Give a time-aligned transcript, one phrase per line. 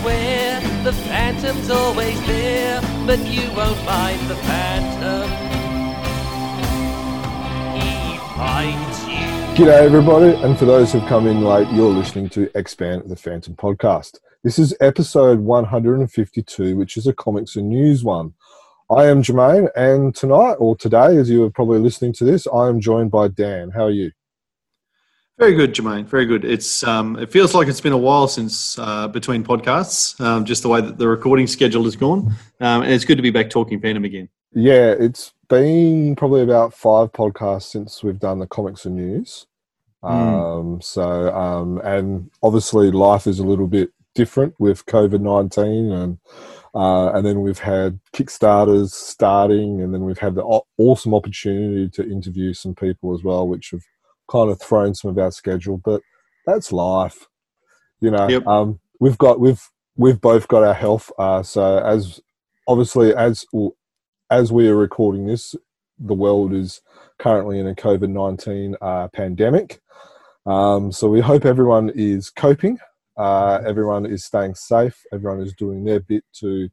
[0.00, 5.28] beware, the phantom's always there, but you won't find the phantom.
[7.78, 9.64] He finds you.
[9.64, 13.54] G'day, everybody, and for those who've come in late, you're listening to Expand the Phantom
[13.54, 14.18] podcast.
[14.42, 18.32] This is episode 152, which is a comics and news one.
[18.90, 22.68] I am Jermaine, and tonight, or today, as you are probably listening to this, I
[22.68, 23.70] am joined by Dan.
[23.70, 24.12] How are you?
[25.40, 26.04] Very good, Jermaine.
[26.04, 26.44] Very good.
[26.44, 30.62] It's um, it feels like it's been a while since uh, between podcasts, um, just
[30.62, 33.48] the way that the recording schedule has gone, um, and it's good to be back
[33.48, 34.28] talking Phantom again.
[34.52, 39.46] Yeah, it's been probably about five podcasts since we've done the comics and news.
[40.02, 46.18] Um, So, um, and obviously, life is a little bit different with COVID nineteen, and
[46.74, 52.02] uh, and then we've had Kickstarters starting, and then we've had the awesome opportunity to
[52.02, 53.80] interview some people as well, which have
[54.30, 55.78] kind of thrown some of our schedule.
[55.78, 56.02] But
[56.46, 57.26] that's life,
[58.00, 58.28] you know.
[58.28, 58.46] Yep.
[58.46, 59.62] Um, we've got we've
[59.96, 61.10] we've both got our health.
[61.18, 62.20] Uh, so as
[62.66, 63.44] obviously as
[64.30, 65.54] as we are recording this,
[65.98, 66.80] the world is
[67.18, 69.80] currently in a COVID nineteen uh, pandemic.
[70.46, 72.78] Um, so we hope everyone is coping.
[73.16, 75.02] Uh, everyone is staying safe.
[75.12, 76.70] Everyone is doing their bit to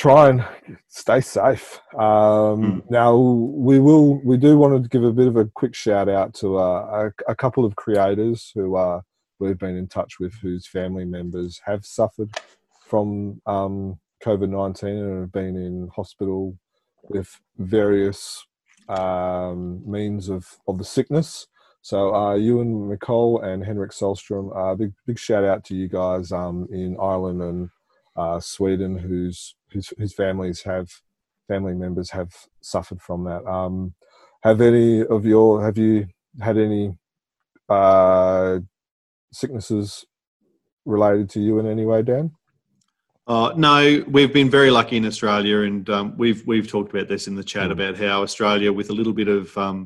[0.00, 0.42] try and
[0.88, 1.78] stay safe.
[1.98, 4.20] Um, Now we will.
[4.24, 7.32] We do want to give a bit of a quick shout out to uh, a,
[7.32, 9.02] a couple of creators who uh,
[9.38, 12.30] we've been in touch with, whose family members have suffered
[12.90, 16.56] from um, COVID nineteen and have been in hospital
[17.12, 18.44] with various
[18.88, 21.46] um, means of, of the sickness.
[21.82, 26.32] So uh, Ewan Nicole and Henrik Sahlstrom, uh, big big shout out to you guys
[26.32, 27.70] um, in Ireland and
[28.20, 29.38] uh, Sweden, whose
[29.72, 30.88] whose whose families have
[31.48, 32.30] family members have
[32.74, 33.42] suffered from that.
[33.58, 33.74] Um,
[34.42, 35.94] have any of your have you
[36.48, 36.84] had any
[37.68, 38.60] uh,
[39.32, 40.04] sicknesses
[40.84, 42.26] related to you in any way, Dan?
[43.26, 47.28] Uh, no, we've been very lucky in Australia, and um, we've we've talked about this
[47.28, 47.76] in the chat Mm.
[47.76, 49.78] about how Australia, with a little bit of um,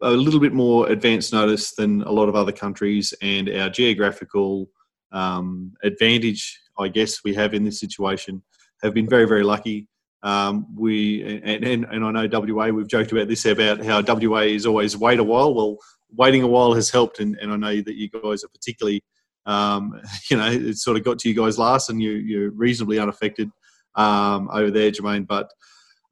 [0.00, 4.70] a little bit more advanced notice than a lot of other countries, and our geographical
[5.12, 6.42] um, advantage,
[6.78, 8.42] I guess, we have in this situation,
[8.82, 9.88] have been very very lucky.
[10.22, 12.68] Um, we and, and and I know WA.
[12.68, 15.54] We've joked about this about how WA is always wait a while.
[15.54, 15.76] Well,
[16.16, 19.02] waiting a while has helped, and, and I know that you guys are particularly
[19.46, 20.00] um,
[20.30, 23.50] you know, it sort of got to you guys last, and you, you're reasonably unaffected
[23.96, 25.26] um, over there, Jermaine.
[25.26, 25.50] But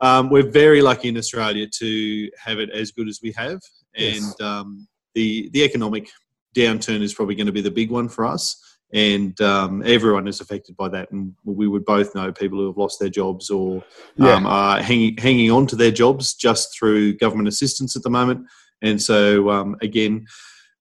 [0.00, 3.60] um, we're very lucky in Australia to have it as good as we have,
[3.96, 4.18] Yes.
[4.18, 6.08] and um, the the economic
[6.54, 8.62] downturn is probably going to be the big one for us.
[8.92, 12.76] And um, everyone is affected by that, and we would both know people who have
[12.76, 13.82] lost their jobs or
[14.16, 14.34] Yeah.
[14.34, 18.46] um, are hanging hanging on to their jobs just through government assistance at the moment.
[18.82, 20.26] And so, um, again,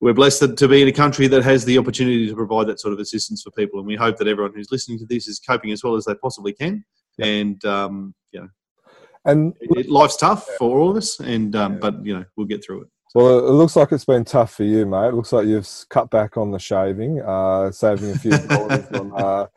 [0.02, 2.94] we're blessed to- be in a country that has the opportunity to provide that sort
[2.94, 3.80] of assistance for people.
[3.80, 6.14] And we hope that everyone who's listening to this is coping as well as they
[6.16, 6.86] possibly can.
[7.18, 8.50] And um, you know,
[9.26, 12.64] And it, life's tough for all of us, and um, but you know, we'll get
[12.64, 12.88] through it.
[13.16, 15.08] Well, it looks like it's been tough for you, mate.
[15.08, 19.14] It looks like you've cut back on the shaving, uh, saving a few dollars on,
[19.16, 19.48] uh,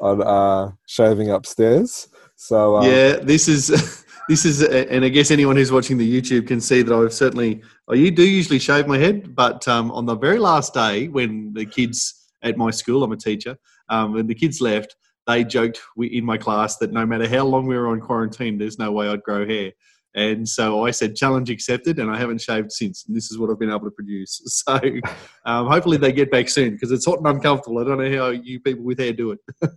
[0.00, 2.06] on uh, shaving upstairs.
[2.36, 6.46] So, um, yeah, this is this is, and I guess anyone who's watching the YouTube
[6.46, 7.60] can see that I've certainly.
[7.88, 11.52] Oh, you do usually shave my head, but um, on the very last day when
[11.54, 13.58] the kids at my school, I'm a teacher,
[13.88, 14.94] um, when the kids left,
[15.26, 18.78] they joked in my class that no matter how long we were on quarantine, there's
[18.78, 19.72] no way I'd grow hair.
[20.14, 23.04] And so I said, challenge accepted, and I haven't shaved since.
[23.06, 24.40] And this is what I've been able to produce.
[24.68, 24.80] So
[25.46, 27.78] um, hopefully they get back soon because it's hot and uncomfortable.
[27.78, 29.38] I don't know how you people with hair do it.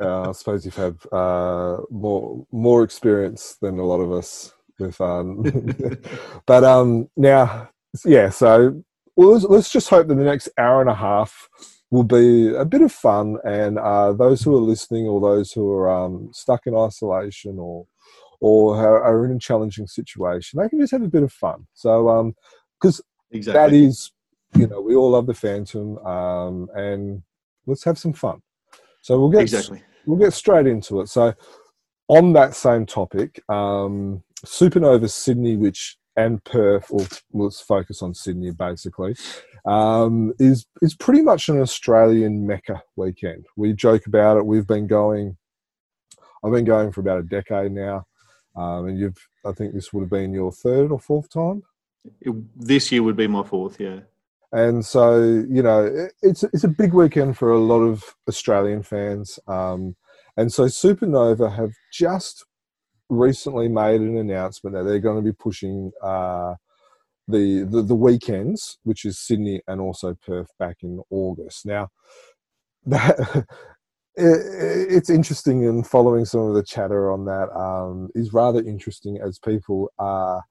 [0.00, 4.52] uh, I suppose you've had uh, more more experience than a lot of us
[4.82, 5.00] with.
[5.00, 5.42] Um,
[6.46, 7.70] but um, now,
[8.04, 8.30] yeah.
[8.30, 8.82] So
[9.16, 11.48] well, let's, let's just hope that the next hour and a half
[11.90, 15.70] will be a bit of fun, and uh, those who are listening, or those who
[15.70, 17.86] are um, stuck in isolation, or
[18.42, 21.64] or are in a challenging situation, they can just have a bit of fun.
[21.74, 22.34] So,
[22.80, 23.00] because
[23.30, 23.80] exactly.
[23.80, 24.10] that is,
[24.56, 27.22] you know, we all love the Phantom, um, and
[27.66, 28.42] let's have some fun.
[29.00, 29.80] So we'll get exactly.
[30.06, 31.08] we'll get straight into it.
[31.08, 31.34] So,
[32.08, 38.50] on that same topic, um, Supernova Sydney, which and Perth, or let's focus on Sydney
[38.50, 39.14] basically,
[39.66, 43.46] um, is is pretty much an Australian mecca weekend.
[43.56, 44.46] We joke about it.
[44.46, 45.36] We've been going.
[46.44, 48.04] I've been going for about a decade now.
[48.56, 51.62] Um, and you've I think this would have been your third or fourth time.
[52.20, 54.00] It, this year would be my fourth, yeah.
[54.52, 58.82] And so you know it, it's it's a big weekend for a lot of Australian
[58.82, 59.96] fans, um,
[60.36, 62.44] and so Supernova have just
[63.08, 65.92] recently made an announcement that they're going to be pushing.
[66.02, 66.54] Uh,
[67.28, 71.64] the, the, the weekends, which is Sydney and also Perth, back in August.
[71.64, 71.88] Now,
[72.86, 73.46] that
[74.16, 79.38] it's interesting in following some of the chatter on that um, is rather interesting as
[79.38, 80.42] people are,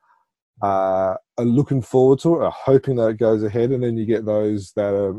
[0.61, 4.05] uh, are looking forward to it, are hoping that it goes ahead, and then you
[4.05, 5.15] get those that are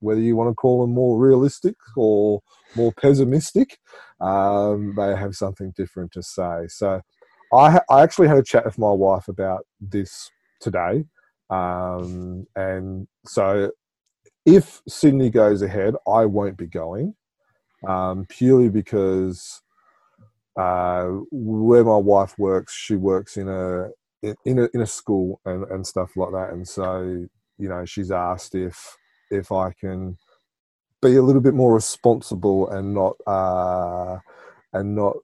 [0.00, 2.42] whether you want to call them more realistic or
[2.76, 3.78] more pessimistic,
[4.20, 6.66] um, they have something different to say.
[6.68, 7.00] So,
[7.52, 11.04] I, I actually had a chat with my wife about this today.
[11.50, 13.70] Um, and so
[14.44, 17.14] if Sydney goes ahead, I won't be going
[17.86, 19.62] um, purely because
[20.56, 23.88] uh, where my wife works, she works in a
[24.22, 27.26] in a in a school and, and stuff like that, and so
[27.58, 28.96] you know she's asked if
[29.30, 30.16] if I can
[31.02, 34.18] be a little bit more responsible and not uh,
[34.72, 35.16] and not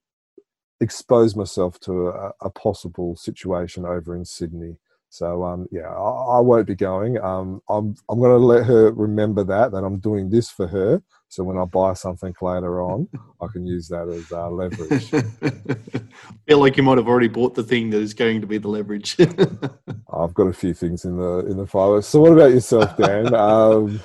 [0.81, 4.77] expose myself to a, a possible situation over in Sydney.
[5.09, 7.19] So um, yeah, I, I, won't be going.
[7.19, 11.03] Um, I'm I'm going to let her remember that that I'm doing this for her.
[11.33, 13.09] So when I buy something later on,
[13.41, 15.15] I can use that as uh, leverage.
[15.15, 16.03] I
[16.47, 18.69] feel like you might have already bought the thing that is going to be the
[18.69, 19.17] leverage.
[20.13, 22.03] I've got a few things in the in the file.
[22.03, 23.35] So what about yourself, Dan?
[23.35, 24.01] Um,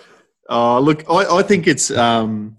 [0.49, 2.57] uh, look, I, I think it's um,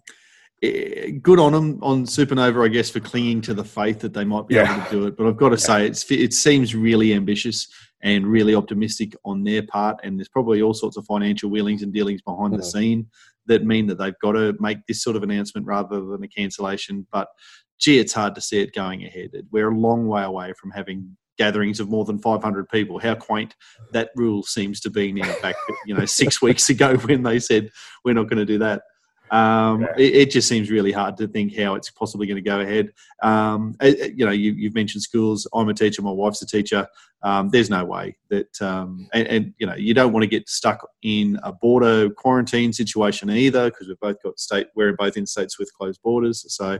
[0.60, 4.24] Eh, good on them on Supernova, I guess, for clinging to the faith that they
[4.24, 4.74] might be yeah.
[4.74, 5.16] able to do it.
[5.16, 5.66] But I've got to yeah.
[5.66, 7.68] say, it's it seems really ambitious
[8.02, 10.00] and really optimistic on their part.
[10.02, 12.58] And there's probably all sorts of financial wheelings and dealings behind yeah.
[12.58, 13.06] the scene
[13.48, 17.06] that mean that they've got to make this sort of announcement rather than a cancellation.
[17.12, 17.28] But
[17.78, 19.30] gee, it's hard to see it going ahead.
[19.50, 22.98] We're a long way away from having gatherings of more than 500 people.
[22.98, 23.54] How quaint
[23.92, 25.32] that rule seems to be now.
[25.40, 25.56] Back,
[25.86, 27.70] you know, six weeks ago when they said
[28.04, 28.82] we're not going to do that.
[29.30, 29.94] Um, yeah.
[29.98, 32.92] it, it, just seems really hard to think how it's possibly going to go ahead.
[33.22, 35.46] Um, you know, you, have mentioned schools.
[35.54, 36.02] I'm a teacher.
[36.02, 36.86] My wife's a teacher.
[37.22, 40.48] Um, there's no way that, um, and, and, you know, you don't want to get
[40.48, 44.68] stuck in a border quarantine situation either because we've both got state.
[44.76, 46.44] We're both in states with closed borders.
[46.54, 46.78] So,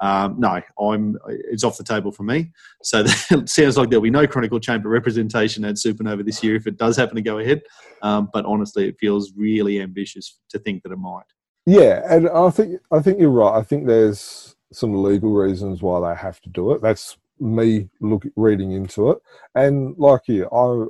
[0.00, 1.16] um, no, I'm.
[1.28, 2.52] It's off the table for me.
[2.82, 6.66] So it sounds like there'll be no Chronicle Chamber representation at Supernova this year if
[6.66, 7.62] it does happen to go ahead.
[8.02, 11.24] Um, but honestly, it feels really ambitious to think that it might.
[11.66, 13.58] Yeah, and I think I think you're right.
[13.58, 16.82] I think there's some legal reasons why they have to do it.
[16.82, 19.18] That's me look reading into it,
[19.54, 20.86] and like you, I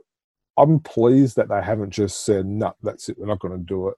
[0.63, 3.89] I'm pleased that they haven't just said no, that's it, we're not going to do
[3.89, 3.97] it.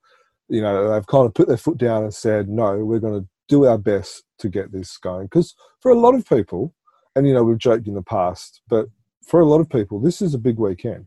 [0.49, 3.29] You know, they've kind of put their foot down and said no, we're going to
[3.49, 5.27] do our best to get this going.
[5.27, 6.75] Because for a lot of people,
[7.17, 8.89] and you know, we've joked in the past, but
[9.27, 11.07] for a lot of people, this is a big weekend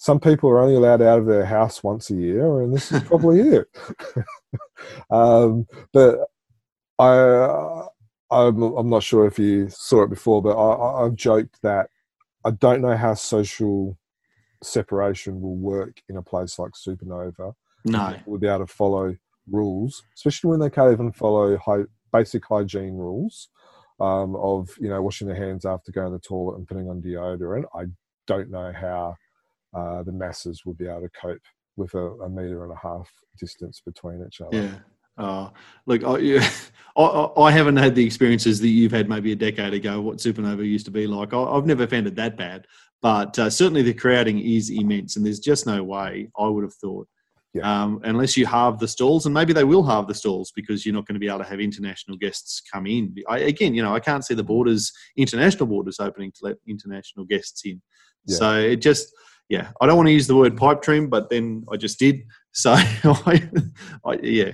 [0.00, 3.02] some people are only allowed out of their house once a year, and this is
[3.02, 3.68] probably it.
[5.10, 6.20] um, but
[6.98, 7.82] I,
[8.30, 11.90] I'm, I'm not sure if you saw it before, but I, I've joked that
[12.46, 13.98] I don't know how social
[14.62, 17.52] separation will work in a place like Supernova.
[17.84, 19.14] No, we'll be able to follow
[19.50, 23.48] rules, especially when they can't even follow high, basic hygiene rules
[24.00, 27.02] um, of you know washing their hands after going to the toilet and putting on
[27.02, 27.64] deodorant.
[27.74, 27.84] I
[28.26, 29.16] don't know how
[29.76, 31.42] uh, the masses will be able to cope
[31.76, 33.08] with a, a, meter and a half
[33.38, 34.56] distance between each other.
[34.56, 34.74] Yeah.
[35.16, 35.50] Uh,
[35.86, 36.50] look, I, yeah,
[36.96, 40.66] I, I, haven't had the experiences that you've had maybe a decade ago, what Supernova
[40.66, 41.34] used to be like.
[41.34, 42.66] I, have never found it that bad,
[43.02, 46.74] but uh, certainly the crowding is immense, and there's just no way I would have
[46.74, 47.06] thought.
[47.52, 47.82] Yeah.
[47.82, 50.94] Um, unless you halve the stalls, and maybe they will halve the stalls because you're
[50.94, 53.14] not going to be able to have international guests come in.
[53.28, 57.24] I, again, you know, I can't see the borders, international borders opening to let international
[57.24, 57.82] guests in.
[58.26, 58.36] Yeah.
[58.36, 59.12] So it just,
[59.50, 62.22] yeah, I don't want to use the word pipe dream, but then I just did.
[62.52, 63.50] So, I,
[64.06, 64.52] I, yeah.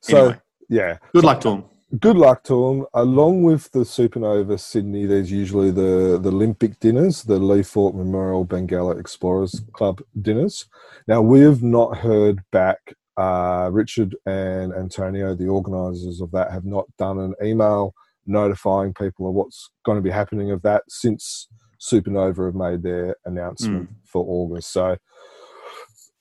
[0.00, 0.98] So, anyway, yeah.
[1.12, 1.64] Good luck to them.
[1.98, 2.86] Good luck to them.
[2.94, 8.44] Along with the Supernova Sydney, there's usually the, the Olympic dinners, the Lee Falk Memorial
[8.44, 10.66] Bengali Explorers Club dinners.
[11.08, 12.78] Now, we have not heard back.
[13.16, 17.94] Uh, Richard and Antonio, the organisers of that, have not done an email
[18.26, 21.48] notifying people of what's going to be happening of that since
[21.84, 23.94] Supernova have made their announcement mm.
[24.04, 24.72] for August.
[24.72, 24.96] So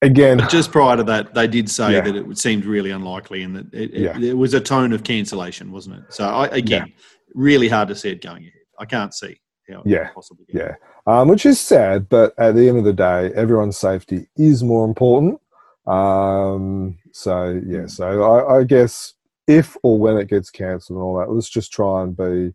[0.02, 2.02] again, but just prior to that, they did say yeah.
[2.02, 4.20] that it seemed really unlikely, and that it, yeah.
[4.20, 6.14] it, was a tone of cancellation, wasn't it?
[6.14, 7.04] So I, again, yeah.
[7.34, 8.54] really hard to see it going ahead.
[8.80, 9.40] I can't see
[9.72, 10.10] how yeah.
[10.14, 10.76] possibly yeah,
[11.08, 14.86] um, which is sad, but at the end of the day, everyone's safety is more
[14.86, 15.40] important.
[15.88, 17.88] Um, so yeah, hmm.
[17.88, 19.14] so I, I guess
[19.48, 22.54] if or when it gets cancelled and all that, let's just try and be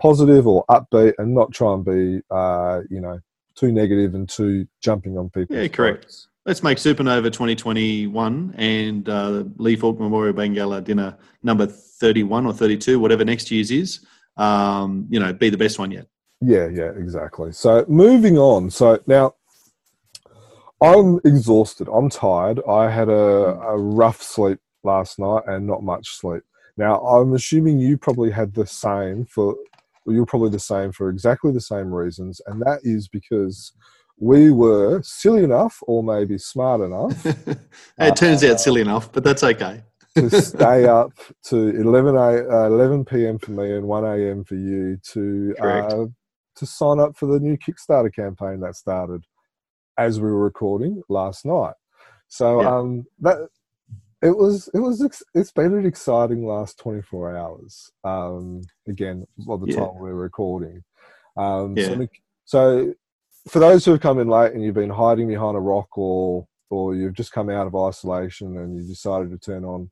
[0.00, 3.18] positive or upbeat, and not try and be, uh, you know,
[3.54, 5.56] too negative and too jumping on people.
[5.56, 6.26] Yeah, correct.
[6.46, 12.98] Let's make Supernova 2021 and uh, Lee Falk Memorial Bengali dinner number 31 or 32,
[12.98, 14.04] whatever next year's is.
[14.36, 16.06] Um, you know, be the best one yet.
[16.42, 17.52] Yeah, yeah, exactly.
[17.52, 18.70] So moving on.
[18.70, 19.36] So now
[20.82, 21.88] I'm exhausted.
[21.88, 22.60] I'm tired.
[22.68, 26.42] I had a, a rough sleep last night and not much sleep.
[26.76, 29.56] Now I'm assuming you probably had the same for
[30.06, 33.72] you're probably the same for exactly the same reasons, and that is because
[34.18, 37.26] we were silly enough, or maybe smart enough.
[37.98, 39.82] it turns uh, out silly enough, but that's okay.
[40.16, 41.12] to stay up
[41.44, 43.38] to 11, uh, 11 p.m.
[43.38, 44.44] for me and 1 a.m.
[44.44, 46.06] for you to uh,
[46.56, 49.24] to sign up for the new Kickstarter campaign that started
[49.98, 51.74] as we were recording last night.
[52.28, 52.76] So yeah.
[52.76, 53.48] um, that
[54.22, 57.90] it was it was it's been an exciting last 24 hours.
[58.04, 59.76] Um, again, by the yeah.
[59.76, 60.82] time we we're recording.
[61.36, 61.88] Um, yeah.
[61.94, 62.08] so,
[62.44, 62.94] so
[63.48, 66.46] for those who have come in late and you've been hiding behind a rock or
[66.70, 69.90] or you've just come out of isolation and you decided to turn on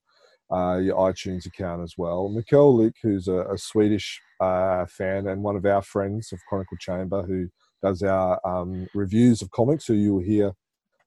[0.53, 2.29] uh, your iTunes account as well.
[2.29, 6.77] Mikkel Lick, who's a, a Swedish uh, fan and one of our friends of Chronicle
[6.79, 7.49] Chamber, who
[7.83, 10.53] does our um, reviews of comics, who you will hear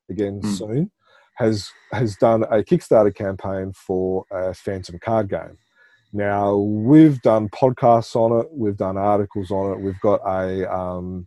[0.10, 0.58] again mm.
[0.58, 0.92] soon,
[1.36, 5.58] has has done a Kickstarter campaign for a Phantom card game.
[6.14, 11.26] Now we've done podcasts on it, we've done articles on it, we've got a um,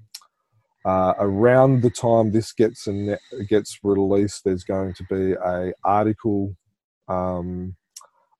[0.85, 6.57] uh, around the time this gets ne- gets released, there's going to be a article
[7.09, 7.77] um,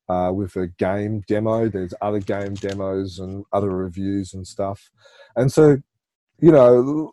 [0.09, 1.69] uh, with a game demo.
[1.69, 4.91] There's other game demos and other reviews and stuff,
[5.37, 5.77] and so
[6.41, 7.13] you know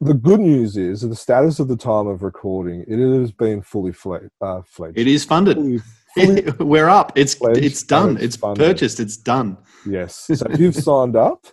[0.00, 3.92] the good news is the status of the time of recording it has been fully
[3.92, 4.30] fledged.
[4.40, 4.98] Uh, fledged.
[4.98, 5.56] It is funded.
[5.56, 5.78] Fully,
[6.14, 7.12] fully We're up.
[7.16, 8.16] It's it's done.
[8.16, 9.00] It's, it's purchased.
[9.00, 9.58] It's done.
[9.86, 10.30] Yes.
[10.34, 11.46] So if you've signed up,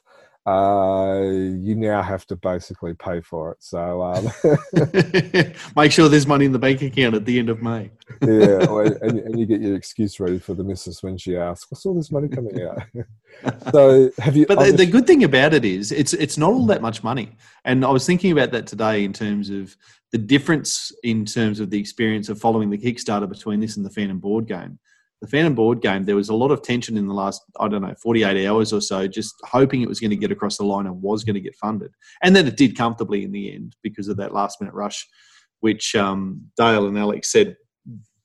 [0.48, 3.58] uh, you now have to basically pay for it.
[3.60, 4.32] So um,
[5.76, 7.92] make sure there's money in the bank account at the end of May.
[8.22, 8.64] yeah,
[9.02, 11.96] and, and, you get your excuse ready for the missus when she asks, "What's all
[11.96, 12.82] this money coming out?"
[13.74, 14.46] so have you?
[14.46, 17.36] But the, the, good thing about it is, it's it's not all that much money.
[17.66, 19.76] And I was thinking about that today in terms of
[20.14, 23.90] the difference in terms of the experience of following the Kickstarter between this and the
[23.90, 24.80] Phantom board game
[25.22, 27.82] the Phantom board game, there was a lot of tension in the last, I don't
[27.82, 30.86] know, 48 hours or so, just hoping it was going to get across the line
[30.86, 31.92] and was going to get funded.
[32.22, 35.08] And then it did comfortably in the end because of that last minute rush,
[35.62, 37.58] which um, Dale and Alex said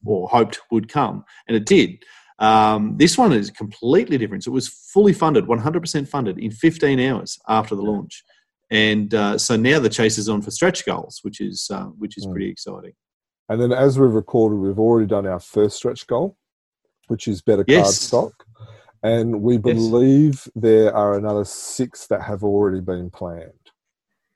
[0.05, 1.25] or hoped would come.
[1.49, 2.03] And it did.
[2.39, 4.45] Um, this one is completely different.
[4.45, 8.23] So it was fully funded, 100% funded in 15 hours after the launch.
[8.71, 12.19] And uh, so now the chase is on for stretch goals, which is, uh, which
[12.19, 12.33] is mm.
[12.33, 12.93] pretty exciting.
[13.49, 16.37] And then as we've recorded, we've already done our first stretch goal
[17.13, 17.83] which is better yes.
[17.83, 18.47] card stock.
[19.03, 20.49] And we believe yes.
[20.55, 23.53] there are another six that have already been planned.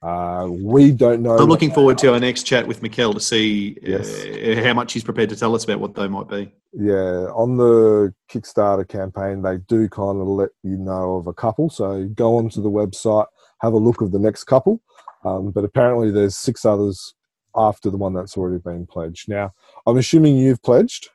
[0.03, 1.39] Uh, we don't know.
[1.39, 4.13] I'm looking forward to our next chat with Mikkel to see yes.
[4.13, 6.53] uh, how much he's prepared to tell us about what they might be.
[6.75, 11.71] Yeah, on the Kickstarter campaign, they do kind of let you know of a couple.
[11.71, 13.27] So go onto the website,
[13.63, 14.83] have a look of the next couple.
[15.25, 17.15] Um, but apparently, there's six others
[17.57, 19.31] after the one that's already been pledged.
[19.31, 19.55] Now,
[19.87, 21.09] I'm assuming you've pledged.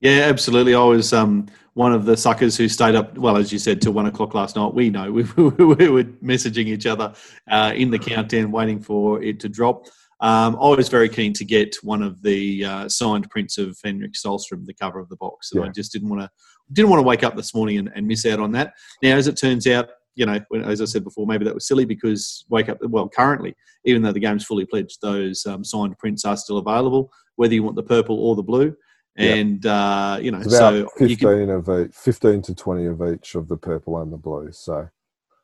[0.00, 0.74] Yeah, absolutely.
[0.74, 3.92] I was um, one of the suckers who stayed up, well, as you said, till
[3.92, 4.72] one o'clock last night.
[4.72, 7.12] We know we, we were messaging each other
[7.50, 9.86] uh, in the countdown, waiting for it to drop.
[10.20, 14.14] Um, I was very keen to get one of the uh, signed prints of Henrik
[14.14, 15.68] Sahlstrom, the cover of the box, and yeah.
[15.68, 16.30] I just didn't want to
[16.72, 18.74] didn't want to wake up this morning and, and, miss out on that.
[19.02, 21.86] Now, as it turns out, you know, as I said before, maybe that was silly
[21.86, 22.78] because wake up.
[22.82, 27.10] Well, currently, even though the game's fully pledged, those um, signed prints are still available,
[27.36, 28.76] whether you want the purple or the blue
[29.18, 29.72] and yep.
[29.72, 33.56] uh, you know, so fifteen can, of each, fifteen to twenty of each of the
[33.56, 34.50] purple and the blue.
[34.52, 34.88] So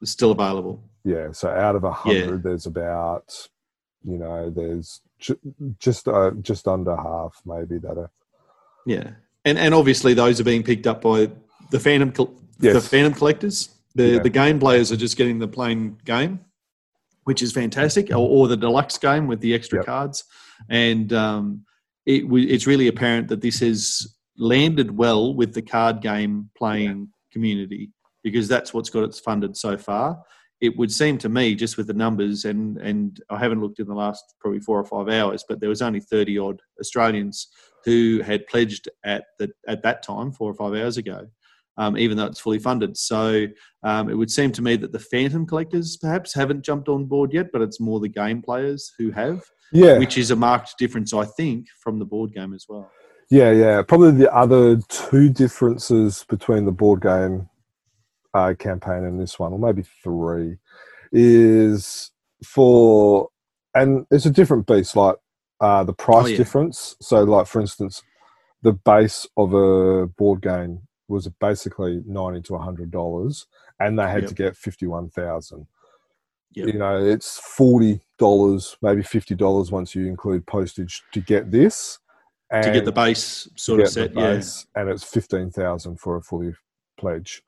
[0.01, 0.83] it's still available.
[1.05, 1.33] Yeah.
[1.33, 2.41] So out of a hundred, yeah.
[2.43, 3.49] there's about
[4.05, 5.41] you know, there's ju-
[5.79, 8.11] just uh, just under half maybe that are.
[8.87, 9.13] Yeah,
[9.45, 11.31] and and obviously those are being picked up by
[11.71, 12.13] the Phantom
[12.61, 12.75] yes.
[12.75, 13.71] the Phantom collectors.
[13.95, 14.19] The yeah.
[14.19, 16.41] the game players are just getting the plain game,
[17.25, 19.87] which is fantastic, or, or the deluxe game with the extra yep.
[19.87, 20.25] cards,
[20.69, 21.65] and um,
[22.07, 27.33] it, it's really apparent that this has landed well with the card game playing yeah.
[27.33, 27.91] community
[28.23, 30.19] because that's what's got it funded so far.
[30.61, 33.87] It would seem to me, just with the numbers, and and I haven't looked in
[33.87, 37.49] the last probably four or five hours, but there was only thirty odd Australians
[37.85, 41.27] who had pledged at the at that time, four or five hours ago,
[41.77, 42.97] um, even though it's fully funded.
[42.97, 43.47] So
[43.83, 47.35] um, it would seem to me that the Phantom collectors perhaps haven't jumped on board
[47.35, 49.43] yet, but it's more the game players who have
[49.73, 52.91] yeah, which is a marked difference, I think, from the board game as well.
[53.31, 53.83] Yeah, yeah.
[53.83, 57.49] Probably the other two differences between the board game
[58.35, 60.59] uh, campaign and this one, or maybe three,
[61.13, 62.11] is
[62.45, 63.29] for
[63.75, 64.95] and it's a different beast.
[64.97, 65.17] Like
[65.61, 66.37] uh, the price Oh, yeah.
[66.37, 66.97] difference.
[67.01, 68.03] So, like for instance,
[68.63, 73.47] the base of a board game was basically ninety to hundred dollars,
[73.81, 74.29] and they had Yep.
[74.29, 75.67] to get fifty one thousand.
[76.55, 76.67] Yep.
[76.69, 81.99] You know, it's forty dollars, maybe fifty dollars once you include postage to get this.
[82.51, 84.15] And to get the base sort of set.
[84.15, 84.81] the Yeah.
[84.81, 86.55] and it's fifteen thousand for a fully
[86.99, 87.43] pledge.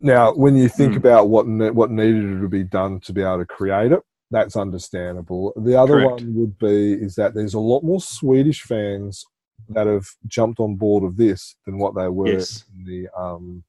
[0.00, 0.98] Now, when you think Hmm.
[0.98, 4.56] about what ne- what needed to be done to be able to create it, that's
[4.56, 5.52] understandable.
[5.56, 6.22] The other Correct.
[6.22, 9.24] one would be is that there's a lot more Swedish fans
[9.70, 12.64] that have jumped on board of this than what they were Yes.
[12.76, 13.64] in the um,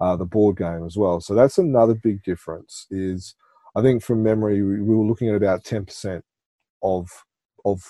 [0.00, 1.20] uh, the board game as well.
[1.20, 2.86] So that's another big difference.
[2.90, 3.34] Is
[3.76, 6.24] I think from memory we, we were looking at about ten percent
[6.82, 7.08] of
[7.64, 7.82] of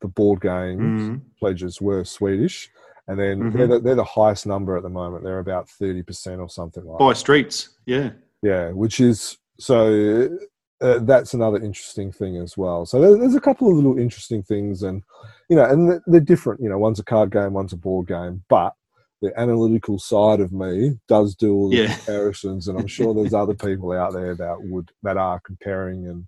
[0.00, 1.20] the board games Mhm.
[1.38, 2.70] pledges were Swedish,
[3.08, 3.52] and then Mhm.
[3.56, 5.24] they're, the, they're the highest number at the moment.
[5.24, 6.98] They're about thirty percent or something like.
[6.98, 7.70] By streets.
[7.86, 8.10] Yeah.
[8.42, 10.28] Yeah, which is so.
[10.82, 12.84] Uh, that's another interesting thing as well.
[12.84, 15.02] So there, there's a couple of little interesting things, and
[15.48, 16.60] you know, and they're different.
[16.60, 18.74] You know, one's a card game, one's a board game, but
[19.26, 21.94] the analytical side of me does do all the Yeah.
[21.96, 26.26] comparisons, and I'm sure there's other people out there that would that are comparing and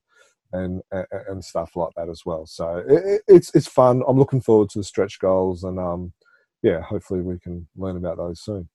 [0.53, 0.83] and
[1.29, 2.47] and, stuff like that as well.
[2.47, 4.03] So it, it- it's it's fun.
[4.09, 6.13] I'm looking forward to the stretch goals, and um,
[6.63, 8.69] yeah, hopefully we can learn about those soon.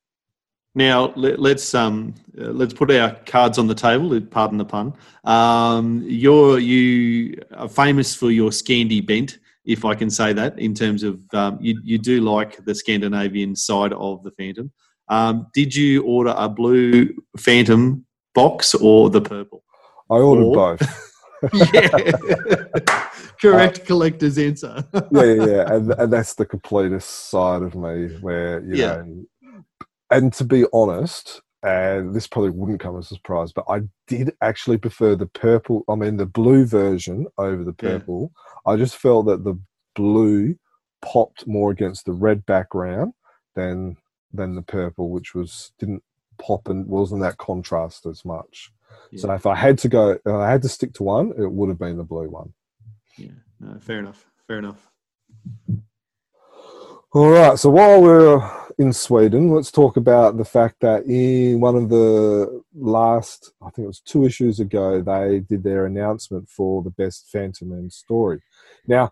[0.76, 4.20] Now let, let's um uh, let's put our cards on the table.
[4.22, 4.94] Pardon the pun.
[5.24, 10.58] Um, you're you are famous for your Scandi bent, if I can say that.
[10.60, 14.72] In terms of um, you you do like the Scandinavian side of the Phantom.
[15.10, 19.64] Um, did you order a blue Phantom box or the purple?
[20.10, 21.10] I ordered Or- both.
[21.74, 21.90] yeah,
[23.42, 24.84] correct collector's answer.
[25.12, 25.74] yeah, yeah, yeah.
[25.74, 29.02] And, and that's the completest side of me where, you Yeah.
[29.04, 29.26] know,
[30.10, 34.34] and to be honest, and this probably wouldn't come as a surprise, but I did
[34.42, 37.90] actually prefer the purple, I mean, the blue version over the Yeah.
[38.66, 39.60] I just felt that the
[39.96, 40.56] blue
[41.02, 43.14] popped more against the red background
[43.56, 43.98] than
[44.34, 46.04] than the purple, which was didn't
[46.40, 48.72] pop and wasn't that contrast as much.
[49.18, 51.70] So if I had to go, if I had to stick to one, it would
[51.70, 52.54] have been the blue one.
[53.18, 54.26] yeah, no, fair enough.
[54.48, 54.90] Fair enough.
[57.16, 57.60] All right.
[57.60, 58.42] So while we're
[58.80, 63.86] in Sweden, let's talk about the fact that in one of the last, I think
[63.86, 68.42] it was two issues ago, they did their announcement for the best Fantomen story.
[68.88, 69.12] Now,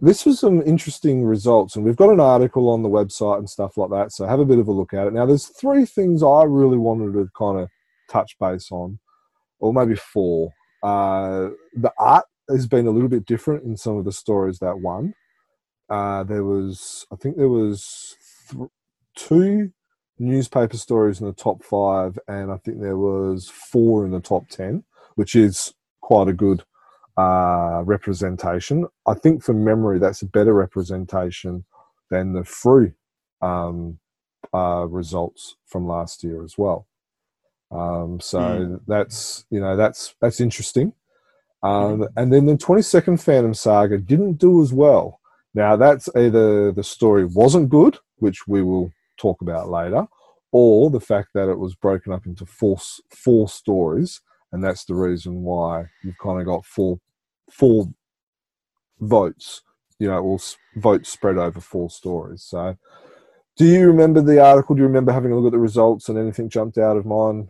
[0.00, 3.76] this was some interesting results, and we've got an article on the website and stuff
[3.76, 4.10] like that.
[4.10, 5.12] So have a bit of a look at it.
[5.12, 7.68] Now, there's three things I really wanted to kind of
[8.10, 8.98] touch base on,
[9.60, 10.50] or maybe four.
[10.82, 14.80] Uh, the art has been a little bit different in some of the stories that
[14.80, 15.14] won.
[15.90, 18.16] Uh, there was, I think there was
[18.50, 18.70] th-
[19.16, 19.72] two
[20.18, 24.48] newspaper stories in the top five, and I think there was four in the top
[24.48, 26.64] ten, which is quite a good
[27.16, 28.86] uh, representation.
[29.06, 31.64] I think from memory, that's a better representation
[32.10, 32.92] than the Frew
[33.42, 33.98] um,
[34.54, 36.86] uh, results from last year as well.
[37.70, 40.94] Um, so that's you know that's that's interesting.
[41.62, 45.17] Um, and then the 22nd Phantom Saga didn't do as well.
[45.58, 50.06] Now that's either the story wasn't good, which we will talk about later,
[50.52, 52.78] or the fact that it was broken up into four
[53.10, 54.20] four stories,
[54.52, 57.00] and that's the reason why you've kind of got four
[57.50, 57.88] four
[59.00, 59.62] votes.
[59.98, 60.38] You know, or
[60.76, 62.44] votes spread over four stories.
[62.44, 62.76] So,
[63.56, 64.76] do you remember the article?
[64.76, 67.48] Do you remember having a look at the results and anything jumped out of mine?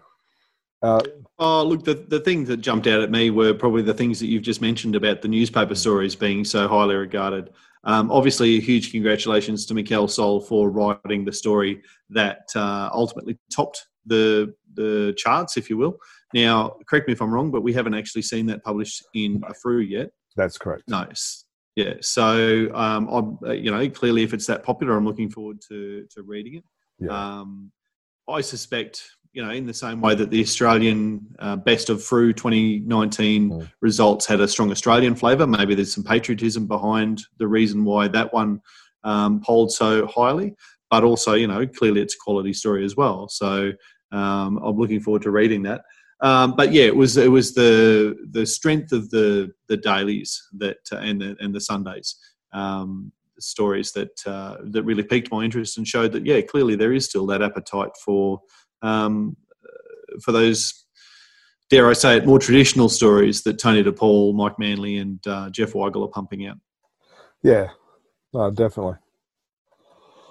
[0.81, 1.03] Uh,
[1.39, 4.29] Oh, look, the, the things that jumped out at me were probably the things that
[4.29, 7.51] you've just mentioned about the newspaper stories being so highly regarded.
[7.85, 13.39] Um, obviously, a huge congratulations to Mikkel Sol for writing the story that uh, ultimately
[13.55, 15.99] topped the the charts, if you will.
[16.35, 19.55] Now, correct me if I'm wrong, but we haven't actually seen that published in a
[19.55, 20.11] Frew yet.
[20.37, 20.85] that's correct.
[20.89, 21.07] No,
[21.77, 21.95] yeah.
[22.01, 26.07] So, um, I'm, uh, you know, clearly, if it's that popular, I'm looking forward to
[26.11, 26.65] to reading it.
[26.99, 27.11] Yeah.
[27.41, 27.71] Um,
[28.29, 29.03] I suspect,
[29.39, 33.71] you know, in the same way that the Australian uh, Best of Frew 2019 Mm.
[33.81, 38.35] results had a strong Australian flavour, maybe there's some patriotism behind the reason why that
[38.35, 38.61] one
[39.05, 40.57] um, polled so highly.
[40.91, 43.29] But also, you know, clearly it's a quality story as well.
[43.29, 43.71] So
[44.11, 45.83] um, I'm looking forward to reading that.
[46.21, 50.79] Um, but yeah, it was it was the the strength of the the dailies that
[50.91, 52.17] uh, and the and the Sundays
[52.53, 56.93] um, stories that uh, that really piqued my interest and showed that yeah, clearly there
[56.93, 58.41] is still that appetite for
[58.83, 59.37] um,
[60.23, 60.87] for those
[61.71, 65.73] dare I say it more traditional stories that Tony DePaul, Mike Manley, and uh, Jeff
[65.73, 66.57] Weigel are pumping out.
[67.43, 67.69] Yeah,
[68.33, 68.97] no, definitely.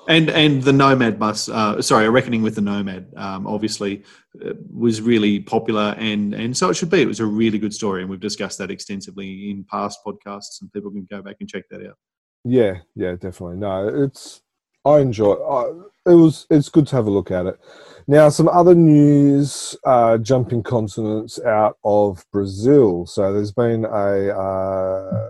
[0.08, 4.04] and and the Nomad bus, uh, sorry, a reckoning with the Nomad, um, obviously
[4.44, 7.02] uh, was really popular, and and so it should be.
[7.02, 10.72] It was a really good story, and we've discussed that extensively in past podcasts, and
[10.74, 11.98] people can go back and check that out.
[12.44, 13.58] Yeah, yeah, definitely.
[13.58, 14.42] No, it's
[14.88, 15.34] I enjoy.
[15.34, 17.60] I, it was it's good to have a look at it.
[18.08, 23.06] Now, some other news uh, jumping continents out of Brazil.
[23.06, 25.30] So there's been a uh,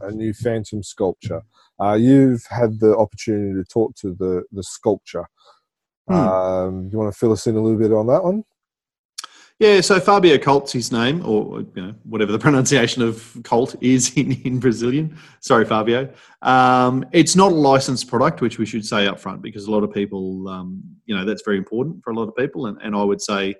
[0.00, 1.42] a new phantom sculpture.
[1.80, 5.26] Uh, you've had the opportunity to talk to the the sculpture.
[6.08, 6.14] Hmm.
[6.14, 8.44] Um, you want to fill us in a little bit on that one?
[9.58, 14.12] Yeah, so Fabio Colt's his name, or you know whatever the pronunciation of Colt is
[14.16, 15.16] in, in Brazilian.
[15.40, 16.12] Sorry, Fabio.
[16.42, 19.82] Um, it's not a licensed product, which we should say up front, because a lot
[19.82, 22.94] of people, um, you know, that's very important for a lot of people, and, and
[22.94, 23.54] I would say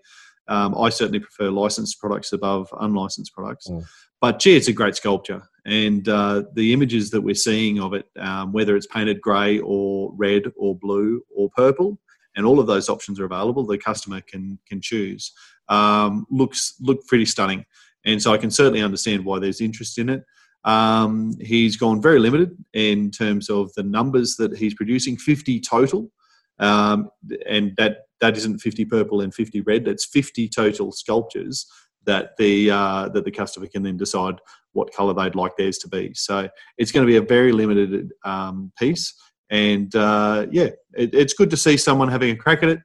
[0.48, 3.68] um, I certainly prefer licensed products above unlicensed products.
[3.68, 3.86] Mm.
[4.20, 8.06] But gee, it's a great sculpture, and uh, the images that we're seeing of it,
[8.18, 11.98] um, whether it's painted grey or red or blue or purple,
[12.34, 13.64] and all of those options are available.
[13.64, 15.32] The customer can can choose
[15.68, 17.64] um, looks look pretty stunning,
[18.04, 20.22] and so I can certainly understand why there's interest in it.
[20.64, 26.10] Um, he's gone very limited in terms of the numbers that he's producing, 50 total,
[26.58, 27.08] um,
[27.48, 29.84] and that that isn't 50 purple and 50 red.
[29.84, 31.66] That's 50 total sculptures
[32.04, 34.36] that the uh, that the customer can then decide
[34.72, 36.12] what colour they'd like theirs to be.
[36.14, 36.48] So
[36.78, 39.14] it's going to be a very limited um, piece,
[39.50, 42.80] and uh, yeah, it, it's good to see someone having a crack at it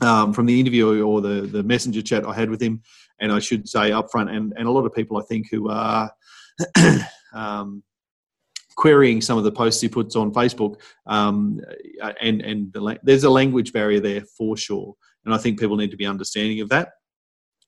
[0.00, 2.82] um, from the interview or the, the messenger chat I had with him.
[3.20, 5.70] And I should say up front, and, and a lot of people I think who
[5.70, 6.10] are
[7.34, 7.82] um,
[8.76, 11.60] querying some of the posts he puts on Facebook, um,
[12.20, 14.94] and, and the, there's a language barrier there for sure.
[15.24, 16.90] And I think people need to be understanding of that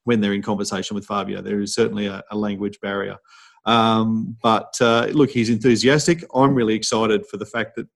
[0.05, 1.41] when they're in conversation with Fabio.
[1.41, 3.17] There is certainly a, a language barrier.
[3.65, 6.25] Um, but uh, look, he's enthusiastic.
[6.35, 7.87] I'm really excited for the fact that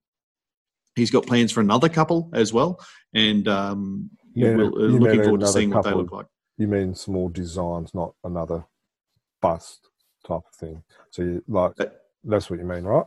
[0.94, 2.78] he's got plans for another couple as well.
[3.14, 6.26] And um, yeah, we'll, uh, looking forward to seeing what they look like.
[6.58, 8.64] You mean small designs, not another
[9.40, 9.88] bust
[10.26, 10.82] type of thing.
[11.10, 11.86] So you like uh,
[12.24, 13.06] that's what you mean, right?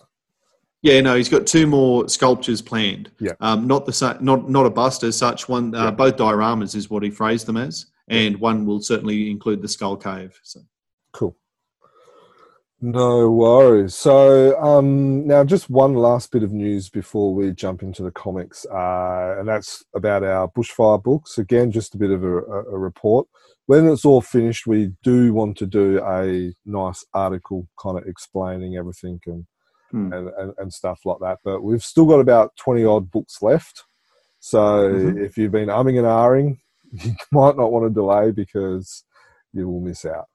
[0.81, 3.09] Yeah, no, he's got two more sculptures planned.
[3.19, 5.49] Yeah, um, not the not not a bust as such.
[5.49, 5.91] One, uh, yeah.
[5.91, 9.97] both dioramas is what he phrased them as, and one will certainly include the skull
[9.97, 10.39] cave.
[10.43, 10.59] So
[11.11, 11.35] cool.
[12.81, 13.95] No worries.
[13.95, 18.65] So um, now, just one last bit of news before we jump into the comics,
[18.65, 21.38] uh, and that's about our bushfire books.
[21.38, 23.27] Again, just a bit of a, a, report.
[23.67, 28.75] When it's all finished, we do want to do a nice article, kind of explaining
[28.75, 29.45] everything and,
[29.91, 30.11] hmm.
[30.11, 31.39] and, and, and stuff like that.
[31.45, 33.85] But we've still got about twenty odd books left.
[34.41, 35.23] So mm-hmm.
[35.23, 36.59] if you've been umming and ahhing,
[37.05, 39.05] you might not want to delay because
[39.53, 40.25] you will miss out.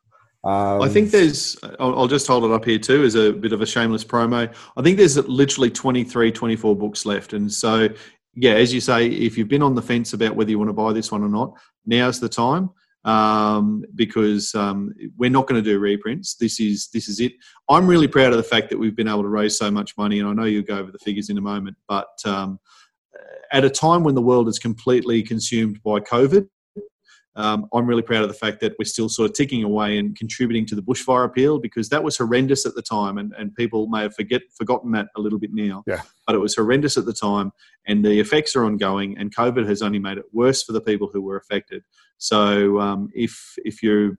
[0.42, 3.60] Um, I think there's, I'll, just hold it up here too as a bit of
[3.60, 4.52] a shameless promo.
[4.76, 7.34] I think there's literally 23, 24 books left.
[7.34, 7.90] And so,
[8.34, 10.74] yeah, as you say, if you've been on the fence about whether you want to
[10.74, 11.52] buy this one or not,
[11.84, 12.70] now's the time
[13.04, 16.34] um, because um, we're not going to do reprints.
[16.34, 17.32] This is this is it.
[17.68, 20.20] I'm really proud of the fact that we've been able to raise so much money,
[20.20, 21.76] and I know you'll go over the figures in a moment.
[21.88, 22.58] But um,
[23.52, 26.48] at a time when the world is completely consumed by COVID,
[27.40, 30.14] um, I'm really proud of the fact that we're still sort of ticking away and
[30.16, 33.86] contributing to the bushfire appeal because that was horrendous at the time, and, and people
[33.86, 35.82] may have forget forgotten that a little bit now.
[35.86, 36.02] Yeah.
[36.26, 37.52] But it was horrendous at the time,
[37.86, 41.08] and the effects are ongoing, and COVID has only made it worse for the people
[41.12, 41.82] who were affected.
[42.18, 44.18] So um, if if you're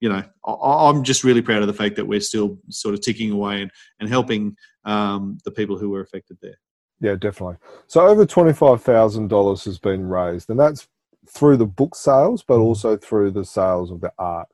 [0.00, 3.02] you know, I, am just really proud of the fact that we're still sort of
[3.02, 3.70] ticking away and,
[4.00, 6.56] and helping um, the people who were affected there.
[7.00, 7.56] Yeah, definitely.
[7.86, 10.88] So over twenty-five thousand dollars has been raised, and that's
[11.28, 12.64] through the book sales, but mm-hmm.
[12.64, 14.48] also through the sales of the art.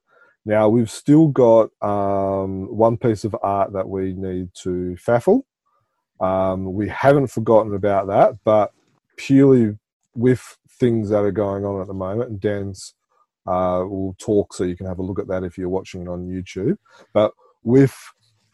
[0.45, 5.43] Now we've still got um, one piece of art that we need to faffle.
[6.21, 8.73] Um, we haven't forgotten about that, but
[9.17, 9.77] purely
[10.15, 12.95] with things that are going on at the moment, and Dan's
[13.47, 16.09] uh, will talk so you can have a look at that if you're watching it
[16.09, 16.77] on YouTube.
[17.15, 17.97] But with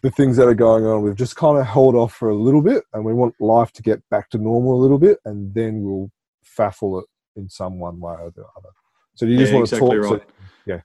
[0.03, 2.63] the things that are going on, we've just kind of held off for a little
[2.63, 5.83] bit, and we want life to get back to normal a little bit, and then
[5.83, 6.11] we'll
[6.59, 8.71] faffle it in some one way or the other.
[9.15, 10.11] So you just yeah, want to exactly talk?
[10.11, 10.23] Right.
[10.29, 10.35] So,
[10.67, 10.81] yeah.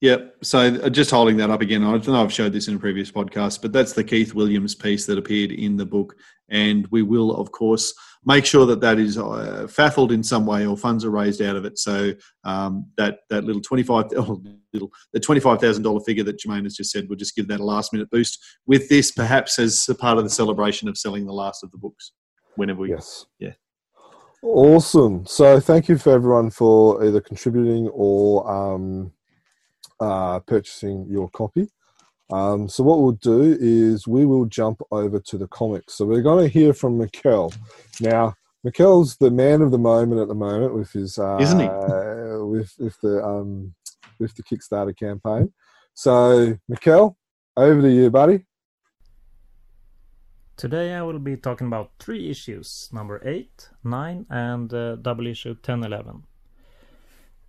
[0.00, 0.36] Yep.
[0.42, 3.10] So uh, just holding that up again, I know I've showed this in a previous
[3.10, 6.16] podcast, but that's the Keith Williams piece that appeared in the book,
[6.48, 10.66] and we will, of course, make sure that that is uh, faffled in some way
[10.66, 11.78] or funds are raised out of it.
[11.78, 12.12] So
[12.44, 16.38] um, that that little twenty five oh, little the twenty five thousand dollar figure that
[16.38, 19.58] Jermaine has just said, we'll just give that a last minute boost with this, perhaps
[19.58, 22.12] as a part of the celebration of selling the last of the books.
[22.56, 23.52] Whenever we, yes, yeah.
[24.44, 25.24] Awesome.
[25.24, 29.10] So thank you for everyone for either contributing or um,
[29.98, 31.70] uh, purchasing your copy.
[32.30, 35.94] Um, so what we'll do is we will jump over to the comics.
[35.94, 37.54] So we're going to hear from Mikel.
[38.02, 41.66] Now, Mikel's the man of the moment at the moment with his uh, Isn't he?
[42.44, 43.74] with with the um,
[44.18, 45.54] with the Kickstarter campaign.
[45.94, 47.16] So Mikel,
[47.56, 48.44] over to you, buddy.
[50.56, 55.56] Today I will be talking about three issues number 8, 9, and uh, double issue
[55.56, 56.22] 10 11.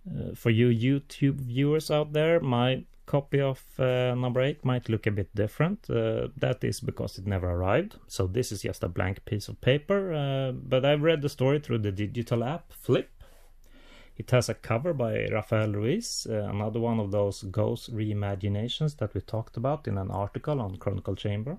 [0.08, 5.06] Uh, for you YouTube viewers out there, my copy of uh, number 8 might look
[5.06, 5.88] a bit different.
[5.88, 7.96] Uh, that is because it never arrived.
[8.08, 10.12] So this is just a blank piece of paper.
[10.12, 13.08] Uh, but I've read the story through the digital app Flip.
[14.16, 19.14] It has a cover by Rafael Ruiz, uh, another one of those ghost reimaginations that
[19.14, 21.58] we talked about in an article on Chronicle Chamber.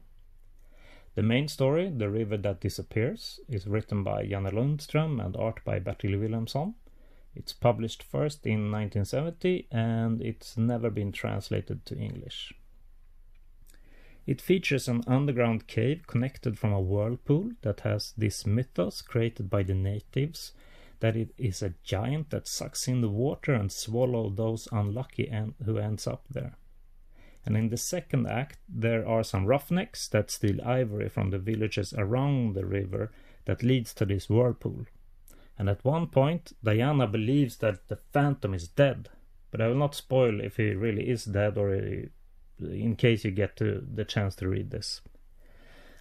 [1.18, 5.80] The main story, The River That Disappears, is written by Janne Lundström and art by
[5.80, 6.76] Bertil Wilhelmsson.
[7.36, 12.54] It's published first in 1970 and it's never been translated to English.
[14.28, 19.64] It features an underground cave connected from a whirlpool that has this mythos created by
[19.64, 20.52] the natives
[21.00, 25.56] that it is a giant that sucks in the water and swallow those unlucky en-
[25.66, 26.58] who ends up there.
[27.48, 31.94] And in the second act, there are some roughnecks that steal ivory from the villages
[31.94, 33.10] around the river
[33.46, 34.86] that leads to this whirlpool.
[35.58, 39.08] And at one point, Diana believes that the Phantom is dead.
[39.50, 43.56] But I will not spoil if he really is dead or in case you get
[43.56, 45.00] the chance to read this.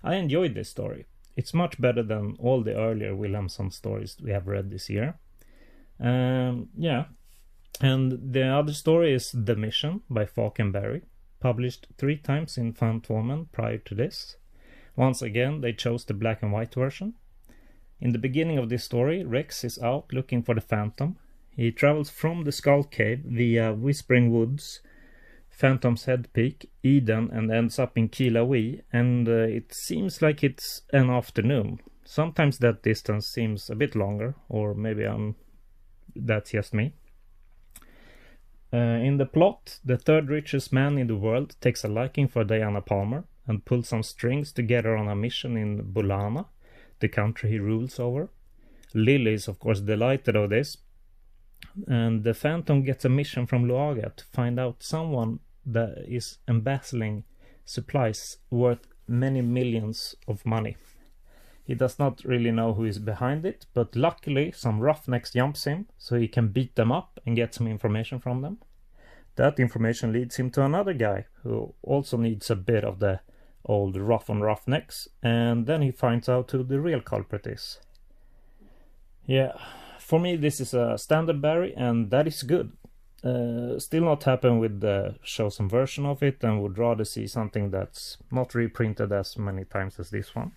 [0.03, 1.07] I enjoyed this story.
[1.37, 5.17] It's much better than all the earlier Wilhelmsson stories we have read this year.
[6.01, 7.05] Um, yeah.
[7.81, 11.03] And the other story is The Mission by Falk and Barry
[11.47, 14.37] published three times in Fantomen prior to this.
[14.97, 17.15] Once again, they chose the black and white version.
[18.01, 21.15] In the beginning of this story, Rex is out looking for the Phantom.
[21.51, 24.81] He travels from the Skull Cave via Whispering Woods,
[25.49, 30.83] Phantom's Head Peak, Eden, and ends up in Keela-Wee, and uh, it seems like it's
[30.93, 31.79] an afternoon.
[32.05, 35.37] Sometimes that distance seems a bit longer, or maybe I'm
[36.17, 36.95] that's just me.
[38.77, 42.45] Uh, in the plot, the third richest man in the world takes a liking for
[42.45, 46.45] Diana Palmer and pulls some strings together on a mission in Bulana,
[47.01, 48.29] the country he rules over.
[48.93, 50.77] Lily is, of course, delighted of this,
[51.89, 57.25] and the Phantom gets a mission from Luaga to find out someone that is embezzling
[57.65, 60.77] supplies worth many millions of money.
[61.65, 65.87] He does not really know who is behind it, but luckily some roughnecks jumps him
[65.97, 68.59] so he can beat them up and get some information from them.
[69.37, 73.21] That information leads him to another guy who also needs a bit of the
[73.65, 77.79] old rough on roughnecks, and then he finds out who the real culprit is.
[79.27, 79.53] Yeah,
[79.99, 82.73] for me this is a standard Barry, and that is good.
[83.25, 87.71] Uh, still not happen with the chosen version of it, and would rather see something
[87.71, 90.53] that's not reprinted as many times as this one.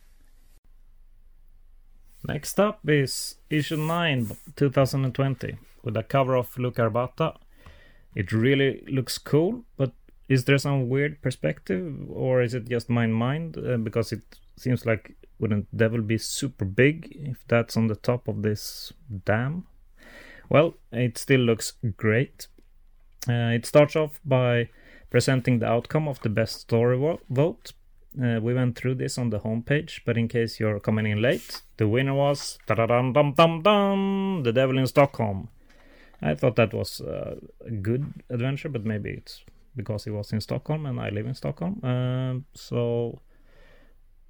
[2.27, 7.37] Next up is issue 9 2020 with a cover of Luca Arbata.
[8.15, 9.93] It really looks cool, but
[10.27, 13.57] is there some weird perspective or is it just my mind?
[13.57, 14.21] Uh, because it
[14.57, 18.93] seems like wouldn't Devil be super big if that's on the top of this
[19.25, 19.65] dam?
[20.49, 22.47] Well, it still looks great.
[23.27, 24.69] Uh, it starts off by
[25.09, 27.73] presenting the outcome of the best story vo- vote.
[28.21, 31.61] Uh, we went through this on the homepage, but in case you're coming in late,
[31.77, 35.49] the winner was dum dum dum, The Devil in Stockholm.
[36.21, 39.43] I thought that was uh, a good adventure, but maybe it's
[39.75, 41.79] because it was in Stockholm and I live in Stockholm.
[41.83, 43.21] Um, so,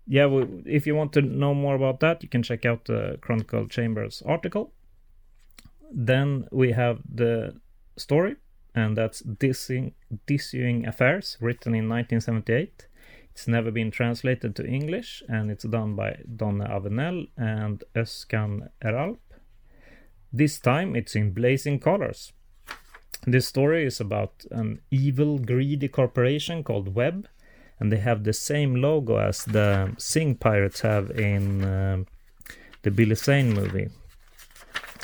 [0.06, 3.18] yeah, we, if you want to know more about that, you can check out the
[3.22, 4.72] Chronicle Chambers article.
[5.92, 7.56] Then we have the
[7.98, 8.36] story,
[8.76, 9.94] and that's Dissing,
[10.28, 12.88] Dissuing Affairs, written in 1978.
[13.32, 19.18] It's never been translated to English, and it's done by Donne Avenel and Özkan Eralp.
[20.32, 22.34] This time it's in blazing colors.
[23.26, 27.28] This story is about an evil, greedy corporation called Web,
[27.80, 32.08] and they have the same logo as the Singh Pirates have in um
[32.82, 33.90] the Billy Zane movie.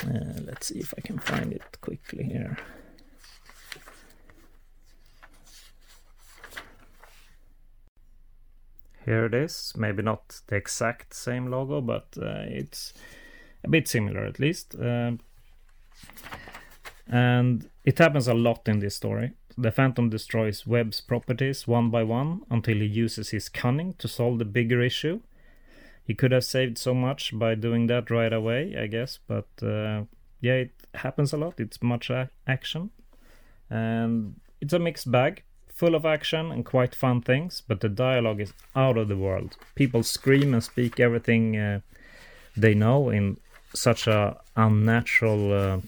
[0.06, 2.56] Uh, let's see if I can find it quickly here.
[9.04, 9.72] Here it is.
[9.76, 12.92] Maybe not the exact same logo, but uh, it's
[13.66, 14.74] a bit similar at least.
[14.80, 15.20] Um,
[17.08, 19.32] and it happens a lot in this story.
[19.58, 24.38] The Phantom destroys Webb's properties one by one until he uses his cunning to solve
[24.38, 25.20] the bigger issue.
[26.04, 30.04] He could have saved so much by doing that right away, I guess, but uh,
[30.40, 31.58] yeah, it happens a lot.
[31.58, 32.90] It's much a- action,
[33.70, 35.42] and it's a mixed bag.
[35.76, 39.56] full of action and quite fun things, but the dialogue is out of the world.
[39.74, 41.80] People scream and speak everything uh,
[42.56, 43.36] they know in
[43.76, 45.80] such a unnatural uh,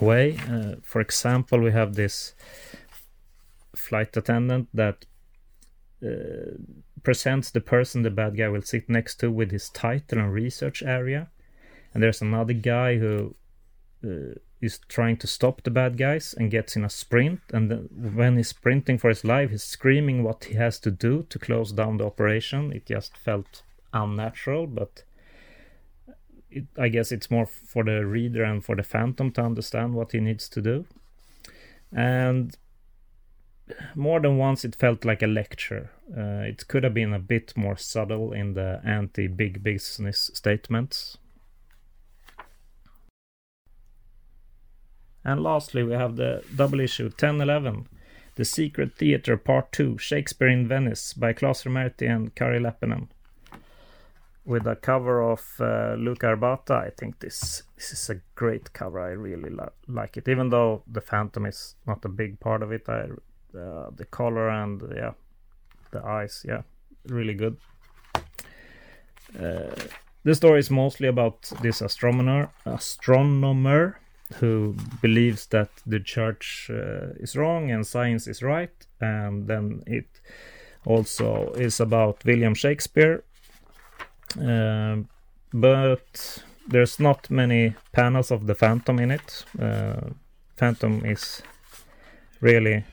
[0.00, 0.38] way.
[0.50, 2.34] Uh, for example, we have this
[3.74, 5.06] flight attendant that
[6.04, 6.56] uh,
[7.02, 10.82] presents the person the bad guy will sit next to with his title and research
[10.82, 11.28] area,
[11.92, 13.34] and there's another guy who
[14.04, 17.40] uh, is trying to stop the bad guys and gets in a sprint.
[17.52, 21.38] And when he's sprinting for his life, he's screaming what he has to do to
[21.38, 22.72] close down the operation.
[22.72, 25.02] It just felt unnatural, but
[26.54, 30.12] it, I guess it's more for the reader and for the Phantom to understand what
[30.12, 30.86] he needs to do.
[31.92, 32.56] And
[33.94, 35.90] more than once, it felt like a lecture.
[36.16, 41.18] Uh, it could have been a bit more subtle in the anti big business statements.
[45.24, 47.88] And lastly, we have the double issue 1011,
[48.34, 53.08] The Secret Theatre Part 2, Shakespeare in Venice by Claes Reimerthi and Kari Leppänen
[54.44, 56.86] with a cover of uh, Luca Arbata.
[56.86, 59.00] I think this this is a great cover.
[59.00, 62.72] I really li- like it, even though the Phantom is not a big part of
[62.72, 62.88] it.
[62.88, 63.08] I
[63.58, 65.12] uh, the color and yeah,
[65.92, 66.62] the eyes, yeah,
[67.06, 67.56] really good.
[69.38, 69.74] Uh,
[70.24, 74.00] the story is mostly about this astronomer, astronomer
[74.34, 80.08] who believes that the church uh, is wrong and science is right, and then it
[80.84, 83.22] also is about William Shakespeare
[85.52, 89.44] but there's not many panels of the Phantom in it.
[89.58, 90.10] Uh,
[90.56, 91.42] Phantom is
[92.40, 92.84] really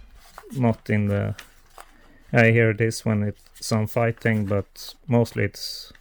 [0.53, 1.35] not in the.
[2.33, 5.91] I hear this when it's some fighting, but mostly it's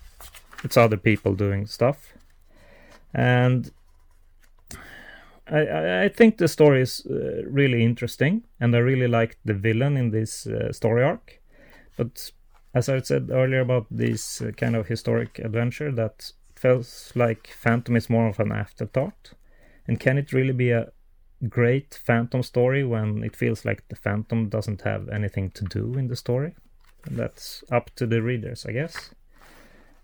[0.64, 2.14] it's other people doing stuff,
[3.14, 3.70] and
[5.50, 9.96] I I think the story is uh, really interesting, and I really like the villain
[9.96, 11.40] in this uh, story arc,
[11.96, 12.32] but
[12.74, 18.10] as I said earlier about this kind of historic adventure, that feels like Phantom is
[18.10, 19.32] more of an afterthought.
[19.86, 20.92] And can it really be a
[21.48, 26.08] great Phantom story when it feels like the Phantom doesn't have anything to do in
[26.08, 26.54] the story?
[27.06, 29.10] And that's up to the readers, I guess.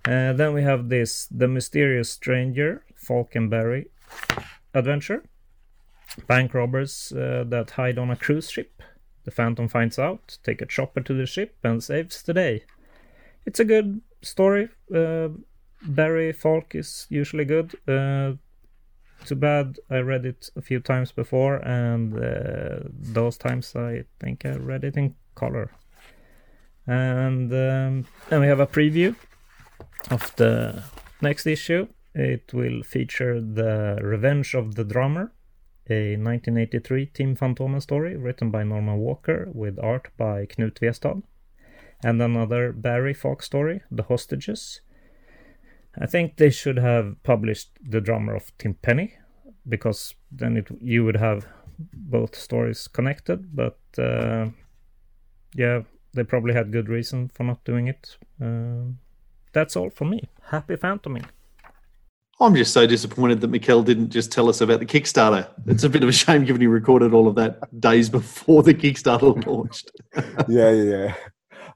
[0.05, 3.91] Uh, then we have this The Mysterious Stranger, Barry
[4.73, 5.25] adventure.
[6.27, 8.83] Bank robbers uh, that hide on a cruise ship
[9.27, 12.63] the Phantom finds out, take a chopper to the ship, and saves the day.
[13.45, 14.69] It's a good story.
[14.95, 15.29] Uh,
[15.83, 17.75] Barry Falk is usually good.
[17.87, 18.35] Uh,
[19.25, 24.47] too bad I read it a few times before, and uh, those times I think
[24.47, 25.73] I read it in color.
[26.87, 29.17] And um, then we have a preview
[30.11, 30.85] of the
[31.21, 31.89] next issue.
[32.15, 35.33] It will feature the Revenge of the Drummer,
[35.91, 41.23] a 1983 Team Fantomen story written by Norman Worker with art by Knut Westad.
[42.05, 44.81] And another Barry Falk story, The Hostages.
[45.99, 49.15] I think they should have published The Drummer of Tim Penny
[49.69, 51.47] because then it, you would have
[51.79, 53.57] both stories connected.
[53.57, 54.49] But uh,
[55.55, 55.83] yeah,
[56.15, 58.17] they probably had good reason for not doing it.
[58.41, 58.93] Uh,
[59.53, 60.29] that's all for me.
[60.51, 61.25] Happy Phantoming.
[62.39, 65.49] I'm just so disappointed that Mikkel didn't just tell us about the Kickstarter.
[65.67, 68.75] It's a bit of a shame given he recorded all of that days before the
[68.75, 69.91] Kickstarter launched.
[70.49, 71.15] yeah, yeah.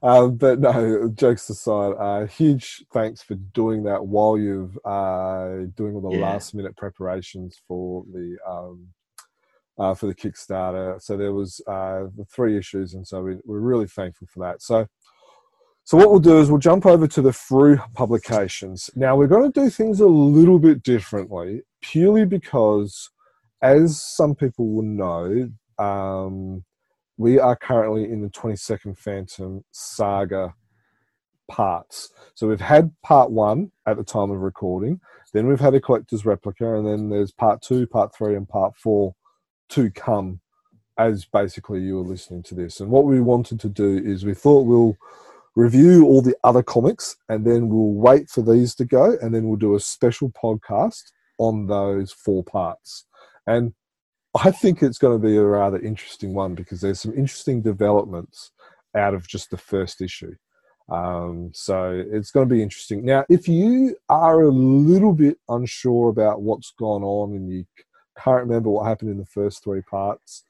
[0.03, 5.95] Um, but no, jokes aside, uh, huge thanks for doing that while you're uh, doing
[5.95, 6.25] all the yeah.
[6.25, 8.87] last minute preparations for the um,
[9.79, 11.01] uh, for the Kickstarter.
[11.01, 14.61] So there was uh, the three issues, and so we, we're really thankful for that.
[14.61, 14.87] So
[15.91, 18.89] so what we'll do is we'll jump over to the Frew publications.
[18.95, 23.09] Now we're going to do things a little bit differently, purely because,
[23.61, 26.63] as some people will know, um,
[27.17, 30.53] we are currently in the 22nd Phantom saga
[31.49, 32.13] parts.
[32.35, 35.01] So we've had part one at the time of recording,
[35.33, 38.77] then we've had a collector's replica, and then there's part two, part three, and part
[38.77, 39.13] four
[39.71, 40.39] to come
[40.97, 42.79] as basically you were listening to this.
[42.79, 44.95] And what we wanted to do is we thought we'll
[45.55, 49.47] review all the other comics, and then we'll wait for these to go, and then
[49.47, 51.03] we'll do a special podcast
[51.37, 53.05] on those four parts.
[53.47, 53.73] And
[54.39, 58.51] I think it's going to be a rather interesting one because there's some interesting developments
[58.95, 60.33] out of just the first issue.
[60.89, 63.05] Um, so it's going to be interesting.
[63.05, 67.65] Now, if you are a little bit unsure about what's gone on and you
[68.17, 70.43] can't remember what happened in the first three parts,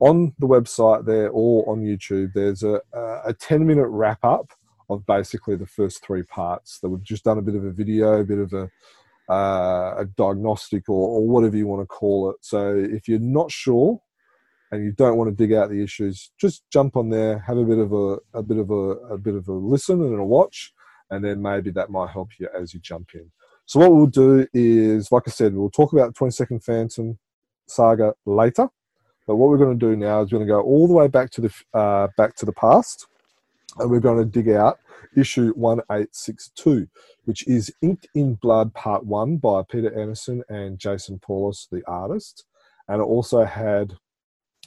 [0.00, 2.80] on the website there or on YouTube, there's a,
[3.24, 4.52] a 10 minute wrap up
[4.90, 8.20] of basically the first three parts that we've just done a bit of a video,
[8.20, 8.70] a bit of a,
[9.32, 12.36] uh, a diagnostic or, or, whatever you want to call it.
[12.40, 14.00] So if you're not sure
[14.72, 17.64] and you don't want to dig out the issues, just jump on there, have a
[17.64, 20.72] bit of a, a bit of a, a bit of a listen and a watch,
[21.10, 23.30] and then maybe that might help you as you jump in.
[23.66, 27.18] So what we'll do is, like I said, we'll talk about the 22nd Phantom
[27.66, 28.68] saga later.
[29.28, 31.06] But what we're going to do now is we're going to go all the way
[31.06, 33.06] back to the uh, back to the past,
[33.78, 34.80] and we're going to dig out
[35.16, 36.88] issue 1862,
[37.26, 42.46] which is Inked in Blood Part 1 by Peter Anderson and Jason Paulos, the artist.
[42.88, 43.94] And it also had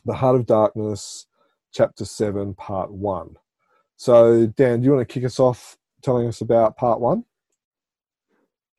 [0.06, 1.26] The Heart of Darkness,
[1.74, 3.36] Chapter 7, Part 1.
[3.98, 7.24] So, Dan, do you want to kick us off telling us about Part 1?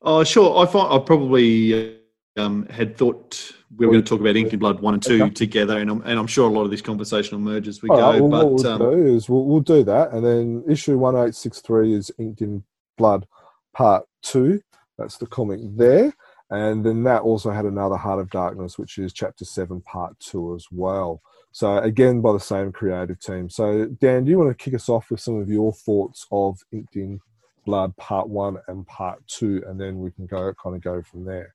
[0.03, 0.65] Oh, sure.
[0.65, 1.99] I thought I probably
[2.37, 5.23] um, had thought we were going to talk about Ink and Blood one and two
[5.25, 5.35] okay.
[5.35, 7.89] together, and I'm and I'm sure a lot of this conversation will merge as we
[7.89, 8.03] All go.
[8.03, 10.99] Right, well, but what we'll um, do is we'll, we'll do that, and then issue
[10.99, 12.65] one eight six three is Inked in
[12.99, 13.27] Blood
[13.73, 14.61] Part Two.
[14.99, 16.13] That's the comic there,
[16.51, 20.55] and then that also had another Heart of Darkness, which is Chapter Seven, Part Two
[20.55, 21.23] as well.
[21.53, 23.49] So again, by the same creative team.
[23.49, 26.59] So Dan, do you want to kick us off with some of your thoughts of
[26.73, 27.21] Inked in
[27.65, 31.25] Blood Part One and Part Two, and then we can go kind of go from
[31.25, 31.55] there.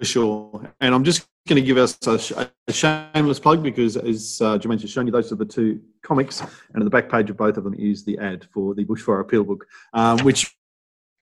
[0.00, 0.74] For sure.
[0.80, 4.80] And I'm just going to give us a, a shameless plug because, as uh, Jermaine
[4.80, 6.40] has shown you, those are the two comics.
[6.40, 9.20] And at the back page of both of them is the ad for the Bushfire
[9.20, 10.56] Appeal book, um, which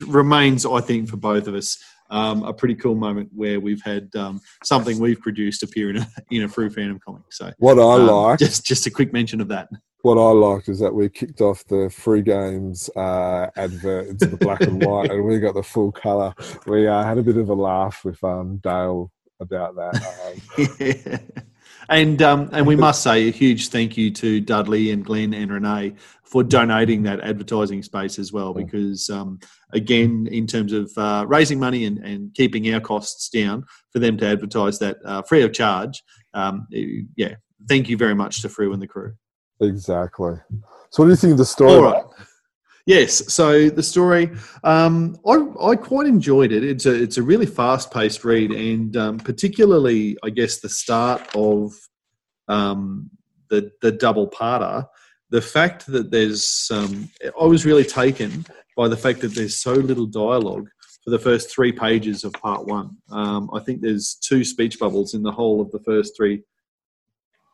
[0.06, 1.76] remains, I think, for both of us,
[2.10, 6.08] um, a pretty cool moment where we've had um, something we've produced appear in a,
[6.30, 7.24] in a Frew Phantom comic.
[7.32, 9.68] So, what I um, like, just just a quick mention of that
[10.02, 14.36] what I liked is that we kicked off the free games uh, advert into the
[14.36, 16.34] black and white, and we got the full colour.
[16.66, 21.20] We uh, had a bit of a laugh with um, Dale about that.
[21.20, 21.42] Um,
[21.88, 25.50] And um, and we must say a huge thank you to Dudley and Glenn and
[25.50, 28.52] Renee for donating that advertising space as well.
[28.52, 29.38] Because um,
[29.72, 34.18] again, in terms of uh, raising money and, and keeping our costs down, for them
[34.18, 36.02] to advertise that uh, free of charge,
[36.34, 37.36] um, yeah,
[37.68, 39.14] thank you very much to Frew and the crew.
[39.60, 40.34] Exactly.
[40.90, 41.72] So, what do you think of the story?
[41.72, 42.04] All right.
[42.88, 43.34] Yes.
[43.34, 44.30] So the story,
[44.64, 46.64] um, I, I quite enjoyed it.
[46.64, 51.20] It's a it's a really fast paced read, and um, particularly, I guess, the start
[51.34, 51.72] of
[52.48, 53.10] um,
[53.50, 54.86] the the double parter.
[55.28, 59.74] The fact that there's, um, I was really taken by the fact that there's so
[59.74, 60.70] little dialogue
[61.04, 62.96] for the first three pages of part one.
[63.10, 66.42] Um, I think there's two speech bubbles in the whole of the first three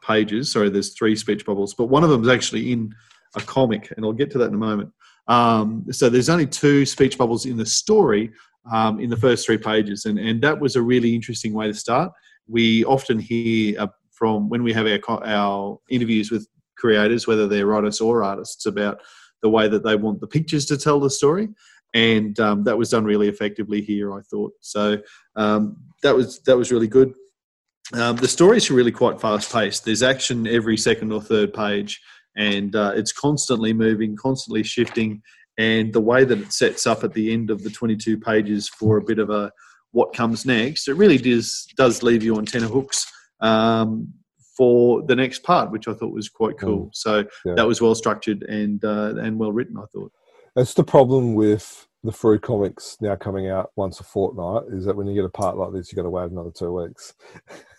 [0.05, 0.53] pages.
[0.53, 2.95] Sorry, there's three speech bubbles, but one of them is actually in
[3.37, 4.91] a comic, and I'll get to that in a moment.
[5.27, 8.31] Um, so there's only two speech bubbles in the story
[8.73, 11.75] um, in the first three pages, and, and that was a really interesting way to
[11.75, 12.13] start.
[12.47, 16.47] We often hear uh, from when we have our, our interviews with
[16.77, 19.01] creators, whether they're writers or artists, about
[19.43, 21.49] the way that they want the pictures to tell the story.
[21.95, 24.53] And um, that was done really effectively here, I thought.
[24.61, 24.99] So
[25.37, 27.15] um, that was that was really good.
[27.93, 29.85] Um, the stories are really quite fast paced.
[29.85, 32.01] There's action every second or third page,
[32.37, 35.23] and uh, it's constantly moving, constantly shifting.
[35.59, 38.97] And the way that it sets up at the end of the 22 pages for
[38.97, 39.53] a bit of a
[39.93, 43.07] what comes next, it really does does leave you on tenterhooks
[43.41, 44.13] um,
[44.57, 46.87] for the next part, which I thought was quite cool.
[46.87, 46.95] Mm.
[46.95, 47.55] So yeah.
[47.55, 49.77] that was well structured and uh, and well written.
[49.77, 50.11] I thought.
[50.57, 54.95] That's the problem with the Frew comics now coming out once a fortnight is that
[54.95, 57.15] when you get a part like this, you got to wait another two weeks.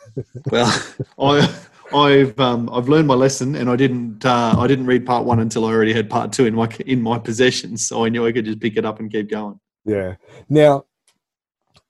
[0.51, 0.83] well,
[1.19, 1.55] I,
[1.93, 5.39] I've um, I've learned my lesson, and I didn't uh, I didn't read part one
[5.39, 8.31] until I already had part two in my in my possession, so I knew I
[8.31, 9.59] could just pick it up and keep going.
[9.85, 10.15] Yeah.
[10.49, 10.85] Now,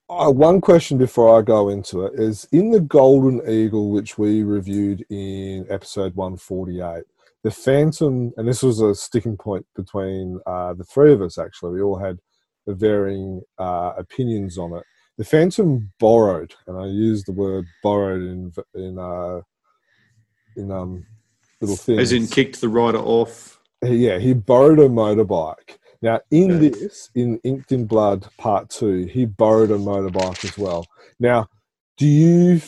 [0.10, 4.44] uh, one question before I go into it is in the Golden Eagle, which we
[4.44, 7.06] reviewed in episode one forty eight
[7.46, 11.38] the Phantom, and this was a sticking point between uh, the three of us.
[11.38, 12.18] Actually, we all had
[12.66, 14.84] varying uh, opinions on it.
[15.18, 19.42] The Phantom borrowed, and I use the word borrowed in in uh,
[20.58, 21.06] in um,
[21.62, 22.00] little things.
[22.00, 23.60] As in, kicked the rider off.
[23.82, 25.78] Yeah, he borrowed a motorbike.
[26.02, 26.70] Now, in okay.
[26.70, 30.86] this, in Inked in Blood Part Two, he borrowed a motorbike as well.
[31.20, 31.48] Now,
[31.98, 32.62] do you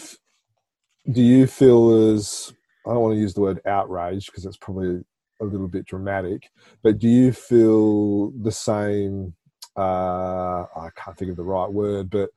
[1.11, 2.53] do you feel as
[2.85, 5.03] I don't want to use the word outrage because it's probably
[5.41, 6.49] a little bit dramatic,
[6.81, 9.33] but do you feel the same?
[9.75, 12.31] Uh, I can't think of the right word, but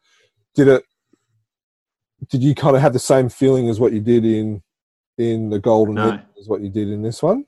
[0.54, 0.84] did it?
[2.28, 4.62] Did you kind of have the same feeling as what you did in
[5.18, 6.08] in the Golden no.
[6.08, 7.44] Eagle as what you did in this one?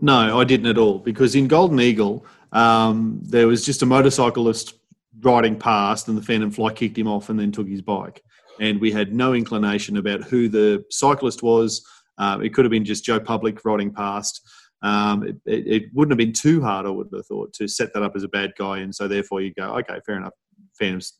[0.00, 4.74] No, I didn't at all because in Golden Eagle um, there was just a motorcyclist
[5.20, 8.22] riding past, and the Phantom Fly kicked him off and then took his bike,
[8.58, 11.84] and we had no inclination about who the cyclist was
[12.20, 14.46] um, it could have been just Joe Public riding past.
[14.82, 17.92] Um, it, it, it, wouldn't have been too hard, I would have thought, to set
[17.94, 20.34] that up as a bad guy, and so therefore you go, okay, fair enough.
[20.78, 21.18] Phantoms.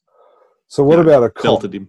[0.70, 1.64] So what about know, a cop?
[1.64, 1.88] Him.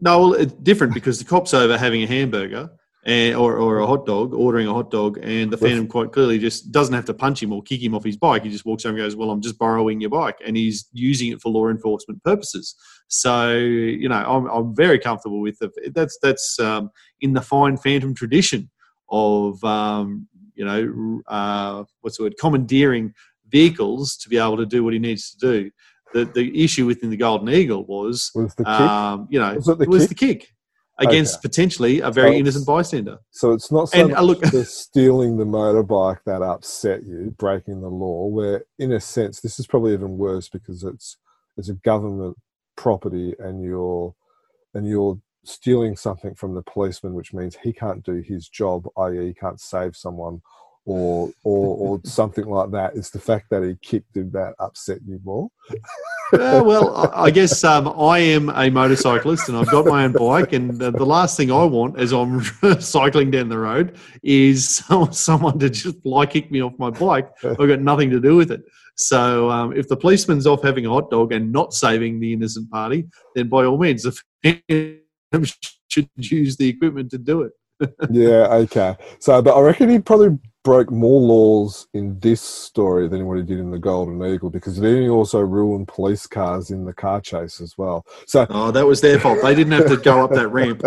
[0.00, 2.68] No, well, it's different because the cop's over having a hamburger,
[3.04, 6.40] and, or, or a hot dog, ordering a hot dog, and the Phantom quite clearly
[6.40, 8.42] just doesn't have to punch him or kick him off his bike.
[8.42, 11.30] He just walks over and goes, "Well, I'm just borrowing your bike," and he's using
[11.30, 12.74] it for law enforcement purposes.
[13.06, 16.90] So you know, I'm, I'm very comfortable with the, that's that's um,
[17.20, 18.70] in the fine Phantom tradition
[19.08, 23.14] of um, you know uh, what's the word commandeering
[23.48, 25.70] vehicles to be able to do what he needs to do.
[26.12, 28.72] The the issue within the Golden Eagle was, Was the kick?
[28.80, 30.08] um, you know Was it the was kick?
[30.10, 30.54] the kick
[30.98, 31.40] against Okay.
[31.48, 33.18] potentially a very So innocent bystander.
[33.30, 37.34] So it's not so And, much uh, look- the stealing the motorbike that upset you,
[37.38, 38.26] breaking the law.
[38.26, 41.16] Where, in a sense, this is probably even worse because it's
[41.56, 42.36] it's a government
[42.76, 44.14] property, and you're
[44.74, 49.26] and you're stealing something from the policeman, which means he can't do his job, i.e.,
[49.26, 50.40] he can't save someone,
[50.84, 52.96] or or or something like that.
[52.96, 55.48] It's the fact that he kicked him that upset you more.
[56.32, 60.52] Uh, well, I guess um, I am a motorcyclist and I've got my own bike.
[60.52, 62.42] And the, the last thing I want as I'm
[62.80, 67.28] cycling down the road is someone to just fly kick me off my bike.
[67.44, 68.62] I've got nothing to do with it.
[68.96, 72.70] So um, if the policeman's off having a hot dog and not saving the innocent
[72.70, 74.18] party, then by all means, the
[75.88, 77.52] should use the equipment to do it.
[78.10, 78.96] Yeah, okay.
[79.18, 83.42] So, but I reckon he probably broke more laws in this story than what he
[83.42, 87.20] did in the Golden Eagle because then he also ruined police cars in the car
[87.20, 88.06] chase as well.
[88.26, 89.40] So, Oh, that was their fault.
[89.42, 90.82] They didn't have to go up that ramp.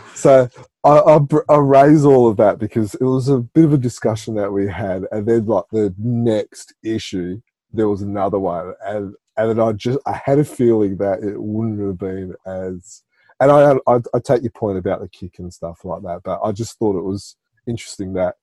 [0.14, 0.48] so
[0.84, 4.34] I, I, I raise all of that because it was a bit of a discussion
[4.36, 7.40] that we had, and then like the next issue,
[7.72, 11.40] there was another one, and and then I just I had a feeling that it
[11.40, 13.02] wouldn't have been as.
[13.40, 16.40] And I, I I take your point about the kick and stuff like that, but
[16.44, 17.36] I just thought it was
[17.66, 18.36] interesting that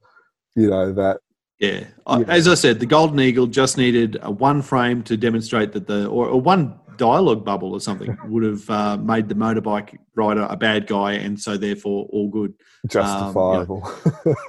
[0.55, 1.19] you know that
[1.59, 1.85] Yeah.
[2.07, 2.23] Yeah.
[2.27, 6.07] As I said, the Golden Eagle just needed a one frame to demonstrate that the,
[6.07, 10.57] or, or one dialogue bubble or something would have uh, made the motorbike rider a
[10.57, 12.53] bad guy and so therefore all good.
[12.87, 13.89] justifiable.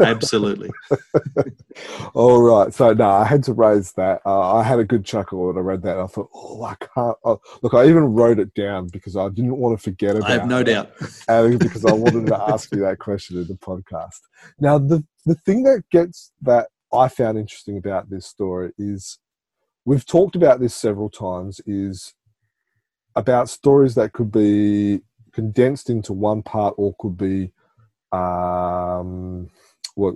[0.00, 0.70] Absolutely.
[2.14, 2.72] All right.
[2.72, 4.20] So no, I had to raise that.
[4.24, 5.98] Uh, I had a good chuckle when I read that.
[5.98, 7.16] I thought, oh, I can't.
[7.24, 10.30] Oh, look, I even wrote it down because I didn't want to forget about.
[10.30, 10.32] It.
[10.32, 10.92] I have no it, doubt.
[11.28, 14.20] and because I wanted to ask you that question in the podcast.
[14.58, 19.18] Now, the the thing that gets that I found interesting about this story is
[19.84, 21.60] we've talked about this several times.
[21.66, 22.14] Is
[23.18, 25.00] about stories that could be
[25.32, 27.50] condensed into one part or could be
[28.12, 29.48] um,
[29.96, 30.14] what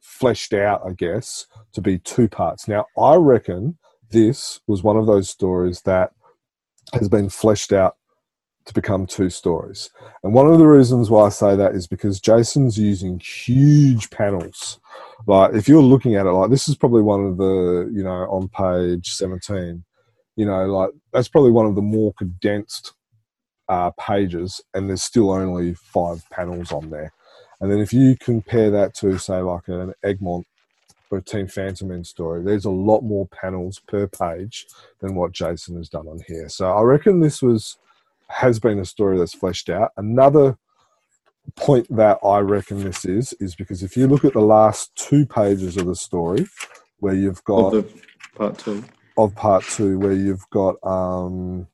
[0.00, 2.68] fleshed out, I guess, to be two parts.
[2.68, 3.76] Now, I reckon
[4.10, 6.12] this was one of those stories that
[6.92, 7.96] has been fleshed out
[8.66, 9.90] to become two stories.
[10.22, 14.78] And one of the reasons why I say that is because Jason's using huge panels.
[15.26, 18.26] Like, if you're looking at it, like, this is probably one of the, you know,
[18.30, 19.84] on page 17,
[20.36, 22.92] you know, like, that's probably one of the more condensed
[23.68, 27.12] uh, pages, and there's still only five panels on there.
[27.60, 30.46] And then if you compare that to, say, like an Egmont
[31.10, 34.66] or a Team Fantomen story, there's a lot more panels per page
[35.00, 36.48] than what Jason has done on here.
[36.48, 37.78] So I reckon this was
[38.28, 39.92] has been a story that's fleshed out.
[39.96, 40.56] Another
[41.56, 45.24] point that I reckon this is is because if you look at the last two
[45.26, 46.46] pages of the story,
[47.00, 47.70] where you've got
[48.34, 48.84] part two.
[49.16, 51.66] Of part two where you've got um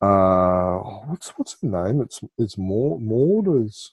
[0.00, 2.00] uh what's what's her name?
[2.00, 3.92] It's it's Maud Maud is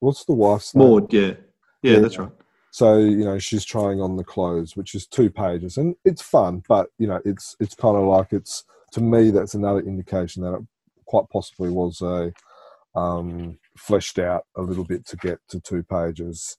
[0.00, 0.88] what's the wife's name?
[0.88, 1.34] Maud, yeah.
[1.82, 1.98] Yeah, Yeah.
[2.00, 2.32] that's right.
[2.72, 6.62] So you know she's trying on the clothes, which is two pages, and it's fun,
[6.68, 10.54] but you know it's it's kind of like it's to me that's another indication that
[10.54, 10.62] it
[11.06, 12.32] quite possibly was a
[12.94, 16.56] um, fleshed out a little bit to get to two pages.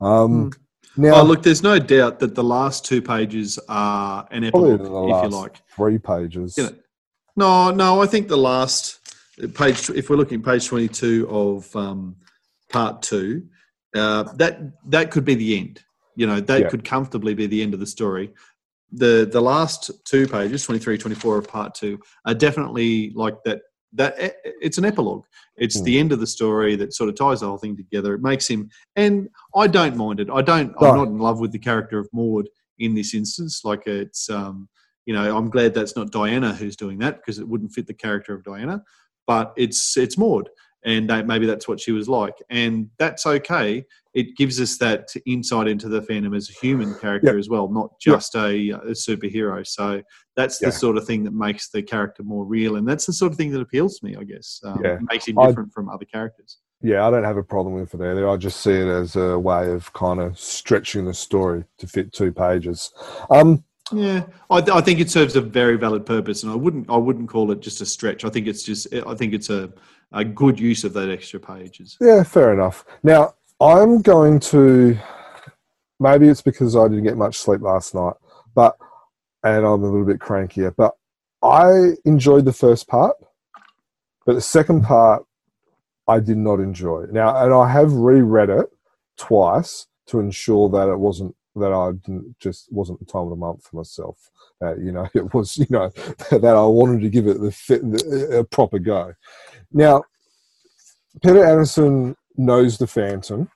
[0.00, 0.50] Um,
[0.96, 5.22] Now, Oh, look, there's no doubt that the last two pages are an epilogue, if
[5.22, 5.62] you like.
[5.76, 6.56] three pages.
[6.56, 6.74] You know,
[7.36, 8.98] no, no, I think the last
[9.54, 12.16] page, if we're looking at page 22 of um,
[12.70, 13.46] part two,
[13.94, 14.60] uh, that
[14.90, 15.82] that could be the end.
[16.16, 16.68] You know, that Yeah.
[16.68, 18.34] could comfortably be the end of the story.
[18.90, 23.60] The the last two pages, 23, 24 of part two, are definitely like that.
[23.94, 25.24] That it's an epilogue.
[25.56, 25.84] It's Hmm.
[25.84, 28.14] the end of the story that sort of ties the whole thing together.
[28.14, 30.28] It makes him, and I don't mind it.
[30.30, 30.74] I don't.
[30.80, 30.88] No.
[30.90, 33.64] I'm not in love with the character of Maud in this instance.
[33.64, 34.68] Like it's, um,
[35.06, 37.94] you know, I'm glad that's not Diana who's doing that because it wouldn't fit the
[37.94, 38.82] character of Diana.
[39.26, 40.50] But it's it's Maud,
[40.84, 43.84] and that, maybe that's what she was like, and that's okay.
[44.14, 47.38] It gives us that insight into the Phantom as a human character Yep.
[47.38, 48.14] as well, not Yep.
[48.16, 49.66] just a, a superhero.
[49.66, 50.02] So
[50.36, 50.68] that's Yeah.
[50.68, 53.38] the sort of thing that makes the character more real, and that's the sort of
[53.38, 54.16] thing that appeals to me.
[54.16, 54.98] I guess um, Yeah.
[55.10, 56.58] makes him I- different from other characters.
[56.80, 58.28] Yeah, I don't have a problem with it either.
[58.28, 62.12] I just see it as a way of kind of stretching the story to fit
[62.12, 62.92] two pages.
[63.30, 66.88] Um, Yeah, I, th- I think it serves a very valid purpose, and I wouldn't
[66.90, 68.22] I wouldn't call it just a stretch.
[68.24, 69.72] I think it's just I think it's a
[70.12, 71.96] a good use of that extra pages.
[72.00, 72.84] Yeah, fair enough.
[73.02, 74.98] Now, I'm going to.
[76.00, 78.14] Maybe it's because I didn't get much sleep last night,
[78.54, 78.76] but
[79.42, 80.74] and I'm a little bit crankier.
[80.76, 80.94] But
[81.42, 83.16] I enjoyed the first part,
[84.24, 85.24] but the second part
[86.06, 87.06] I did not enjoy.
[87.10, 88.66] Now, and I have reread it
[89.16, 91.92] twice to ensure that it wasn't that I
[92.40, 94.30] just wasn't the time of the month for myself.
[94.62, 95.88] Uh, you know, it was you know
[96.30, 99.14] that I wanted to give it the, fit, the a proper go.
[99.72, 100.04] Now,
[101.22, 103.50] Peter Anderson knows the Phantom,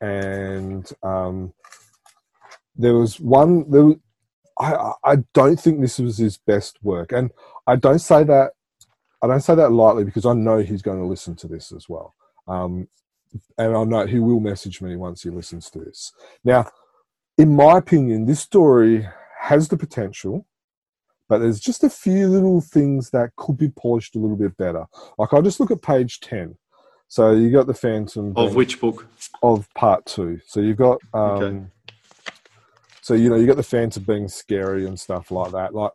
[0.00, 1.52] and um,
[2.76, 3.70] there was one.
[3.70, 3.96] There, was,
[4.58, 7.30] I I don't think this was his best work, and
[7.66, 8.52] I don't say that.
[9.22, 11.88] I don't say that lightly because I know he's going to listen to this as
[11.88, 12.14] well.
[12.46, 12.86] Um,
[13.58, 16.12] and I know he will message me once he listens to this.
[16.44, 16.68] Now,
[17.38, 19.06] in my opinion, this story
[19.40, 20.46] has the potential,
[21.28, 24.86] but there's just a few little things that could be polished a little bit better.
[25.18, 26.56] Like I'll just look at page ten.
[27.08, 29.06] So you got the Phantom Of which book?
[29.42, 30.40] of part two.
[30.46, 31.66] So you've got um, Okay.
[33.02, 35.74] so you know you got the Phantom being scary and stuff like that.
[35.74, 35.92] Like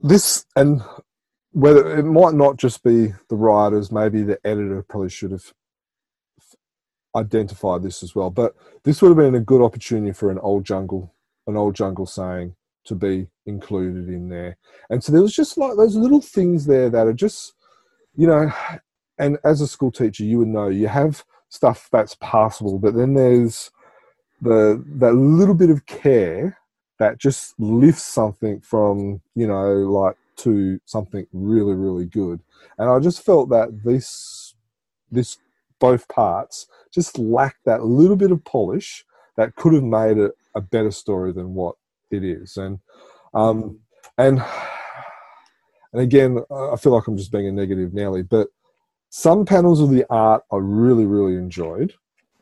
[0.00, 0.82] this, and
[1.52, 5.52] whether it might not just be the writers, maybe the editor probably should have
[7.16, 8.30] identified this as well.
[8.30, 8.54] But
[8.84, 11.12] this would have been a good opportunity for an old jungle,
[11.46, 12.54] an old jungle saying
[12.84, 14.56] to be included in there.
[14.88, 17.54] And so there was just like those little things there that are just,
[18.16, 18.50] you know,
[19.18, 23.14] and as a school teacher, you would know you have stuff that's passable, but then
[23.14, 23.70] there's
[24.40, 26.56] the that little bit of care
[26.98, 32.40] that just lifts something from you know like to something really really good.
[32.78, 34.54] And I just felt that this
[35.10, 35.36] this
[35.78, 39.04] both parts just lacked that little bit of polish
[39.36, 41.76] that could have made it a better story than what
[42.10, 42.56] it is.
[42.56, 42.78] And
[43.34, 43.78] um,
[44.18, 44.42] and
[45.92, 48.48] and again, I feel like I'm just being a negative Nelly, but
[49.10, 51.94] some panels of the art I really really enjoyed,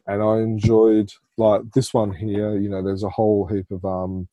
[0.07, 2.59] and I enjoyed like this one here.
[2.59, 4.29] You know, there's a whole heap of um,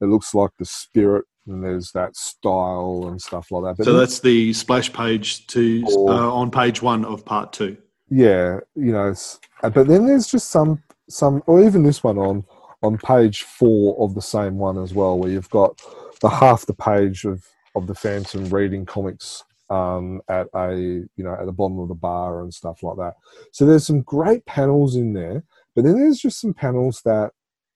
[0.00, 1.24] it looks like the spirit.
[1.48, 3.76] And there's that style and stuff like that.
[3.76, 7.76] But So that's the splash page to uh, on page one of part two.
[8.08, 9.14] Yeah you know
[9.62, 12.44] uh, but then there's just some some or even this one on
[12.82, 15.80] on page four of the same one as well where you've got
[16.20, 17.44] the half the page of
[17.74, 21.94] of the phantom reading comics um at a you know at the bottom of the
[21.94, 23.14] bar and stuff like that.
[23.50, 25.42] So there's some great panels in there
[25.74, 27.32] but then there's just some panels that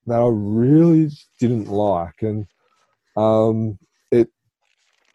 [0.06, 1.10] that i really
[1.40, 2.22] didn't like.
[2.22, 2.46] And
[3.16, 3.78] um
[4.12, 4.28] it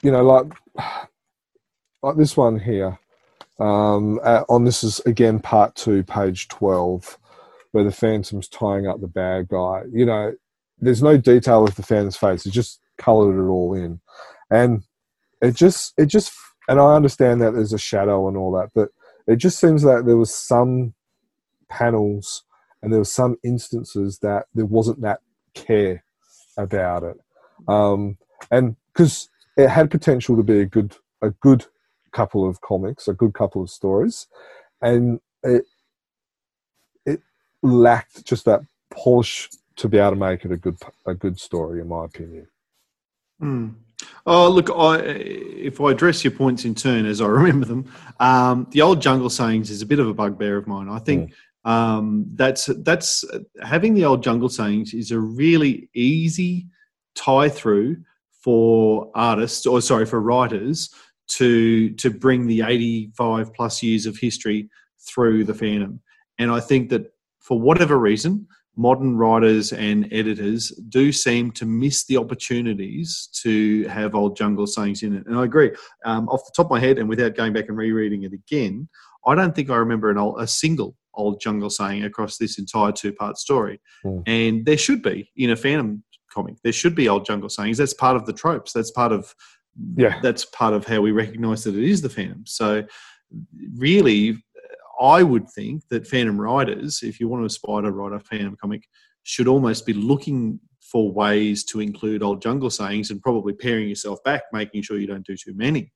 [0.02, 0.48] you know like
[2.04, 3.00] like this one here
[3.60, 7.18] um, uh, on this is again part two, page twelve,
[7.72, 9.84] where the Phantom's tying up the bad guy.
[9.92, 10.34] You know,
[10.80, 14.02] there's no detail of the Phantom's face; he just coloured it all in,
[14.50, 14.84] and
[15.42, 16.34] it just, it just,
[16.68, 18.90] and I understand that there's a shadow and all that, but
[19.28, 20.94] it just seems that there was some
[21.70, 22.44] panels
[22.82, 25.20] and there was some instances that there wasn't that
[25.54, 26.04] care
[26.58, 27.18] about it,
[27.68, 28.18] um,
[28.52, 31.66] and because it had potential to be a good, a good
[32.16, 34.28] couple of comics, a good couple of stories,
[34.82, 35.66] and it
[37.06, 37.22] it
[37.62, 41.82] lacked just that polish to be able to make it a good a good story,
[41.82, 42.48] in my opinion.
[43.40, 43.70] Hmm.
[44.26, 48.68] Oh, look, I, if I address your points in turn as I remember them, um,
[48.72, 50.90] the old jungle sayings is a bit of a bugbear of mine.
[50.90, 51.34] I think
[51.66, 53.26] um, that's that's
[53.62, 56.68] having the old jungle sayings is a really easy
[57.16, 57.98] tie through
[58.32, 60.94] for artists, or sorry, for writers
[61.28, 64.70] to to bring the eighty five plus years of history
[65.08, 66.00] through the Phantom.
[66.38, 72.06] And I think that for whatever reason, modern writers and editors do seem to miss
[72.06, 75.26] the opportunities to have old jungle sayings in it.
[75.28, 75.72] And I agree.
[76.06, 78.90] Um, off the top of my head, and without going back and rereading it again,
[79.26, 82.92] I don't think I remember an old, a single old jungle saying across this entire
[82.92, 83.80] two part story.
[84.04, 84.20] Hmm.
[84.26, 86.56] And there should be in a Phantom comic.
[86.64, 87.78] There should be old jungle sayings.
[87.78, 88.74] That's part of the tropes.
[88.74, 89.34] That's part of
[89.98, 90.20] Yeah.
[90.22, 92.44] That's part of how we recognise that it is the Phantom.
[92.46, 92.86] So
[93.76, 94.38] really,
[95.00, 98.56] I would think that Phantom writers, if you want to aspire to write a Phantom
[98.60, 98.84] comic,
[99.24, 104.24] should almost be looking for ways to include old jungle sayings and probably paring yourself
[104.24, 105.92] back, making sure you don't do too many.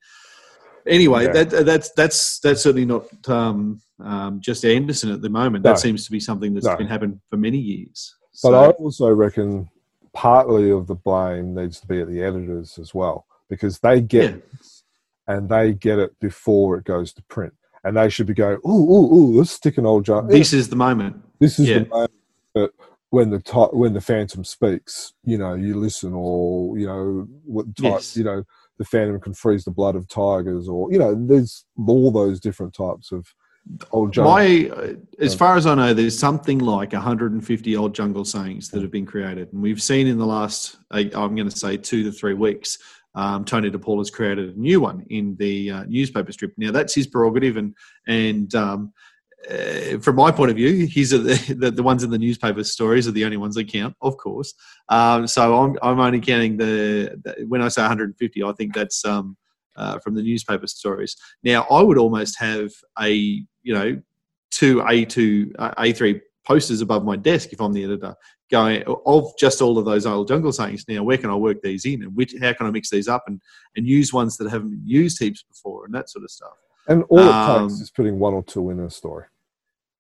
[0.87, 1.43] Anyway, Yeah.
[1.43, 5.63] that, that's that's that's certainly not um, um, just Anderson at the moment.
[5.63, 6.75] That seems to be something that's No.
[6.75, 8.15] been happening for many years.
[8.43, 9.69] But So- I also reckon
[10.13, 14.23] partly of the blame needs to be at the editors as well because they get
[14.23, 14.29] Yeah.
[14.37, 14.49] it
[15.27, 17.53] and they get it before it goes to print.
[17.83, 20.29] And they should be going, ooh, ooh, ooh, let's stick an old jungle.
[20.29, 21.21] this is the moment.
[21.39, 21.79] This is Yeah.
[21.79, 22.11] the moment
[22.55, 22.71] that
[23.11, 27.93] when the when the Phantom speaks, you know, you listen, or you know, what type,
[27.93, 28.17] Yes.
[28.17, 28.43] you know,
[28.77, 32.73] the Phantom can freeze the blood of tigers, or you know, there's all those different
[32.73, 33.25] types of
[33.91, 34.33] old jungle.
[34.33, 38.81] My, uh, as far as I know, there's something like 150 old jungle sayings that
[38.81, 42.03] have been created, and we've seen in the last, uh, I'm going to say, two
[42.03, 42.77] to three weeks.
[43.19, 46.53] Um, Tony DePaul has created a new one in the uh, newspaper strip.
[46.57, 47.75] Now that's his prerogative, and
[48.07, 48.93] and um,
[49.51, 51.17] uh, from my point of view, he's the,
[51.59, 54.53] the, the ones in the newspaper stories are the only ones that count, of course.
[54.87, 59.03] Um, so I'm I'm only counting the, the, when I say 150, I think that's
[59.03, 59.35] um,
[59.75, 61.17] uh, from the newspaper stories.
[61.43, 64.01] Now I would almost have a you know
[64.49, 68.15] two A2 uh, A3 posters above my desk if I'm the editor
[68.49, 71.85] going of just all of those old jungle sayings now where can i work these
[71.85, 72.03] in?
[72.03, 73.41] And which how can i mix these up and
[73.75, 75.85] and use ones that haven't been used heaps before?
[75.85, 76.53] And that sort of stuff.
[76.87, 79.25] And all it um, takes is putting one or two in a story.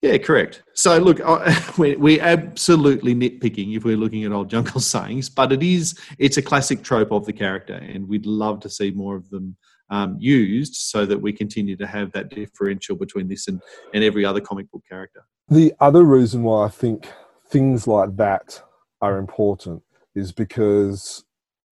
[0.01, 0.63] Yeah correct.
[0.73, 1.19] So look
[1.77, 6.37] we're, we're absolutely nitpicking if we're looking at old jungle sayings but it is it's
[6.37, 9.55] a classic trope of the character and we'd love to see more of them
[9.89, 13.61] um, used so that we continue to have that differential between this and,
[13.93, 15.23] and every other comic book character.
[15.49, 17.07] The other reason why i think
[17.49, 18.61] things like that
[19.01, 19.81] are important
[20.15, 21.23] is because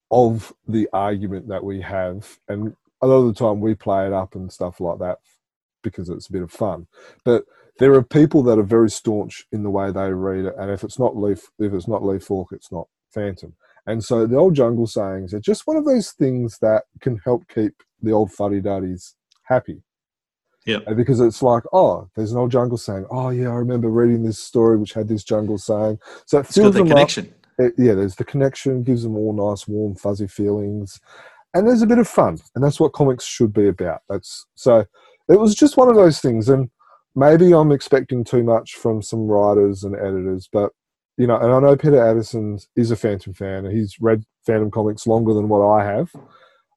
[0.10, 4.14] of the argument that we have and a lot of the time we play it
[4.14, 5.18] up and stuff like that
[5.84, 6.88] because it's a bit of fun.
[7.24, 7.44] But
[7.78, 10.84] there are people that are very staunch in the way they read it and if
[10.84, 13.54] it's not Lee if it's not Lee Falk it's not phantom.
[13.86, 17.48] And so the old jungle sayings are just one of those things that can help
[17.48, 19.82] keep the old fuddy-duddies happy
[20.68, 20.80] yeah.
[20.96, 24.38] Because it's like, oh, there's an old jungle saying, oh yeah, I remember reading this
[24.38, 25.98] story which had this jungle saying.
[26.26, 27.34] So it fills the connection.
[27.58, 31.00] It, yeah, there's the connection, gives them all nice, warm, fuzzy feelings,
[31.54, 34.02] and there's a bit of fun, and that's what comics should be about.
[34.10, 34.86] That's so.
[35.30, 36.70] It was just one of those things, and
[37.16, 40.72] maybe I'm expecting too much from some writers and editors, but
[41.18, 44.70] you know, and I know Peter Anderson is a Phantom fan, and he's read Phantom
[44.70, 46.12] comics longer than what I have.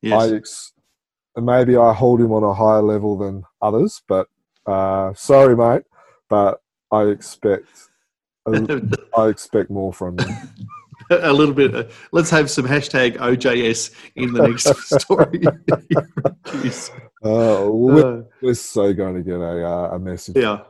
[0.00, 0.22] Yes.
[0.22, 0.72] I ex-
[1.36, 4.02] maybe I hold him on a higher level than others.
[4.08, 4.28] But
[4.66, 5.82] uh, sorry, mate,
[6.28, 6.60] but
[6.90, 7.68] I expect
[8.46, 10.34] I expect more from him.
[11.10, 11.74] a little bit.
[11.74, 14.66] Uh, let's have some hashtag OJS in the next
[15.00, 15.42] story.
[17.22, 20.36] uh, we're, uh, we're, so going to get a, uh, a message.
[20.36, 20.60] Yeah.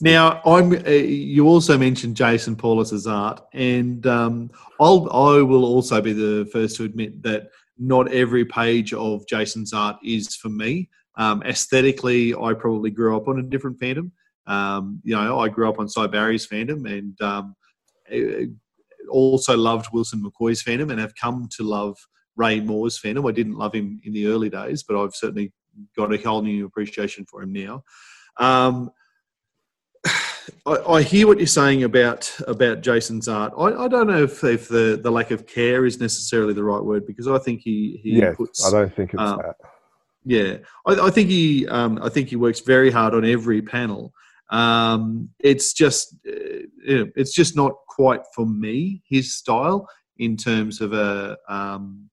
[0.00, 0.72] Now, I'm.
[0.72, 5.08] Uh, you also mentioned Jason Paulos's art, and um, I'll.
[5.10, 9.96] I will also be the first to admit that not every page of Jason's art
[10.04, 10.88] is for me.
[11.16, 14.12] Um, aesthetically, I probably grew up on a different Phantom.
[14.46, 17.56] Um, you know, I grew up on Sy Barry's Phantom and um,
[19.08, 21.96] also loved Wilson McCoy's Phantom and have come to love
[22.36, 23.26] Ray Moore's Phantom.
[23.26, 25.52] I didn't love him in the early days, but I've certainly
[25.96, 27.84] got a whole new appreciation for him now.
[30.66, 33.52] I, I, hear what you're saying about about Jason's art.
[33.56, 36.82] I, I don't know if, if, the, the lack of care is necessarily the right
[36.82, 38.64] word because I think he he yes, puts.
[38.64, 39.56] I don't think it's um, that.
[40.24, 44.12] Yeah, I, I think he um, I think he works very hard on every panel.
[44.50, 49.88] Um, it's just uh, it's just not quite for me his style
[50.18, 52.08] in terms of a um,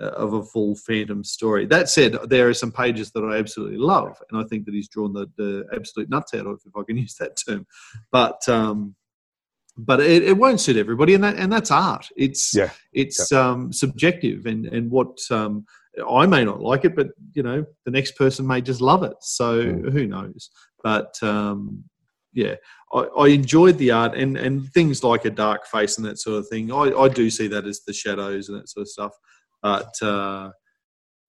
[0.00, 1.66] of a full Phantom story.
[1.66, 4.88] That said, there are some pages that I absolutely love, and I think that he's
[4.88, 7.66] drawn the, the absolute nuts out of, if I can use that term.
[8.10, 8.96] But um,
[9.76, 12.08] but it, it won't suit everybody, and that and that's art.
[12.16, 12.70] It's yeah.
[12.92, 13.50] it's yeah.
[13.50, 15.64] Um, subjective, and and what um,
[16.08, 19.16] I may not like it, but you know the next person may just love it.
[19.20, 19.92] So mm.
[19.92, 20.50] who knows?
[20.82, 21.84] But um,
[22.32, 22.56] yeah,
[22.92, 26.38] I, I, enjoyed the art and and things like a dark face and that sort
[26.38, 26.72] of thing.
[26.72, 29.12] I, I do see that as the shadows and that sort of stuff.
[29.62, 30.50] But uh,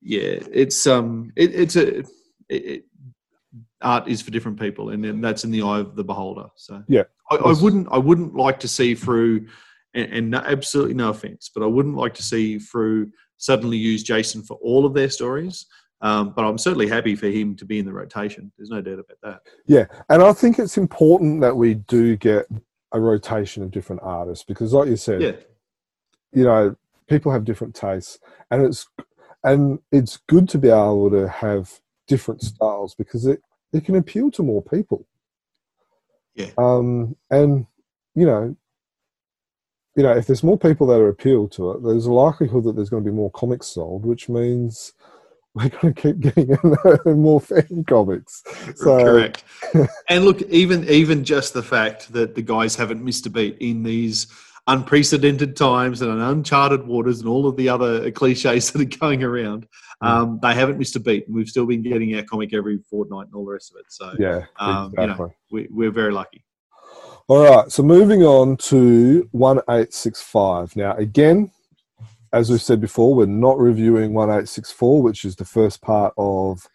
[0.01, 2.05] yeah, it's um, it, it's a it,
[2.49, 2.83] it,
[3.81, 6.47] art is for different people, and then that's in the eye of the beholder.
[6.55, 9.47] So yeah, I, I wouldn't I wouldn't like to see Frew,
[9.93, 14.03] and, and no, absolutely no offense, but I wouldn't like to see Frew suddenly use
[14.03, 15.65] Jason for all of their stories.
[16.03, 18.51] Um, but I'm certainly happy for him to be in the rotation.
[18.57, 19.41] There's no doubt about that.
[19.67, 22.47] Yeah, and I think it's important that we do get
[22.91, 25.31] a rotation of different artists because, like you said, yeah.
[26.33, 26.75] you know,
[27.11, 28.17] people have different tastes,
[28.49, 28.87] and it's
[29.43, 33.41] and it's good to be able to have different styles because it
[33.73, 35.05] it can appeal to more people.
[36.35, 36.51] Yeah.
[36.57, 37.67] Um, and
[38.15, 38.55] you know,
[39.95, 42.75] you know, if there's more people that are appealed to it, there's a likelihood that
[42.75, 44.93] there's going to be more comics sold, which means
[45.53, 46.57] we're going to keep getting
[47.21, 48.41] more fan comics.
[48.75, 49.03] So.
[49.03, 49.43] Correct.
[50.07, 53.83] and look, even even just the fact that the guys haven't missed a beat in
[53.83, 54.27] these
[54.71, 59.67] unprecedented times and uncharted waters and all of the other cliches that are going around.
[60.01, 63.27] Um, they haven't missed a beat, and we've still been getting our comic every fortnight
[63.27, 63.85] and all the rest of it.
[63.89, 65.03] So yeah, um, exactly.
[65.03, 66.43] you know, we, we're very lucky.
[67.27, 70.75] All right, so moving on to one eight six five.
[70.75, 71.51] Now again,
[72.33, 76.67] as we've said before, we're not reviewing 1864, which is the first part of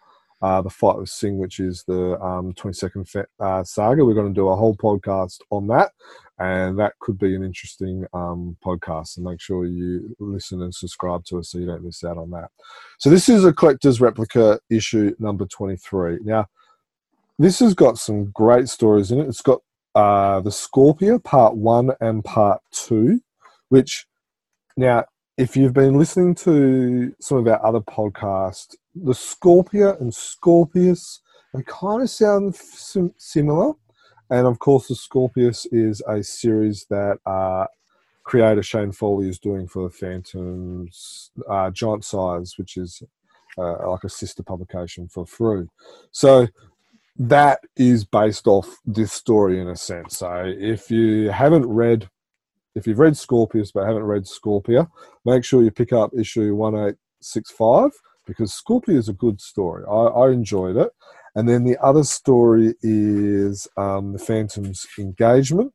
[0.47, 4.05] uh, the fight with Singh, which is the um, 22nd fe- uh, saga.
[4.05, 5.91] We're going to do a whole podcast on that,
[6.39, 9.09] and that could be an interesting um, podcast.
[9.09, 12.31] So make sure you listen and subscribe to us so you don't miss out on
[12.31, 12.51] that.
[12.99, 16.21] So this is a collector's replica issue number 23.
[16.23, 16.47] Now,
[17.41, 19.27] this has got some great stories in it.
[19.27, 19.63] It's got
[19.97, 23.21] uh, the Scorpio part one and part two,
[23.69, 24.07] which
[24.77, 25.07] now
[25.37, 31.21] if you've been listening to some of our other podcasts, the Scorpia and Scorpius,
[31.53, 33.75] they kind of sound sim- similar.
[34.31, 37.67] And of course, the Scorpius is a series that uh,
[38.25, 43.03] creator Shane Foley is doing for the Phantoms uh, Giant Size, which is
[43.59, 45.69] uh, like a sister publication for Frew.
[46.13, 46.49] So
[47.19, 50.19] that is based off this story in a sense.
[50.19, 52.09] So if you haven't read
[52.77, 54.89] if you've read Scorpius but haven't read Scorpia,
[55.25, 57.91] make sure you pick up issue 1865
[58.27, 59.85] because Scorpia is a good story.
[59.89, 60.91] I, I enjoyed it.
[61.35, 65.73] And then the other story is um, The Phantom's Engagement,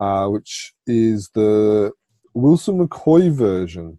[0.00, 1.92] uh, which is the
[2.34, 3.98] Wilson McCoy version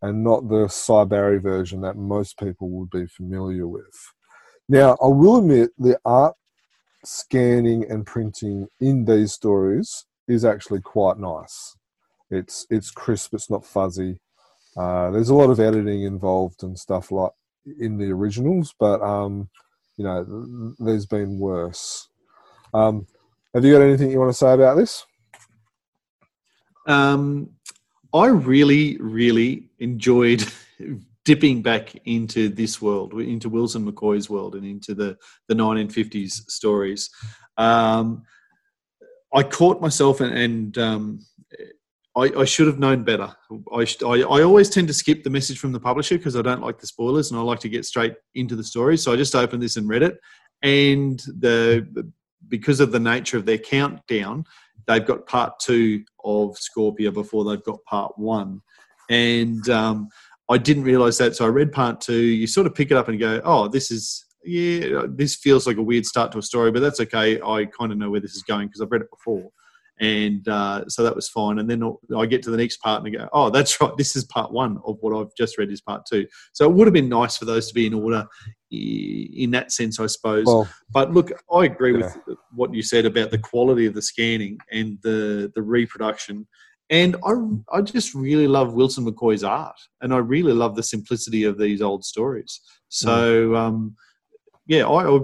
[0.00, 4.12] and not the Sy Barry version that most people would be familiar with.
[4.68, 6.36] Now, I will admit the art
[7.04, 11.74] scanning and printing in these stories is actually quite nice.
[12.30, 13.34] It's it's crisp.
[13.34, 14.18] It's not fuzzy.
[14.76, 17.32] Uh, there's a lot of editing involved and stuff like
[17.80, 19.48] in the originals, but um,
[19.96, 22.08] you know, there's been worse.
[22.72, 23.06] Um,
[23.54, 25.04] have you got anything you want to say about this?
[26.86, 27.50] Um,
[28.14, 30.44] I really, really enjoyed
[31.24, 35.16] dipping back into this world, into Wilson McCoy's world, and into the
[35.48, 37.10] the 1950s stories.
[37.56, 38.22] Um,
[39.34, 41.20] I caught myself and, and um,
[42.18, 43.32] I, I, should have known better.
[43.72, 46.60] I, I, I, always tend to skip the message from the publisher because I don't
[46.60, 48.96] like the spoilers and I like to get straight into the story.
[48.96, 50.18] So I just opened this and read it,
[50.62, 52.12] and the
[52.48, 54.44] because of the nature of their countdown,
[54.86, 58.62] they've got part two of Scorpia before they've got part one,
[59.08, 60.08] and um,
[60.48, 61.36] I didn't realize that.
[61.36, 62.20] So I read part two.
[62.20, 65.76] You sort of pick it up and go, "Oh, this is." Yeah, this feels like
[65.76, 67.40] a weird start to a story, but that's okay.
[67.42, 69.50] I kind of know where this is going because I've read it before
[70.00, 71.58] and uh, so that was fine.
[71.58, 71.82] And then
[72.16, 73.92] I get to the next part and I go, oh, that's right.
[73.96, 76.26] This is part one of what I've just read is part two.
[76.52, 78.26] So it would have been nice for those to be in order
[78.70, 80.46] in that sense, I suppose.
[80.46, 82.12] Well, but look, I agree yeah.
[82.26, 86.46] with what you said about the quality of the scanning and the the reproduction.
[86.90, 87.32] And I,
[87.76, 91.82] I just really love Wilson McCoy's art, and I really love the simplicity of these
[91.82, 92.60] old stories.
[92.88, 93.58] So, mm.
[93.58, 93.96] um,
[94.66, 95.18] yeah, I,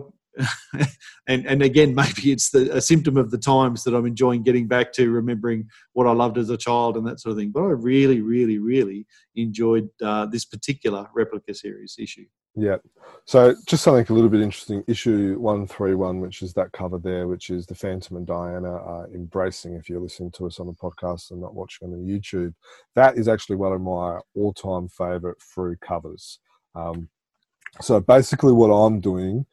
[1.27, 4.67] and and again, maybe it's the, a symptom of the times that I'm enjoying getting
[4.67, 7.51] back to remembering what I loved as a child and that sort of thing.
[7.51, 9.07] But I really, really, really
[9.37, 12.27] enjoyed uh, this particular replica series issue.
[12.57, 12.77] Yeah.
[13.25, 14.85] So just something a little bit interesting.
[14.87, 18.77] Issue one three one, which is that cover there, which is the Phantom and Diana
[18.77, 19.75] uh, embracing.
[19.75, 22.55] If you're listening to us on the podcast and not watching on the YouTube,
[22.95, 26.39] that is actually one of my all-time favorite Frew covers.
[26.77, 27.09] Um,
[27.81, 29.47] so basically, what I'm doing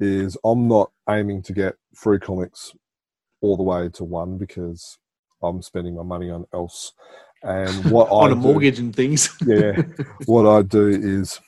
[0.00, 2.72] is I'm not aiming to get Frew comics
[3.40, 4.98] all the way to one because
[5.42, 6.92] I'm spending my money on else.
[7.42, 9.36] And what on I a do, mortgage and things.
[9.46, 9.82] yeah,
[10.26, 11.40] what I do is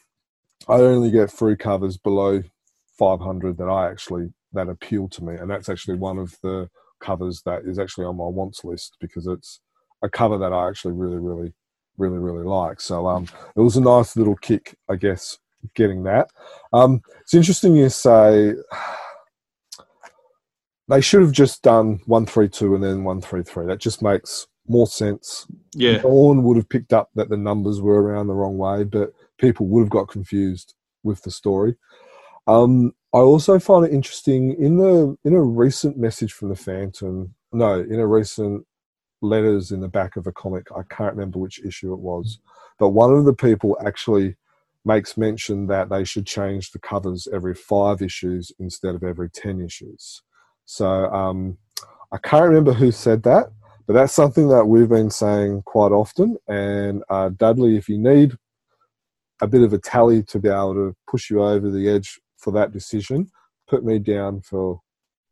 [0.68, 2.42] I only get free covers below
[2.98, 6.68] 500 that I actually that appeal to me, and that's actually one of the
[7.00, 9.60] covers that is actually on my wants list because it's
[10.02, 11.52] a cover that I actually really, really,
[11.98, 12.80] really, really like.
[12.80, 13.26] So um,
[13.56, 15.38] it was a nice little kick, I guess,
[15.74, 16.28] getting that.
[16.72, 18.54] Um, it's interesting you say
[20.88, 23.66] they should have just done one three two and then one three three.
[23.66, 25.46] That just makes more sense.
[25.74, 29.12] Yeah, one would have picked up that the numbers were around the wrong way, but
[29.38, 31.76] people would have got confused with the story.
[32.46, 37.34] Um, I also find it interesting in the in a recent message from the Phantom.
[37.52, 38.66] No, in a recent
[39.22, 40.66] letters in the back of a comic.
[40.72, 42.38] I can't remember which issue it was,
[42.78, 44.36] but one of the people actually
[44.84, 49.60] makes mention that they should change the covers every five issues instead of every 10
[49.60, 50.22] issues.
[50.64, 51.58] So um,
[52.12, 53.50] I can't remember who said that,
[53.86, 56.36] but that's something that we've been saying quite often.
[56.48, 58.36] And uh, Dudley, if you need
[59.42, 62.52] a bit of a tally to be able to push you over the edge for
[62.52, 63.30] that decision,
[63.68, 64.80] put me down for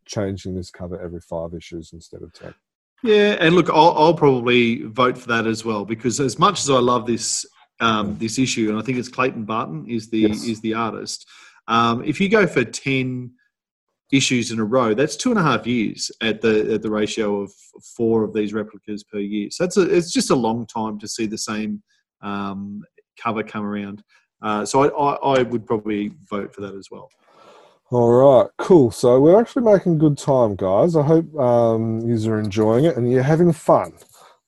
[0.07, 2.55] changing this cover every five issues instead of 10.
[3.03, 6.69] Yeah, and look, I'll, I'll, probably vote for that as well because as much as
[6.69, 7.47] I love this
[7.81, 10.45] um, this issue, and I think it's Clayton Barton is the yes.
[10.45, 11.27] is the artist.
[11.67, 13.33] Um, if you go for ten
[14.11, 17.43] issues in a row, that's two and a half years at the at the ratio
[17.43, 17.53] of
[17.97, 19.51] four of these replicas per year.
[19.51, 21.83] So it's a, it's just a long time to see the same
[22.23, 22.83] um,
[23.23, 24.03] cover come around.
[24.41, 27.11] Uh, so I, I, I would probably vote for that as well.
[27.91, 28.91] All right, cool.
[28.91, 30.95] So we're actually making good time, guys.
[30.95, 33.95] I hope um, you are enjoying it and you're having fun.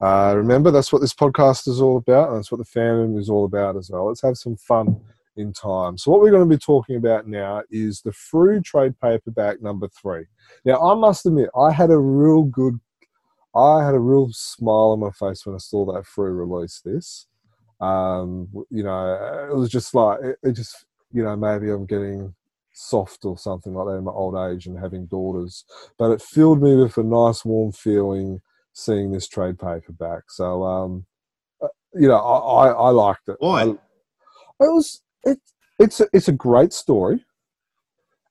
[0.00, 3.28] Uh, remember, that's what this podcast is all about, and that's what the fandom is
[3.28, 4.06] all about as well.
[4.06, 4.98] Let's have some fun
[5.36, 5.98] in time.
[5.98, 9.88] So, what we're going to be talking about now is the Frew trade paperback number
[9.88, 10.24] three.
[10.64, 12.80] Now, I must admit, I had a real good,
[13.54, 17.26] I had a real smile on my face when I saw that Frew release this.
[17.80, 22.34] Um, you know, it was just like it, it just, you know, maybe I'm getting
[22.72, 25.64] soft or something like that in my old age and having daughters.
[25.98, 28.40] But it filled me with a nice warm feeling
[28.72, 30.24] seeing this trade paperback.
[30.30, 31.06] So, um,
[31.62, 33.36] uh, you know, I, I, I liked it.
[33.38, 33.74] Why?
[34.60, 35.38] it was it,
[35.78, 37.24] it's a, it's a great story,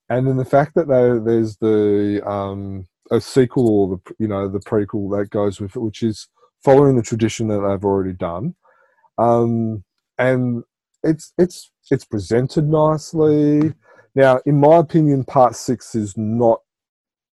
[0.10, 4.48] and then the fact that they, there's the um, a sequel or the you know
[4.48, 6.28] the prequel that goes with it, which is
[6.64, 8.56] following the tradition that they've already done,
[9.18, 9.84] um,
[10.18, 10.64] and
[11.04, 13.74] it's it's it's presented nicely.
[14.16, 16.62] Now, in my opinion, part six is not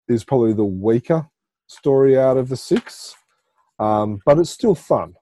[0.08, 1.28] is probably the weaker
[1.68, 3.16] story out of the six,
[3.80, 5.14] um, but it's still fun.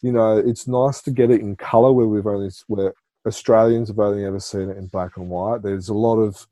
[0.00, 2.92] You know, it's nice to get it in color where we've only where
[3.26, 5.62] Australians have only ever seen it in black and white.
[5.62, 6.46] There's a lot of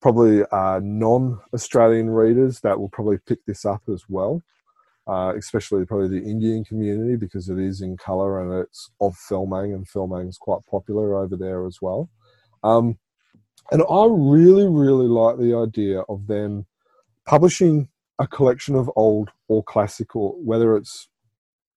[0.00, 4.42] probably uh, non-Australian readers that will probably pick this up as well,
[5.08, 9.72] uh, especially probably the Indian community because it is in color and it's of filming
[9.72, 12.08] and filming is quite popular over there as well.
[12.62, 12.98] Um,
[13.72, 16.66] and I really, really like the idea of them
[17.24, 17.88] publishing
[18.18, 21.08] a collection of old or classical, whether it's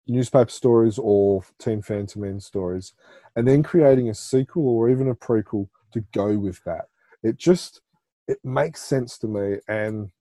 [0.07, 2.93] newspaper stories or Team Fantomen stories,
[3.35, 6.85] and then creating a sequel or even a prequel to go with that.
[7.23, 7.81] It just
[8.27, 10.11] it makes sense to me, and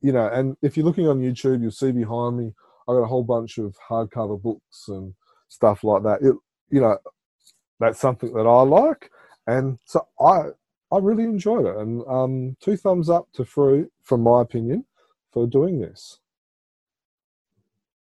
[0.00, 2.52] you know, and if you're looking on YouTube, you'll see behind me
[2.88, 5.14] I got a whole bunch of hardcover books and
[5.48, 6.22] stuff like that.
[6.22, 6.34] It,
[6.70, 6.96] you know,
[7.78, 9.10] that's something that I like,
[9.46, 10.48] and so I
[10.90, 14.86] I really enjoyed it, and um, two thumbs up to Frew, from my opinion,
[15.32, 16.18] for doing this.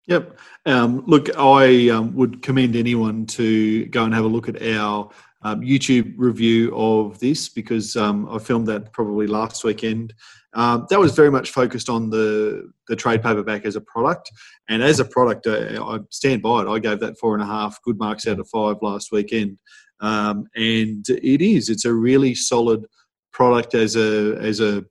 [0.07, 0.39] Yep.
[0.65, 5.11] Um, look, I um, would commend anyone to go and have a look at our
[5.43, 10.15] um, YouTube review of this because um, I filmed that probably last weekend.
[10.55, 14.31] Um, that was very much focused on the the trade paperback as a product,
[14.69, 16.69] and as a product, uh, I stand by it.
[16.69, 19.59] I gave that four and a half good marks out of five last weekend,
[20.01, 21.69] um, and it is.
[21.69, 22.87] It's a really solid
[23.33, 24.85] product as a as a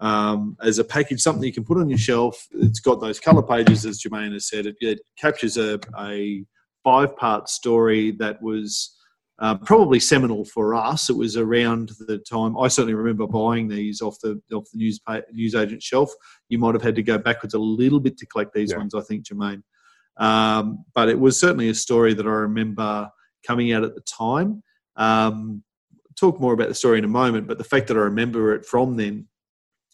[0.00, 2.46] um, as a package, something you can put on your shelf.
[2.50, 4.66] It's got those color pages, as Jermaine has said.
[4.66, 6.44] It, it captures a, a
[6.82, 8.98] five part story that was
[9.38, 11.08] uh, probably seminal for us.
[11.08, 15.00] It was around the time I certainly remember buying these off the off the news
[15.32, 16.12] news agent shelf.
[16.48, 18.78] You might have had to go backwards a little bit to collect these yeah.
[18.78, 19.62] ones, I think, Jermaine.
[20.16, 23.08] Um, but it was certainly a story that I remember
[23.46, 24.62] coming out at the time.
[24.96, 25.62] Um,
[26.18, 28.64] talk more about the story in a moment, but the fact that I remember it
[28.64, 29.28] from then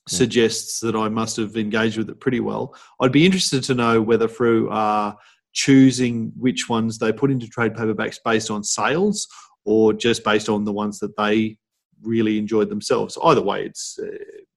[0.09, 2.75] suggests that I must have engaged with it pretty well.
[3.01, 5.17] I'd be interested to know whether Frew are
[5.53, 9.27] choosing which ones they put into trade paperbacks based on sales
[9.65, 11.59] or just based on the ones that they
[12.03, 13.19] really enjoyed themselves.
[13.23, 14.07] Either way, it's uh,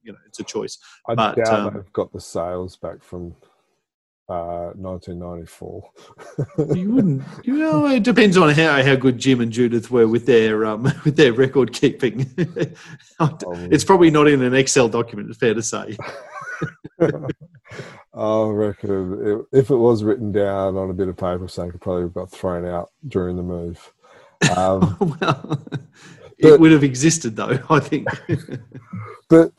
[0.04, 0.78] you know it's a choice.
[1.08, 3.36] I but, doubt um, they've got the sales back from
[4.32, 5.92] 1994.
[6.40, 7.24] Uh, you wouldn't.
[7.44, 10.84] You know, it depends on how, how good Jim and Judith were with their um,
[11.06, 12.32] with their record keeping.
[13.20, 15.30] it's probably not in an Excel document.
[15.30, 15.98] It's fair to say.
[18.14, 22.10] I reckon if it was written down on a bit of paper, so it probably
[22.10, 23.92] got thrown out during the move.
[24.56, 25.62] Um, well,
[26.38, 28.08] it would have existed though, I think.
[29.30, 29.52] but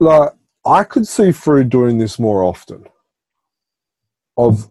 [0.00, 0.32] like,
[0.64, 2.84] I could see Frew doing this more often
[4.46, 4.70] of,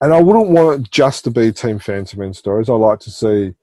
[0.00, 2.68] and I wouldn't want it just to be Team Fantomen stories.
[2.68, 3.54] I like to see,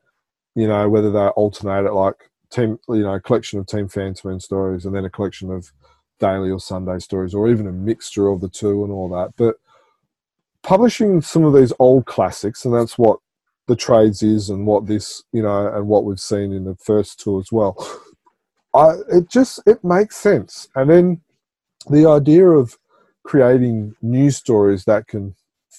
[0.55, 2.15] you know, whether they alternate it like
[2.51, 5.71] team, you know, a collection of Team Fantomen stories and then a collection of
[6.19, 9.33] daily or Sunday stories, or even a mixture of the two and all that.
[9.37, 9.55] But
[10.63, 13.19] publishing some of these old classics, and that's what
[13.67, 17.19] the trades is, and what this, you know, and what we've seen in the first
[17.19, 17.75] two as well.
[18.73, 21.21] I, it just it makes sense, and then
[21.89, 22.77] the idea of
[23.23, 25.35] creating new stories that can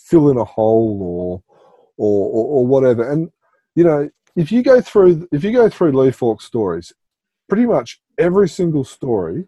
[0.09, 1.43] fill in a hole or,
[1.97, 3.11] or or, or whatever.
[3.11, 3.31] And
[3.75, 6.93] you know, if you go through if you go through Lee Falk stories,
[7.49, 9.47] pretty much every single story,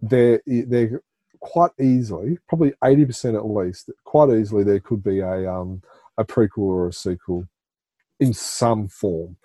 [0.00, 1.02] they're they're
[1.40, 5.82] quite easily, probably eighty percent at least, quite easily there could be a um
[6.18, 7.46] a prequel or a sequel
[8.20, 9.36] in some form.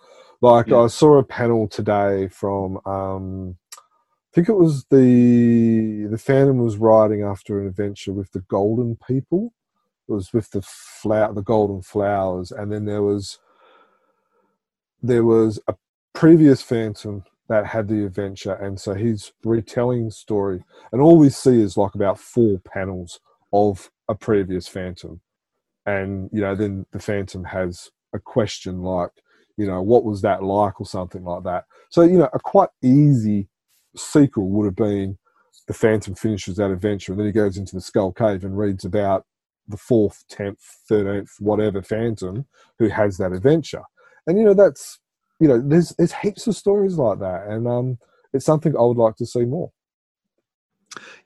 [0.42, 0.80] Like yeah.
[0.80, 6.78] I saw a panel today from um I think it was the the Phantom was
[6.78, 9.54] riding after an adventure with the Golden People,
[10.08, 13.40] it was with the flower, the golden flowers, and then there was
[15.02, 15.76] there was a
[16.14, 21.62] previous Phantom that had the adventure, and so he's retelling story, and all we see
[21.62, 23.20] is like about four panels
[23.54, 25.22] of a previous Phantom,
[25.86, 29.12] and you know then the Phantom has a question like,
[29.58, 31.66] you know, what was that like, or something like that.
[31.90, 33.50] So you know, a quite easy
[33.96, 35.18] sequel would have been
[35.68, 38.86] the Phantom finishes that adventure, and then he goes into the Skull Cave and reads
[38.86, 39.26] about
[39.68, 42.46] the fourth, tenth, thirteenth, whatever Phantom
[42.80, 43.84] who has that adventure.
[44.26, 45.00] And you know, that's
[45.40, 47.98] you know, there's there's heaps of stories like that, and um,
[48.34, 49.72] it's something I would like to see more.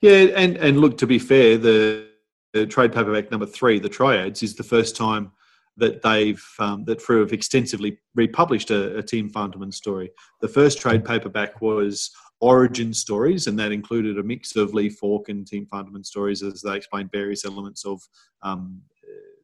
[0.02, 2.08] Yeah, and and look, to be fair, the,
[2.54, 5.32] the trade paperback number three, the Triads, is the first time
[5.78, 10.12] that they've um, that Frew have extensively republished a, a Team Fantomen story.
[10.42, 12.12] The first trade paperback was
[12.42, 16.62] origin stories, and that included a mix of Lee Falk and Team Fantomen stories as
[16.62, 18.02] they explained various elements of
[18.42, 18.82] um,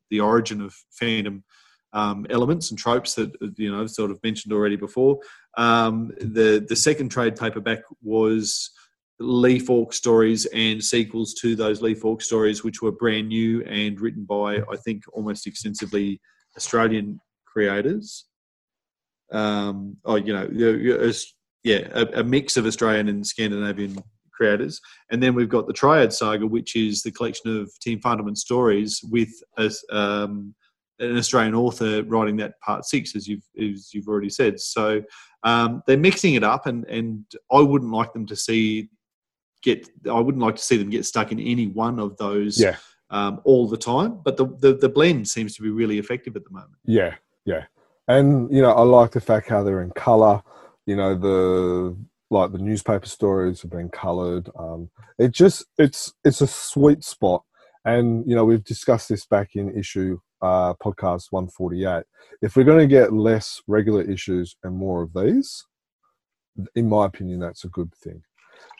[0.09, 1.43] the origin of Phantom
[1.93, 5.19] um, elements and tropes that you know sort of mentioned already before.
[5.57, 8.71] Um, the the second trade paperback was
[9.19, 13.99] Lee Falk stories and sequels to those Lee Falk stories, which were brand new and
[14.01, 16.19] written by I think almost extensively
[16.55, 18.25] Australian creators.
[19.31, 20.47] Um, oh, you know,
[21.64, 23.97] yeah, a, a mix of Australian and Scandinavian
[24.38, 24.80] creators.
[25.12, 29.01] And then we've got the Triad Saga, which is the collection of Team Fantomen stories
[29.10, 30.55] with a, um,
[30.99, 34.60] an Australian author writing that part six, as you've as you've already said.
[34.60, 35.01] So
[35.43, 38.89] um, they're mixing it up, and and I wouldn't like them to see
[39.64, 39.89] get.
[40.10, 42.60] I wouldn't like to see them get stuck in any one of those.
[42.60, 42.78] Yeah.
[43.10, 46.43] Um, all the time, but the, the the blend seems to be really effective at
[46.43, 46.74] the moment.
[46.84, 47.64] Yeah, yeah,
[48.10, 50.43] and you know I like the fact how they're in color.
[50.88, 51.95] You know the
[52.29, 54.49] like the newspaper stories have been coloured.
[54.57, 57.43] Um, it just it's it's a sweet spot,
[57.85, 62.03] and you know we've discussed this back in issue uh, podcast 148.
[62.41, 65.65] If we're going to get less regular issues and more of these,
[66.75, 68.21] in my opinion, that's a good thing.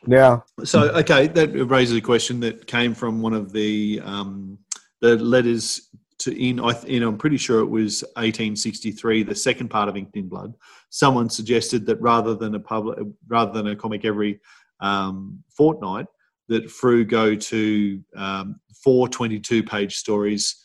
[0.05, 4.60] Now, so okay, that raises a question that came from one of the um,
[5.01, 5.89] the letters
[6.20, 10.55] to in I'm pretty sure it was 1863, the second part of Inked in Blood.
[10.89, 14.39] Someone suggested that rather than a public, rather than a comic every
[14.80, 16.07] um, fortnight,
[16.49, 20.63] that Frew go to um, four 22 page stories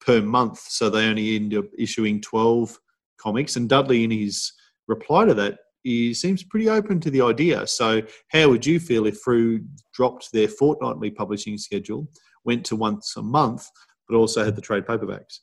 [0.00, 2.78] per month, so they only end up issuing 12
[3.18, 3.56] comics.
[3.56, 4.52] And Dudley, in his
[4.86, 7.66] reply to that, he seems pretty open to the idea.
[7.66, 12.08] So, how would you feel if Frew dropped their fortnightly publishing schedule,
[12.44, 13.68] went to once a month,
[14.08, 15.40] but also had the trade paperbacks?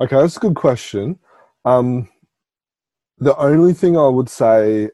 [0.00, 1.18] Okay, that's a good question.
[1.64, 2.08] Um,
[3.18, 4.90] the only thing I would say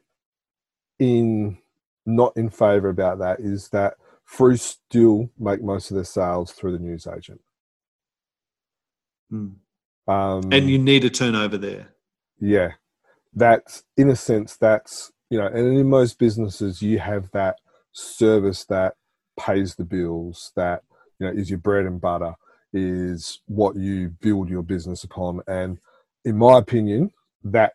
[0.98, 1.58] in
[2.04, 3.94] not in favour about that is that
[4.24, 7.40] Frew still make most of their sales through the newsagent.
[9.32, 9.54] Mm.
[10.06, 11.94] Um, and you need a turnover there.
[12.40, 12.72] Yeah,
[13.34, 17.56] that's in a sense that's you know, and in most businesses you have that
[17.92, 18.94] service that
[19.38, 20.82] pays the bills, that
[21.18, 22.34] you know is your bread and butter,
[22.72, 25.78] is what you build your business upon, and
[26.24, 27.12] in my opinion,
[27.44, 27.72] that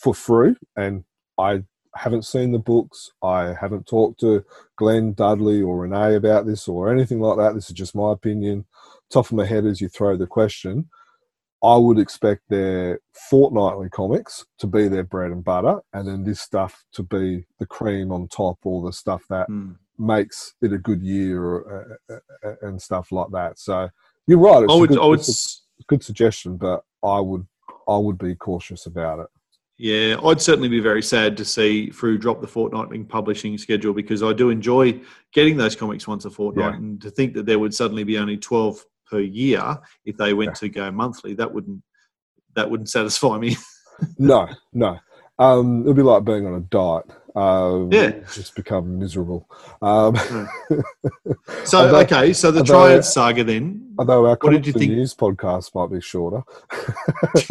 [0.00, 0.56] for Frew.
[0.76, 1.04] And
[1.38, 1.64] I
[1.96, 3.10] haven't seen the books.
[3.22, 4.44] I haven't talked to
[4.76, 7.54] Glenn Dudley or Renee about this or anything like that.
[7.54, 8.64] This is just my opinion
[9.10, 10.88] top of my head as you throw the question,
[11.62, 16.40] I would expect their fortnightly comics to be their bread and butter, and then this
[16.40, 19.76] stuff to be the cream on top, or the stuff that mm.
[20.00, 23.58] Makes it a good year, or, uh, uh, uh, and stuff like that.
[23.58, 23.88] So
[24.26, 24.62] you're right.
[24.62, 27.46] It's, I would, good, I would, it's a good suggestion, but I would,
[27.88, 29.26] I would be cautious about it.
[29.76, 34.22] Yeah, I'd certainly be very sad to see Frew drop the fortnightly publishing schedule because
[34.22, 35.00] I do enjoy
[35.32, 36.76] getting those comics once a fortnight, yeah.
[36.76, 40.50] and to think that there would suddenly be only twelve per year if they went
[40.50, 40.54] yeah.
[40.54, 41.32] to go monthly.
[41.32, 41.82] That wouldn't
[42.54, 43.56] that wouldn't satisfy me.
[44.18, 44.98] no, no.
[45.38, 47.06] Um, it'd be like being on a diet.
[47.36, 49.48] Um, yeah, just become miserable.
[49.82, 50.16] Um,
[51.64, 53.94] so although, okay, so the although, Triad Saga then.
[53.98, 54.92] Although our what did you think?
[54.92, 56.42] news podcast might be shorter.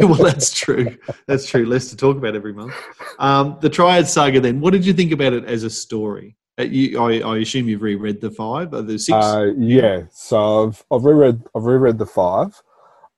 [0.00, 0.96] well, that's true.
[1.26, 1.64] That's true.
[1.64, 2.74] Less to talk about every month.
[3.18, 4.60] Um, the Triad Saga then.
[4.60, 6.36] What did you think about it as a story?
[6.58, 8.74] Uh, you, I, I, assume you've reread the five.
[8.74, 9.16] or the six?
[9.16, 12.60] Uh, yeah, so I've I've reread I've reread the five.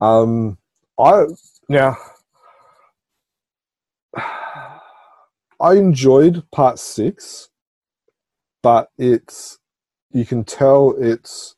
[0.01, 0.59] Um,
[0.99, 1.27] I
[1.69, 1.97] now
[5.63, 7.49] I enjoyed part six,
[8.63, 9.59] but it's
[10.11, 11.55] you can tell it's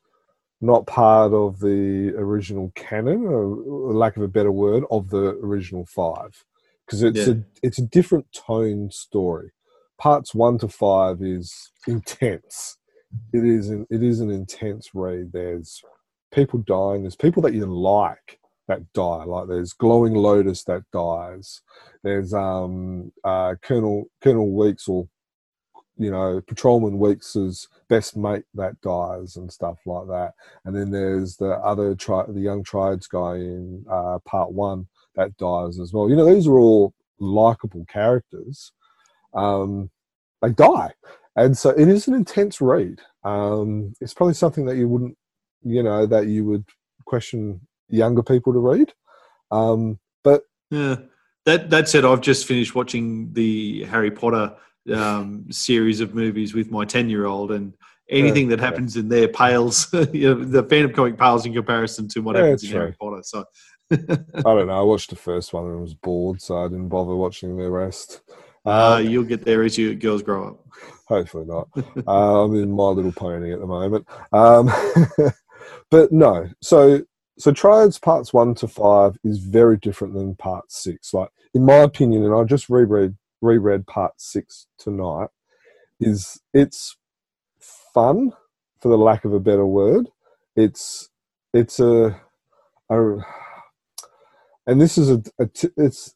[0.61, 5.87] not part of the original canon, or lack of a better word, of the original
[5.87, 6.45] five,
[6.87, 7.35] because it's yeah.
[7.35, 9.53] a it's a different tone story
[9.99, 12.77] parts one to five is intense.
[13.33, 15.31] It is an, it is an intense read.
[15.33, 15.83] There's
[16.33, 17.03] people dying.
[17.03, 19.25] There's people that you like that die.
[19.25, 21.63] Like there's glowing lotus that dies.
[22.03, 25.09] There's um uh Colonel Colonel Weeks or
[25.97, 30.33] you know Patrolman Weeks's best mate that dies and stuff like that.
[30.65, 35.37] And then there's the other tri- the young triads guy in uh, part one that
[35.37, 36.09] dies as well.
[36.09, 38.73] You know these are all likable characters.
[39.35, 39.91] Um,
[40.43, 40.93] they die,
[41.37, 43.01] and so it is an intense read.
[43.25, 45.17] Um, it's probably something that you wouldn't,
[45.63, 46.65] you know, that you would
[47.07, 48.93] question younger people to read.
[49.51, 50.97] Um, but yeah,
[51.45, 54.55] that that said, I've just finished watching the Harry Potter
[54.93, 57.75] um, series of movies with my ten-year-old, and
[58.11, 59.01] anything that happens yeah.
[59.01, 59.89] in there pales.
[60.13, 62.81] you know, the Phantom comic pales in comparison to what yeah, happens in true.
[62.81, 63.23] Harry Potter.
[63.23, 63.45] So.
[63.93, 63.97] I
[64.43, 64.81] don't know.
[64.81, 68.23] I watched the first one and was bored, so I didn't bother watching the rest.
[68.65, 70.67] Uh, um, you'll get there as your girls grow up.
[71.07, 71.69] Hopefully not.
[72.07, 74.07] uh, I'm in My Little Pony at the moment.
[74.33, 74.71] Um,
[75.91, 77.03] but no, so
[77.39, 81.13] so Triads parts one to five is very different than part six.
[81.15, 85.29] Like in my opinion, and I just reread reread part six tonight,
[86.01, 86.97] is it's
[87.93, 88.33] fun
[88.81, 90.09] for the lack of a better word.
[90.57, 91.11] It's
[91.53, 92.21] it's a,
[92.91, 93.17] a
[94.67, 96.15] and this is a, a t- it's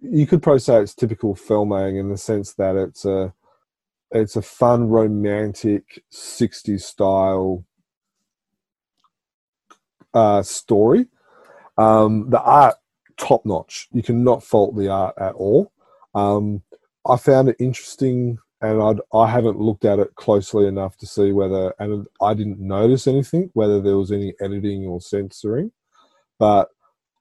[0.00, 3.34] you could probably say it's typical filming in the sense that it's a
[4.10, 7.64] it's a fun romantic 60s style
[10.14, 11.06] uh, story.
[11.78, 12.76] Um, the art,
[13.16, 13.88] top notch.
[13.92, 15.72] You cannot fault the art at all.
[16.14, 16.62] Um,
[17.06, 21.32] I found it interesting, and I'd, I haven't looked at it closely enough to see
[21.32, 25.72] whether, and I didn't notice anything, whether there was any editing or censoring.
[26.38, 26.68] But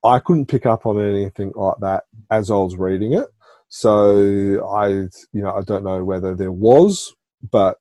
[0.03, 3.27] I couldn't pick up on anything like that as I was reading it.
[3.69, 7.13] So I, you know, I don't know whether there was,
[7.51, 7.77] but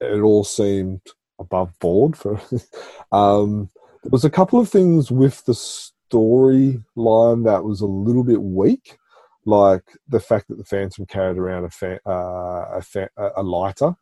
[0.00, 1.00] it all seemed
[1.38, 2.40] above board for.
[3.12, 3.70] um,
[4.02, 8.98] there was a couple of things with the storyline that was a little bit weak,
[9.44, 13.94] like the fact that the Phantom carried around a fa- uh, a, fa- a, lighter,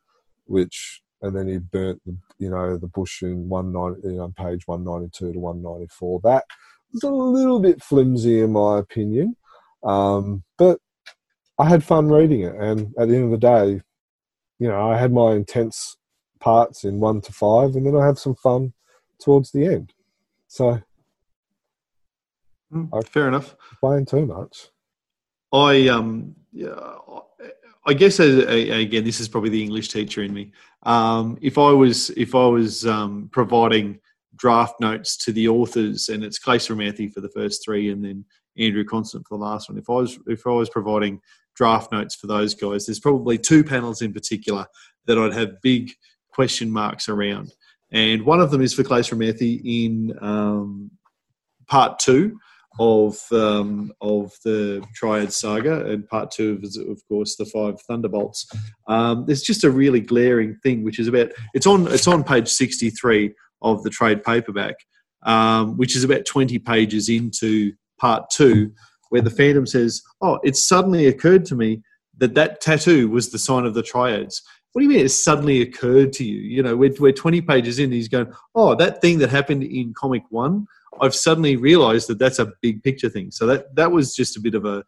[0.45, 4.33] which and then he burnt the you know the bush in one ninety you know,
[4.37, 6.21] page one ninety two to one ninety four.
[6.23, 6.45] That
[6.93, 9.37] was a little bit flimsy in my opinion,
[9.83, 10.79] um, but
[11.59, 13.83] I had fun reading it, and at the end of the day,
[14.61, 15.97] you know, I had my intense
[16.39, 18.75] parts in one to five, and then I have some fun
[19.21, 19.93] towards the end.
[20.47, 20.81] So,
[22.73, 23.57] mm, fair enough.
[23.81, 24.69] Playing too much.
[25.53, 26.97] I um, yeah,
[27.87, 30.53] I guess uh, again, this is probably the English teacher in me.
[30.83, 34.01] Um, if I was if I was um, providing
[34.37, 38.25] draft notes to the authors, and it's Claes Reimerthi for the first three, and then
[38.59, 39.79] Andrew Constant for the last one.
[39.79, 41.21] If I was if I was providing
[41.57, 44.67] draft notes for those guys, there's probably two panels in particular
[45.07, 45.93] that I'd have big
[46.31, 47.53] question marks around
[47.93, 50.91] and one of them is for Claes Reimerthi in um,
[51.67, 52.39] part two
[52.79, 58.47] of um, of the Triad Saga, and part two is, of course, the Five Thunderbolts.
[58.87, 62.49] Um, there's just a really glaring thing, which is about it's on it's on page
[62.49, 64.77] 63 of the trade paperback,
[65.25, 68.73] um, which is about 20 pages into part two,
[69.11, 71.83] where the Phantom says, "Oh, it suddenly occurred to me
[72.19, 74.43] that that tattoo was the sign of the Triads."
[74.73, 76.41] What do you mean it suddenly occurred to you?
[76.41, 79.95] You know, we're, we're 20 pages in, he's going, oh, that thing that happened in
[79.95, 80.67] comic one,
[81.01, 83.31] I've suddenly realized that that's a big picture thing.
[83.31, 84.85] So that, that was just a bit of a,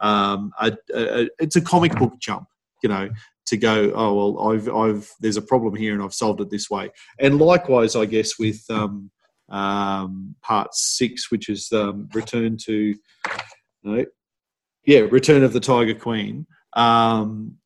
[0.00, 2.48] um, a, a, it's a comic book jump,
[2.82, 3.10] you know,
[3.46, 6.70] to go, oh, well, I've, I've, there's a problem here and I've solved it this
[6.70, 6.90] way.
[7.18, 9.10] And likewise, I guess, with um,
[9.48, 12.94] um, part six, which is um, Return to,
[13.82, 14.04] no,
[14.86, 16.46] yeah, Return of the Tiger Queen.
[16.74, 17.56] Um,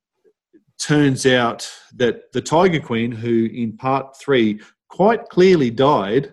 [0.82, 6.32] turns out that the Tiger Queen, who in part three quite clearly died,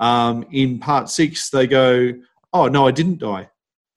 [0.00, 2.12] um, in part six they go,
[2.52, 3.50] "Oh no, I didn't die,"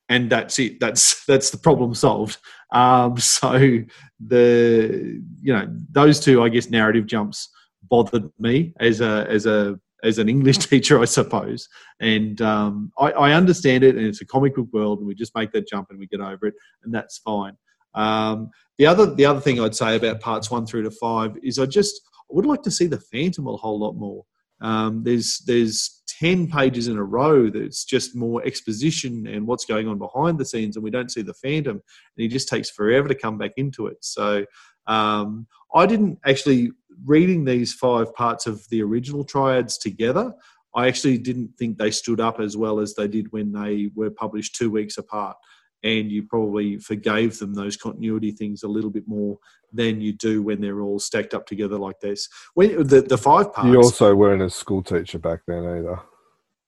[0.09, 0.79] and that's it.
[0.79, 2.37] That's that's the problem solved.
[2.71, 3.83] Um, so
[4.19, 7.49] the you know those two, I guess, narrative jumps
[7.83, 11.67] bothered me as a as a as an English teacher, I suppose.
[11.99, 15.35] And um, I, I, understand it, and it's a comic book world, and we just
[15.35, 16.53] make that jump and we get over it,
[16.83, 17.57] and that's fine.
[17.95, 21.57] Um, the other the other thing I'd say about parts one through to five is
[21.59, 24.25] I just I would like to see the Phantom a whole lot more.
[24.61, 29.87] Um, there's there's ten pages in a row that's just more exposition and what's going
[29.87, 31.81] on behind the scenes, and we don't see the Phantom, and
[32.17, 33.97] he just takes forever to come back into it.
[34.01, 34.45] So
[34.87, 36.71] um, I didn't actually
[37.05, 40.33] reading these five parts of the original triads together.
[40.73, 44.09] I actually didn't think they stood up as well as they did when they were
[44.09, 45.37] published two weeks apart
[45.85, 49.37] and you probably forgave them those continuity things a little bit more
[49.71, 52.27] than you do when they're all stacked up together like this.
[52.55, 55.99] When the the five parts, You also weren't a school teacher back then either.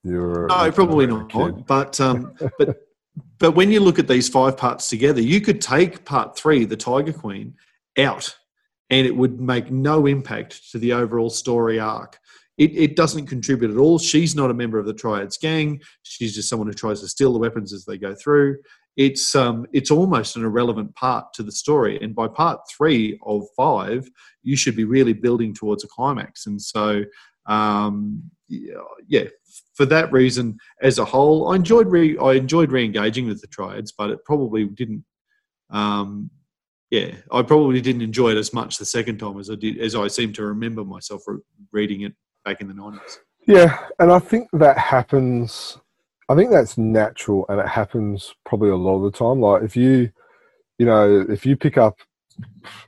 [0.03, 1.29] You were no, probably not.
[1.29, 1.65] kid.
[1.65, 2.77] But um, but
[3.39, 6.77] but when you look at these five parts together, you could take part three, the
[6.77, 7.55] Tiger Queen,
[7.97, 8.35] out,
[8.91, 12.19] and it would make no impact to the overall story arc.
[12.59, 13.99] It, it doesn't contribute at all.
[13.99, 15.79] She's not a member of the Triads gang.
[16.01, 18.57] She's just someone who tries to steal the weapons as they go through.
[18.97, 21.99] It's um, it's almost an irrelevant part to the story.
[22.01, 24.09] And by part three of five,
[24.41, 26.47] you should be really building towards a climax.
[26.47, 27.03] And so,
[27.45, 29.25] um, yeah,
[29.75, 33.91] for that reason, as a whole, I enjoyed re- I enjoyed re-engaging with the Triads,
[33.91, 35.05] but it probably didn't.
[35.69, 36.31] Um,
[36.89, 39.93] yeah, I probably didn't enjoy it as much the second time as I did, as
[39.95, 41.21] I seem to remember myself
[41.71, 42.13] reading it
[42.45, 43.19] back in the nineties.
[43.45, 45.77] Yeah, and I think that happens.
[46.29, 49.39] I think that's natural, and it happens probably a lot of the time.
[49.39, 50.11] Like if you,
[50.77, 51.97] you know, if you pick up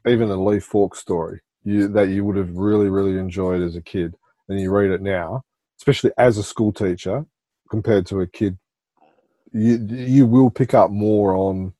[0.05, 3.81] even a Lee Falk story you, that you would have really, really enjoyed as a
[3.81, 4.15] kid,
[4.47, 5.43] and you read it now,
[5.79, 7.25] especially as a school teacher
[7.69, 8.57] compared to a kid,
[9.53, 11.73] you you will pick up more on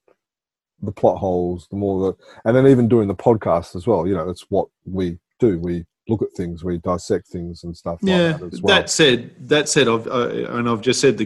[0.81, 4.07] the plot holes, the more that, and then even doing the podcast as well.
[4.07, 5.59] You know, that's what we do.
[5.59, 8.31] We look at things, we dissect things and stuff Yeah.
[8.31, 8.75] like that as well.
[8.75, 11.25] That said, that said, I've uh, and I've just said the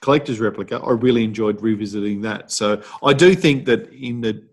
[0.00, 0.78] collector's replica.
[0.80, 2.52] I really enjoyed revisiting that.
[2.52, 4.44] So I do think that in the,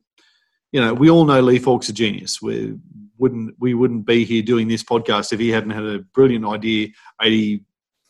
[0.72, 2.42] you know, we all know Lee Falk's a genius.
[2.42, 2.76] We
[3.18, 6.90] wouldn't we wouldn't be here doing this podcast if he hadn't had a brilliant idea
[7.22, 7.64] 80,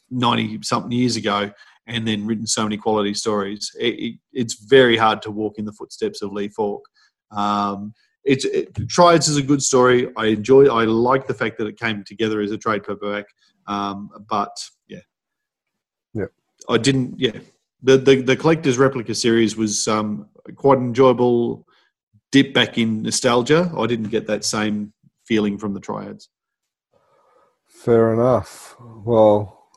[0.09, 1.51] 90 something years ago
[1.87, 3.71] and then written so many quality stories.
[3.79, 6.87] It, it, it's very hard to walk in the footsteps of Lee Falk.
[7.31, 7.93] Um,
[8.25, 10.11] it's it, Triads is a good story.
[10.17, 10.67] I enjoy.
[10.67, 13.25] I like the fact that it came together as a trade paperback.
[13.67, 14.55] Um, but
[14.87, 14.99] yeah,
[16.13, 16.25] Yeah.
[16.67, 17.19] I didn't.
[17.19, 17.37] Yeah,
[17.83, 21.67] the the, the collector's replica series was um, quite an enjoyable
[22.31, 23.71] dip back in nostalgia.
[23.77, 24.91] I didn't get that same
[25.25, 26.29] feeling from the Triads.
[27.67, 28.75] Fair enough.
[28.79, 29.69] Well,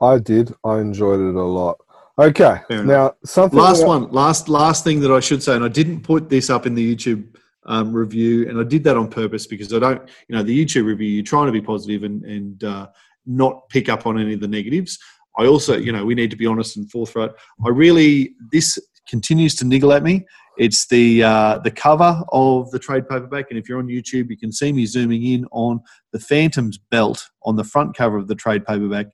[0.00, 0.52] I did.
[0.64, 1.78] I enjoyed it a lot.
[2.20, 3.58] Okay, now something.
[3.58, 6.50] Last that- one, last last thing that I should say, and I didn't put this
[6.50, 7.34] up in the YouTube
[7.64, 10.84] um, review, and I did that on purpose because I don't, you know, the YouTube
[10.84, 12.88] review, you're trying to be positive and and uh,
[13.24, 14.98] not pick up on any of the negatives.
[15.38, 17.30] I also, you know, we need to be honest and forthright.
[17.64, 18.78] I really this
[19.08, 20.26] continues to niggle at me.
[20.58, 24.36] It's the uh, the cover of the trade paperback, and if you're on YouTube, you
[24.36, 25.80] can see me zooming in on
[26.12, 29.06] the Phantom's belt on the front cover of the trade paperback.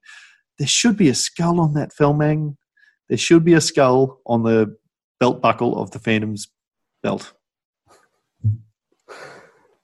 [0.59, 2.57] There should be a skull on that Felmang.
[3.09, 4.77] There should be a skull on the
[5.21, 6.49] belt buckle of the Phantom's
[7.03, 7.33] belt.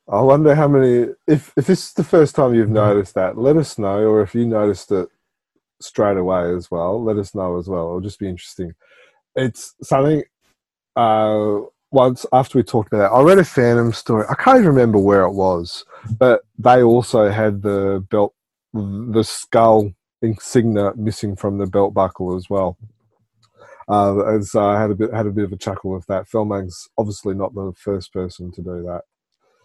[0.08, 1.08] I wonder how many.
[1.26, 3.98] If if this is the first time you've noticed that, let us know.
[3.98, 5.08] Or if you noticed it
[5.80, 7.86] straight away as well, let us know as well.
[7.86, 8.74] It'll just be interesting.
[9.36, 10.24] It's something.
[10.96, 11.60] Uh,
[11.92, 14.26] once after we talked about that, I read a Phantom story.
[14.28, 15.84] I can't even remember where it was,
[16.18, 18.34] but they also had the belt,
[18.72, 19.92] the skull
[20.22, 22.76] insignia missing from the belt buckle as well.
[23.88, 26.28] Uh, as I had a bit had a bit of a chuckle with that.
[26.28, 29.02] Felmang's obviously not the first person to do that.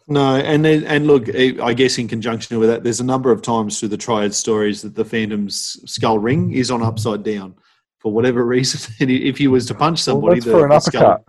[0.10, 3.42] No, and then, and look, I guess in conjunction with that, there's a number of
[3.42, 7.56] times through the Triad stories that the Phantom's skull ring is on upside down
[8.00, 8.94] for whatever reason.
[9.02, 11.24] And if he was to punch Well, somebody, for an uppercut.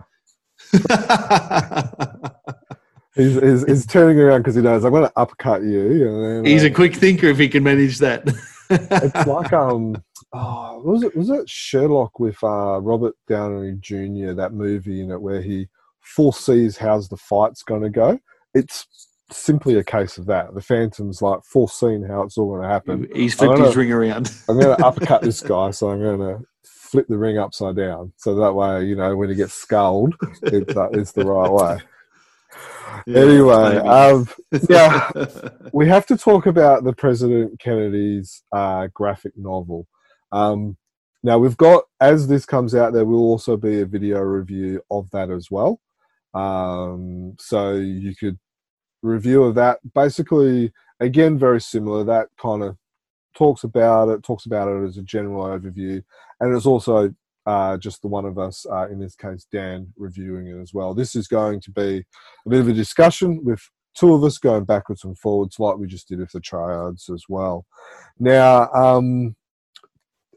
[0.57, 2.29] skull-
[3.15, 6.37] He's, he's, he's turning around because he knows I'm going to uppercut you.
[6.37, 8.23] And He's a quick thinker if he can manage that.
[8.69, 10.01] it's like um,
[10.33, 14.33] oh, was it was it Sherlock with uh, Robert Downey Jr.
[14.33, 15.67] That movie in it where he
[16.01, 18.19] foresees how's the fight's going to go.
[18.53, 18.87] It's
[19.31, 20.53] simply a case of that.
[20.53, 23.07] The Phantom's like foreseeing how it's all going to happen.
[23.13, 24.31] He's flipped don't his ring around.
[24.49, 28.13] I'm going to uppercut this guy, so I'm going to flip the ring upside down.
[28.17, 31.79] So that way, you know, when he gets skulled, it's, uh, it's the right way.
[33.07, 34.27] Anyway, um,
[34.67, 35.09] yeah,
[35.71, 39.87] we have to talk about the President Kennedy's uh, graphic novel.
[40.31, 40.77] Um,
[41.21, 45.09] now, we've got, as this comes out, there will also be a video review of
[45.11, 45.81] that as well.
[46.33, 48.39] Um, so you could
[49.01, 49.79] review of that.
[49.93, 52.03] Basically, again, very similar.
[52.03, 52.77] That kind of
[53.35, 56.03] talks about it, talks about it as a general overview,
[56.39, 57.13] and it's also
[57.45, 60.93] uh, just the one of us, uh, in this case, Dan, reviewing it as well.
[60.93, 62.05] This is going to be
[62.45, 63.61] a bit of a discussion with
[63.95, 67.23] two of us going backwards and forwards, like we just did with the triads as
[67.27, 67.65] well.
[68.19, 69.35] Now, um,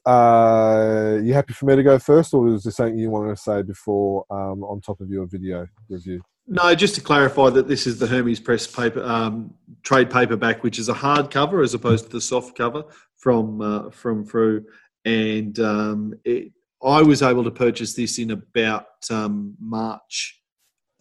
[0.05, 3.41] uh, you happy for me to go first, or is there something you want to
[3.41, 6.23] say before um, on top of your video review?
[6.47, 9.55] No, just to clarify that this is the Hermes Press paper um,
[9.85, 12.85] trade paperback, which is a hard cover as opposed to the soft cover
[13.17, 14.65] from uh, from Frew,
[15.05, 16.53] and um, it,
[16.83, 20.43] I was able to purchase this in about um, March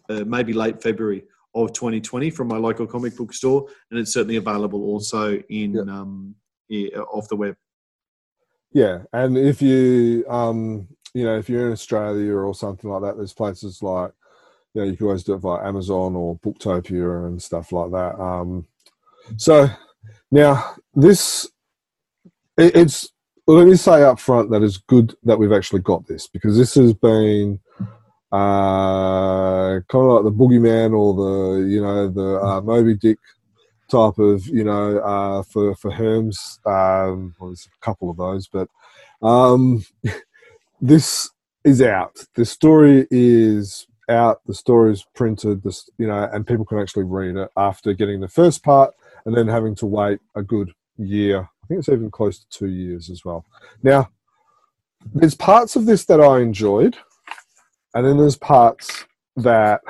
[0.10, 1.24] uh, maybe late February
[1.56, 5.88] of 2020 from my local comic book store, and it's certainly available also in Yep.
[5.88, 6.36] um,
[7.12, 7.56] off the web.
[8.74, 13.18] Yeah, and if you um you know if you're in Australia or something like that,
[13.18, 14.12] there's places like
[14.74, 18.20] you know you can always do it via Amazon or Booktopia and stuff like that.
[18.20, 18.66] Um,
[19.38, 19.70] so
[20.32, 21.50] now this
[22.58, 23.10] it, it's
[23.48, 26.76] let me say up front that it's good that we've actually got this because this
[26.76, 27.60] has been
[28.32, 33.20] uh kind of like the boogeyman or the you know the uh, Moby Dick
[33.92, 36.60] type of you know uh, for for Herms.
[36.66, 38.70] Um, well, there's a couple of those, but
[39.22, 39.86] um,
[40.82, 41.30] this
[41.64, 42.26] is out.
[42.36, 44.42] The story is out.
[44.48, 45.64] The story is printed.
[45.64, 48.94] This you know, and people can actually read it after getting the first part
[49.26, 51.50] and then having to wait a good year.
[51.64, 53.46] I think it's even close to two years as well.
[53.84, 54.10] Now,
[55.14, 56.98] there's parts of this that I enjoyed,
[57.94, 59.06] and then there's parts
[59.36, 59.82] that.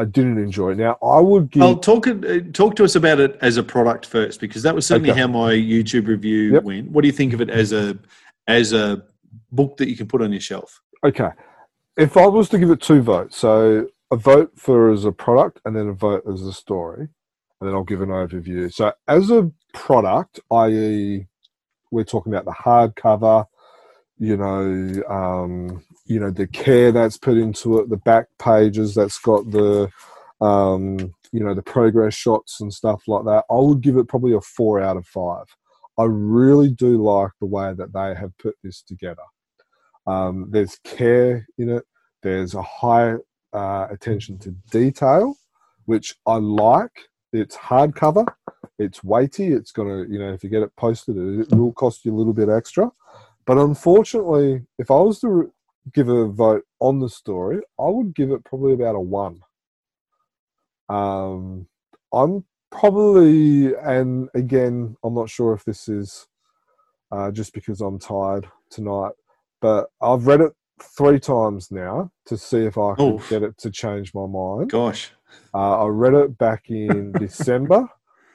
[0.00, 0.72] I didn't enjoy.
[0.74, 2.14] Now I would give Well, talk uh,
[2.54, 5.20] talk to us about it as a product first, because that was certainly Okay.
[5.20, 6.62] how my YouTube review Yep.
[6.64, 6.90] went.
[6.90, 7.98] What do you think of it as a
[8.48, 9.02] as a
[9.52, 10.80] book that you can put on your shelf?
[11.04, 11.28] Okay.
[11.98, 15.60] If I was to give it two votes, so a vote for as a product
[15.66, 17.00] and then a vote as a story,
[17.60, 18.72] and then I'll give an overview.
[18.72, 21.26] So as a product, i.e.,
[21.90, 23.44] we're talking about the hardcover,
[24.18, 29.18] you know, um, you know, the care that's put into it, the back pages that's
[29.20, 29.88] got the
[30.40, 30.98] um,
[31.32, 33.44] you know, the progress shots and stuff like that.
[33.48, 35.44] I would give it probably a four out of five.
[35.96, 39.22] I really do like the way that they have put this together.
[40.06, 41.84] Um, there's care in it.
[42.22, 43.14] There's a high
[43.52, 45.36] uh, attention to detail,
[45.84, 47.08] which I like.
[47.32, 48.26] It's hardcover.
[48.80, 49.48] It's weighty.
[49.52, 52.32] It's gonna, you know, if you get it posted, it, will cost you a little
[52.32, 52.90] bit extra.
[53.46, 55.52] But unfortunately, if I was to
[55.94, 59.40] give a vote on the story, I would give it probably about a one.
[60.88, 61.68] Um,
[62.14, 66.26] I'm probably, and again, I'm not sure if this is
[67.12, 69.12] uh, just because I'm tired tonight,
[69.60, 70.52] but I've read it
[70.82, 73.26] three times now to see if I can Oof.
[73.28, 74.72] get it to change my mind.
[74.72, 75.12] Gosh,
[75.54, 77.88] Uh, I read it back in December.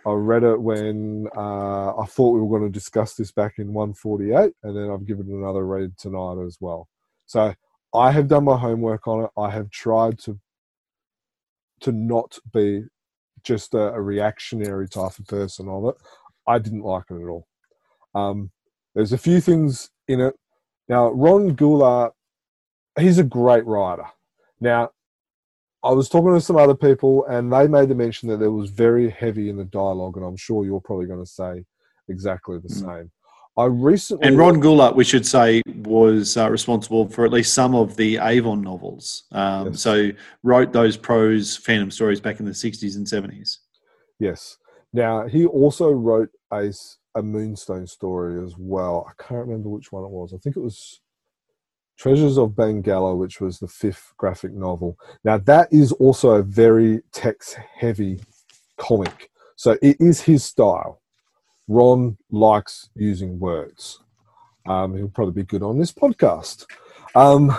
[0.05, 3.73] I read it when uh, I thought we were going to discuss this back in
[3.73, 6.87] 148, and then I've given it another read tonight as well.
[7.25, 7.53] So
[7.93, 9.29] I have done my homework on it.
[9.37, 10.39] I have tried to
[11.81, 12.83] to not be
[13.43, 15.95] just a, a reactionary type of person on it.
[16.47, 17.47] I didn't like it at all.
[18.13, 18.51] Um,
[18.95, 20.35] there's a few things in it.
[20.87, 22.11] Now, Ron Goulart,
[22.97, 24.05] he's a great writer.
[24.61, 24.91] Now,
[25.83, 28.71] I was talking to some other people, and they made the mention that there was
[28.71, 31.65] very heavy in the dialogue, and I'm sure you're probably going to say
[32.07, 32.85] exactly the Mm.
[32.85, 33.11] same.
[33.57, 37.73] I recently and Ron Goulart, we should say, was uh, responsible for at least some
[37.73, 39.23] of the Avon novels.
[39.31, 39.81] Um, Yes.
[39.81, 40.11] So
[40.43, 43.59] wrote those prose Phantom stories back in the '60s and '70s.
[44.19, 44.57] Yes.
[44.91, 49.07] Now he also wrote a Moonstone story as well.
[49.09, 50.33] I can't remember which one it was.
[50.33, 51.01] I think it was
[51.97, 54.97] Treasures of Bengala, which was the fifth graphic novel.
[55.23, 58.19] Now that is also a very text heavy
[58.77, 61.01] comic, so it is his style.
[61.67, 63.99] Ron likes using words.
[64.67, 66.65] Um, he'll probably be good on this podcast.
[67.15, 67.55] Um,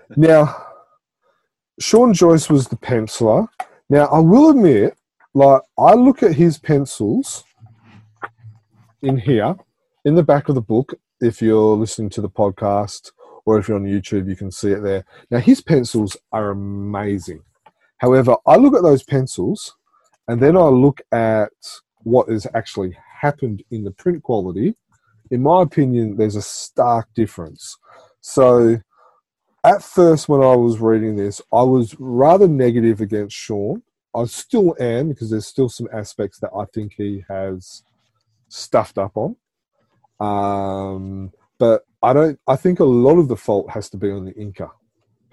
[0.16, 0.64] now,
[1.80, 3.48] Sean Joyce was the penciler.
[3.88, 4.96] Now, I will admit,
[5.34, 7.44] like, I look at his pencils
[9.02, 9.56] in here,
[10.04, 10.94] in the back of the book.
[11.20, 13.12] If you're listening to the podcast
[13.44, 15.04] or if you're on YouTube, you can see it there.
[15.30, 17.42] Now, his pencils are amazing.
[17.98, 19.74] However, I look at those pencils
[20.28, 21.52] and then I look at
[22.06, 24.76] what has actually happened in the print quality.
[25.32, 27.76] In my opinion, there's a stark difference.
[28.20, 28.78] So,
[29.64, 33.82] at first, when I was reading this, I was rather negative against Sean.
[34.14, 37.82] I still am because there's still some aspects that I think he has
[38.48, 39.34] stuffed up on.
[40.20, 42.38] Um, but I don't.
[42.46, 44.70] I think a lot of the fault has to be on the inker.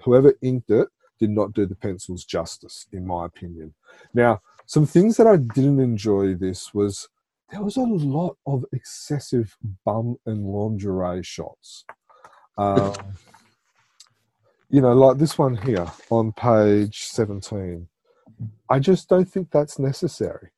[0.02, 0.88] Whoever inked it
[1.20, 3.74] did not do the pencils justice, in my opinion.
[4.12, 7.08] Now, some things that I didn't enjoy this was
[7.50, 11.84] there was a lot of excessive bum and lingerie shots.
[12.56, 12.94] Um,
[14.70, 17.86] you know, like this one here on page 17.
[18.68, 20.50] I just don't think that's necessary.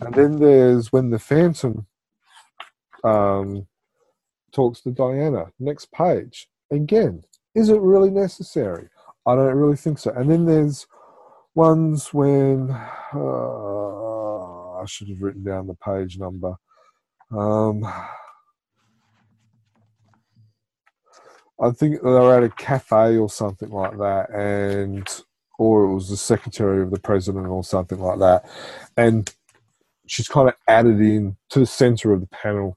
[0.00, 1.86] And then there's when the Phantom
[3.02, 3.66] um,
[4.52, 5.46] talks to Diana.
[5.58, 6.48] Next page.
[6.70, 7.24] Again,
[7.54, 8.88] is it really necessary?
[9.26, 10.12] I don't really think so.
[10.12, 10.86] And then there's
[11.56, 12.70] ones when
[13.14, 16.54] uh, I should have written down the page number.
[17.32, 17.84] Um,
[21.58, 25.08] I think they were at a cafe or something like that, and
[25.58, 28.44] or it was the secretary of the president or something like that,
[28.96, 29.34] and
[30.06, 32.76] she's kind of added in to the center of the panel,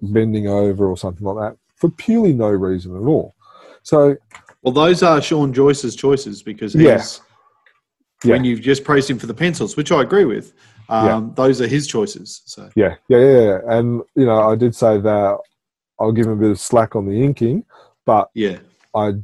[0.00, 3.34] bending over or something like that for purely no reason at all.
[3.82, 4.16] So
[4.62, 7.04] Well, those are Sean Joyce's choices because he's, Yeah.
[8.24, 10.54] When you've just praised him for the pencils, which I agree with,
[10.88, 12.42] um, those are his choices.
[12.46, 13.58] So Yeah, yeah, yeah, yeah.
[13.68, 15.38] And you know, I did say that
[15.98, 17.64] I'll give him a bit of slack on the inking,
[18.04, 18.58] but yeah,
[18.94, 19.14] I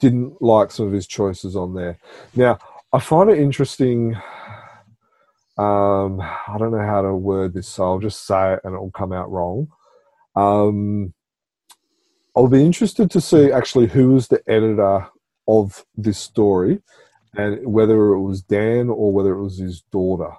[0.00, 1.98] didn't like some of his choices on there.
[2.34, 2.58] Now,
[2.92, 4.16] I find it interesting.
[5.58, 8.90] Um, I don't know how to word this, so I'll just say it and it'll
[8.90, 9.68] come out wrong.
[10.34, 11.14] Um,
[12.36, 15.06] I'll be interested to see actually who was the editor
[15.48, 16.82] of this story
[17.36, 20.32] and whether it was Dan or whether it was his daughter.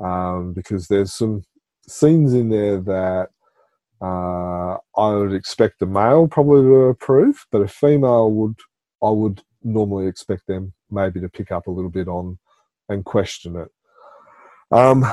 [0.00, 1.44] Um, because there's some
[1.86, 3.28] scenes in there that
[4.00, 8.58] uh, I would expect a male probably to approve, but a female would
[9.02, 12.38] I would normally expect them maybe to pick up a little bit on
[12.88, 13.68] and question it.
[14.70, 15.04] Um,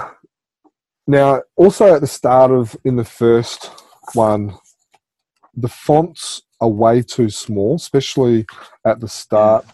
[1.07, 3.71] now, also at the start of in the first
[4.13, 4.55] one,
[5.55, 8.45] the fonts are way too small, especially
[8.85, 9.65] at the start.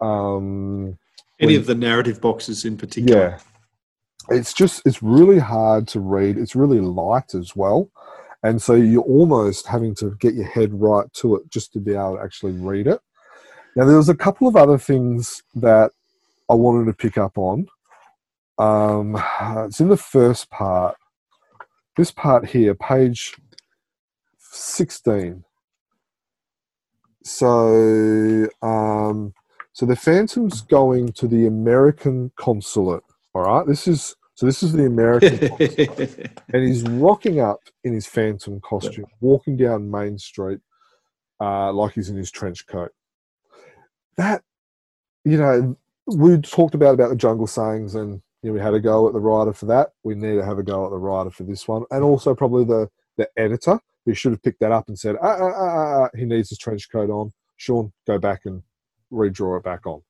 [0.00, 0.98] Um,
[1.38, 3.20] any When- of the narrative boxes in particular.
[3.20, 3.38] yeah.
[4.36, 6.36] It's just, it's really hard to read.
[6.38, 7.90] It's really light as well.
[8.42, 11.94] And so you're almost having to get your head right to it just to be
[11.94, 13.00] able to actually read it.
[13.76, 15.90] Now, there was a couple of other things that
[16.48, 17.66] I wanted to pick up on.
[18.58, 19.16] Um,
[19.66, 20.96] it's in the first part.
[21.96, 23.34] This part here, page
[24.38, 25.44] 16.
[27.24, 29.34] So, um,
[29.80, 33.02] so the Phantom's going to the American consulate.
[33.34, 34.44] All right, this is so.
[34.44, 39.90] This is the American, consulate, and he's rocking up in his Phantom costume, walking down
[39.90, 40.58] Main Street
[41.40, 42.90] uh, like he's in his trench coat.
[44.18, 44.42] That,
[45.24, 45.74] you know,
[46.06, 49.14] we talked about about the jungle sayings, and you know, we had a go at
[49.14, 49.92] the writer for that.
[50.04, 52.66] We need to have a go at the writer for this one, and also probably
[52.66, 56.26] the the editor who should have picked that up and said, ah, ah, ah, he
[56.26, 57.32] needs his trench coat on.
[57.56, 58.62] Sean, go back and
[59.12, 60.02] redraw it back on.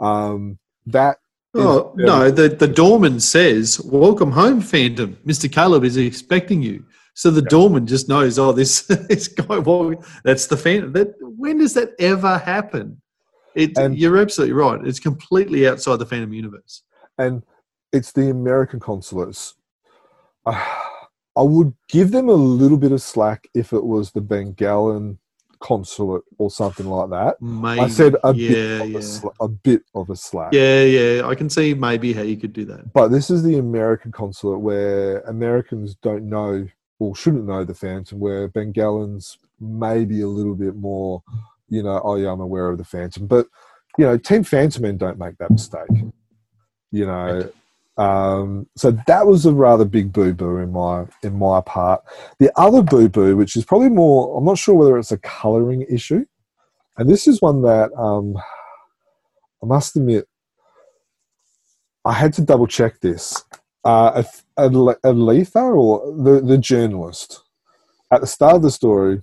[0.00, 1.18] Um, that
[1.54, 5.16] Oh is- no, the the doorman says, "Welcome home, Phantom.
[5.24, 6.84] Mister Caleb is expecting you."
[7.14, 9.58] So the doorman just knows, oh, this this guy.
[9.58, 9.94] Well,
[10.24, 10.92] that's the Phantom.
[10.92, 13.00] That when does that ever happen?
[13.54, 14.86] It, And- you're absolutely right.
[14.86, 16.82] It's completely outside the Phantom universe.
[17.16, 17.42] and
[17.92, 19.54] it's the American consulates.
[20.46, 20.84] I
[21.34, 25.16] I would give them a little bit of slack if it was the Bengalan
[25.60, 27.40] consulate or something like that.
[27.40, 30.52] Maybe, I said a yeah, bit of yeah, a, sla- a bit of a slack.
[30.52, 31.26] yeah, yeah.
[31.26, 32.92] I can see maybe how you could do that.
[32.92, 36.66] But this is the American consulate where Americans don't know
[36.98, 41.22] or shouldn't know the Phantom, where Bengalans maybe a little bit more,
[41.68, 43.26] you know, oh yeah, I'm aware of the Phantom.
[43.26, 43.46] But,
[43.96, 45.88] you know, Team Fantomen don't make that mistake.
[46.90, 47.50] You know.
[47.98, 52.02] Um, so that was a rather big boo boo in my in my part.
[52.38, 55.84] The other boo boo, which is probably more, I'm not sure whether it's a colouring
[55.90, 56.24] issue,
[56.96, 58.36] and this is one that um,
[59.62, 60.28] I must admit
[62.04, 63.44] I had to double check this.
[63.84, 64.22] Uh,
[64.58, 67.42] Aletha, or the, the journalist,
[68.12, 69.22] at the start of the story,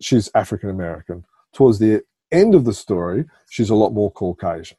[0.00, 1.24] she's African American.
[1.52, 4.76] Towards the end of the story, she's a lot more Caucasian.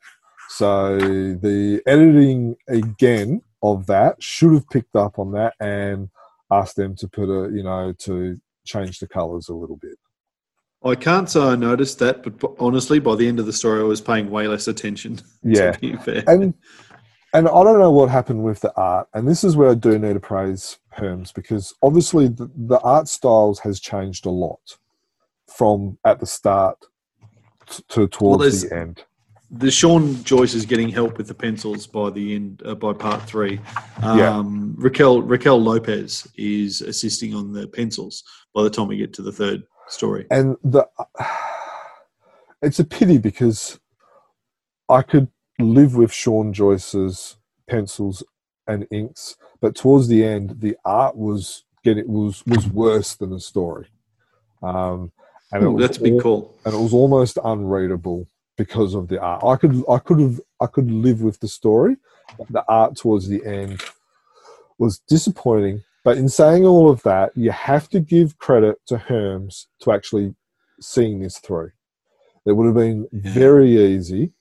[0.56, 6.10] So the editing again of that should have picked up on that and
[6.52, 9.98] asked them to put a, you know, to change the colours a little bit.
[10.86, 13.84] I can't say I noticed that, but honestly, by the end of the story, I
[13.84, 15.20] was paying way less attention.
[15.42, 15.72] Yeah.
[15.74, 16.24] to be fair.
[16.28, 16.54] and
[17.34, 19.98] and I don't know what happened with the art, and this is where I do
[19.98, 24.78] need to praise Herms because obviously the, the art styles has changed a lot
[25.48, 26.78] from at the start
[27.88, 29.04] to towards there's- the end.
[29.56, 33.22] The Sean Joyce is getting help with the pencils by the end uh, by part
[33.24, 33.60] three.
[34.02, 34.30] Yeah.
[34.30, 38.24] Um, Raquel Raquel Lopez is assisting on the pencils
[38.56, 40.26] by the time we get to the third story.
[40.32, 40.88] And the
[42.62, 43.80] it's a pity because
[44.90, 45.28] I could
[45.60, 47.38] live with Sean Joyce's
[47.70, 48.24] pencils
[48.66, 53.40] and inks, but towards the end, the art was getting was was worse than the
[53.40, 53.88] story.
[54.64, 55.12] Um,
[55.52, 56.58] and it was that's a big al- call.
[56.66, 58.28] and it was almost unreadable
[58.58, 59.44] because of the art.
[59.44, 61.98] I could I could have I could live with the story,
[62.50, 63.82] the art towards the end
[64.78, 65.84] was disappointing.
[66.04, 70.36] But in saying all of that, you have to give credit to Herms to actually
[70.82, 71.72] seeing this through.
[72.46, 74.34] It would have been very easy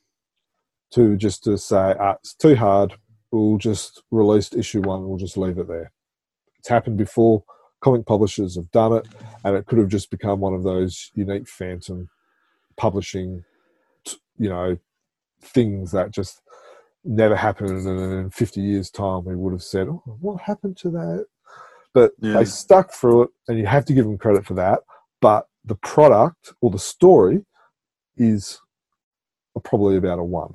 [0.92, 2.94] to just to say ah, it's too hard.
[3.30, 5.08] We'll just release issue one.
[5.08, 5.92] We'll just leave it there.
[6.58, 7.44] It's happened before.
[7.80, 9.08] comic publishers have done it,
[9.44, 12.08] and it could have just become one of those unique Phantom
[12.76, 13.44] publishing,
[14.38, 14.76] you know,
[15.42, 16.40] things that just
[17.04, 17.86] never happened.
[17.86, 21.26] And in 50 years' time, we would have said, oh, what happened to that?
[21.94, 22.34] But Yeah.
[22.38, 24.80] they stuck through it, and you have to give them credit for that.
[25.20, 27.44] But the product or the story
[28.16, 28.60] is
[29.64, 30.52] probably about a one.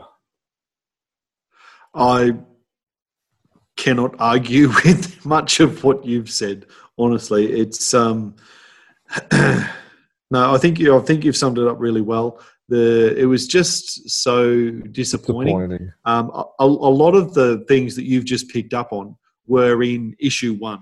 [1.94, 2.36] I
[3.76, 6.66] cannot argue with much of what you've said.
[6.98, 8.36] Honestly, it's um,
[9.32, 9.68] no.
[10.34, 10.98] I think you.
[10.98, 12.40] I think you've summed it up really well.
[12.69, 15.56] The it was just so disappointing.
[15.56, 15.94] Disappointing.
[16.06, 19.15] Um, a, a lot of the things that you've just picked up on
[19.48, 20.81] were in issue one,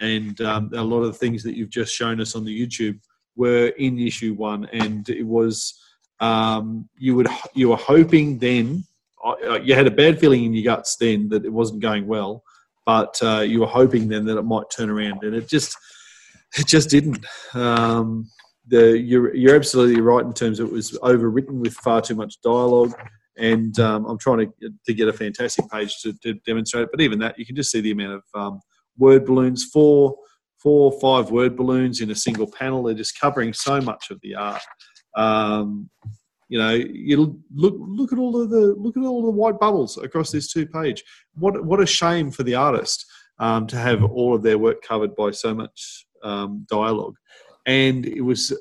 [0.00, 2.98] and um, a lot of the things that you've just shown us on the YouTube
[3.36, 5.78] were in issue one, and it was
[6.20, 8.84] um, you would you were hoping then
[9.24, 12.42] uh, you had a bad feeling in your guts then that it wasn't going well,
[12.84, 15.76] but uh, you were hoping then that it might turn around, and it just
[16.56, 17.24] it just didn't.
[17.54, 18.30] Um,
[18.66, 22.40] the you're you're absolutely right in terms of it was overwritten with far too much
[22.42, 22.94] dialogue,
[23.36, 26.90] and um, I'm trying to to get a fantastic page to, to demonstrate it.
[26.90, 28.60] But even that, you can just see the amount of um,
[28.98, 30.16] word balloons, four
[30.58, 32.82] four or five word balloons in a single panel.
[32.82, 34.62] They're just covering so much of the art.
[35.16, 35.88] Um,
[36.48, 39.98] you know, you look look at all of the look at all the white bubbles
[39.98, 41.02] across this two page.
[41.34, 43.04] What what a shame for the artist
[43.38, 47.16] um, to have all of their work covered by so much um, dialogue,
[47.66, 48.56] and it was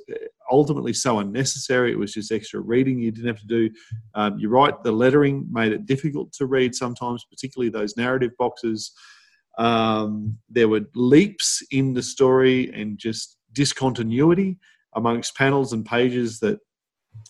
[0.52, 1.92] ultimately so unnecessary.
[1.92, 3.70] It was just extra reading you didn't have to do.
[4.16, 8.92] Um, you're right, the lettering made it difficult to read sometimes, particularly those narrative boxes.
[9.58, 14.58] Um, there were leaps in the story and just discontinuity
[14.96, 16.60] amongst panels and pages that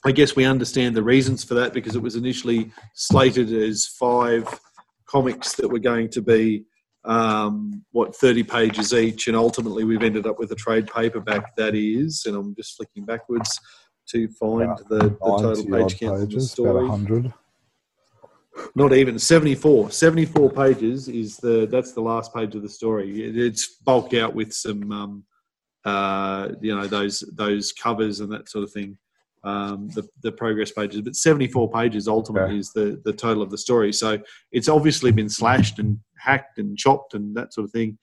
[0.03, 4.60] I guess we understand the reasons for that because it was initially slated as five
[5.06, 6.65] comics that were going to be
[7.06, 11.76] um, what 30 pages each, and ultimately we've ended up with a trade paperback that
[11.76, 13.60] is, and I'm just flicking backwards
[14.10, 16.90] to find About the, the total page count of the pages, about story.
[16.90, 17.34] 100.
[18.76, 19.91] Not even 74.
[19.91, 23.23] 74 pages is the that's the last page of the story.
[23.26, 25.23] It- It's bulked out with some um,
[25.84, 28.98] uh, you know those those covers and that sort of thing.
[29.45, 33.59] Um, the the progress pages, but 74 pages ultimately is the the total of the
[33.59, 33.93] story.
[33.93, 34.17] So
[34.51, 37.99] it's obviously been slashed and hacked and chopped and that sort of thing,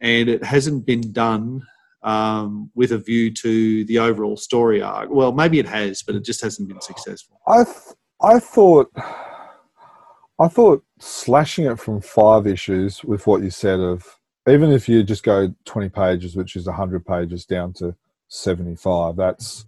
[0.00, 1.62] and it hasn't been done
[2.04, 5.10] um, with a view to the overall story arc.
[5.10, 7.40] Well, maybe it has, but it just hasn't been successful.
[7.48, 8.90] I th- I thought
[10.38, 14.04] I thought slashing it from five issues with what you said of
[14.48, 17.96] even if you just go twenty pages, which is hundred pages down to
[18.28, 19.66] seventy five, that's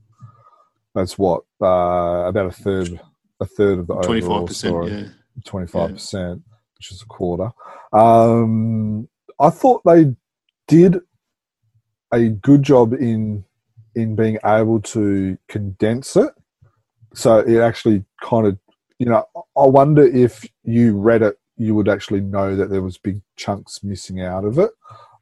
[0.99, 3.01] that's what uh, about a third
[3.41, 5.11] a third of the overall five percent, story.
[5.45, 6.43] twenty five percent,
[6.77, 7.53] which is a quarter.
[7.93, 9.09] Um,
[9.39, 10.15] I thought they
[10.67, 11.01] did
[12.13, 13.45] a good job in
[13.95, 16.33] in being able to condense it,
[17.15, 18.59] so it actually kind of
[18.99, 19.25] you know.
[19.57, 23.85] I wonder if you read it, you would actually know that there was big chunks
[23.85, 24.71] missing out of it.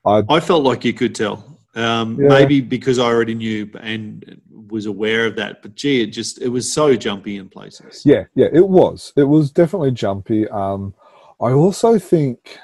[0.07, 1.56] I I felt like you could tell.
[1.77, 2.29] Um, Yeah.
[2.29, 5.63] Maybe because I already knew and was aware of that.
[5.63, 8.03] But gee, it just it was so jumpy in places.
[8.05, 9.13] Yeah, yeah, it was.
[9.17, 10.49] It was definitely jumpy.
[10.49, 10.95] Um,
[11.41, 12.59] I also think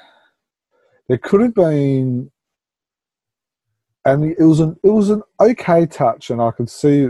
[1.07, 2.31] there could have been,
[4.05, 7.09] and it was an it was an okay touch, and I could see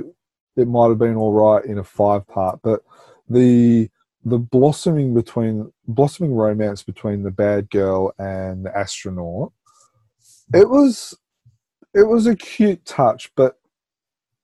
[0.56, 2.82] it might have been all right in a five part, but
[3.30, 3.90] the
[4.26, 9.52] the blossoming between blossoming romance between the bad girl and the astronaut,
[10.54, 11.18] it was
[11.94, 13.60] it was a cute touch, but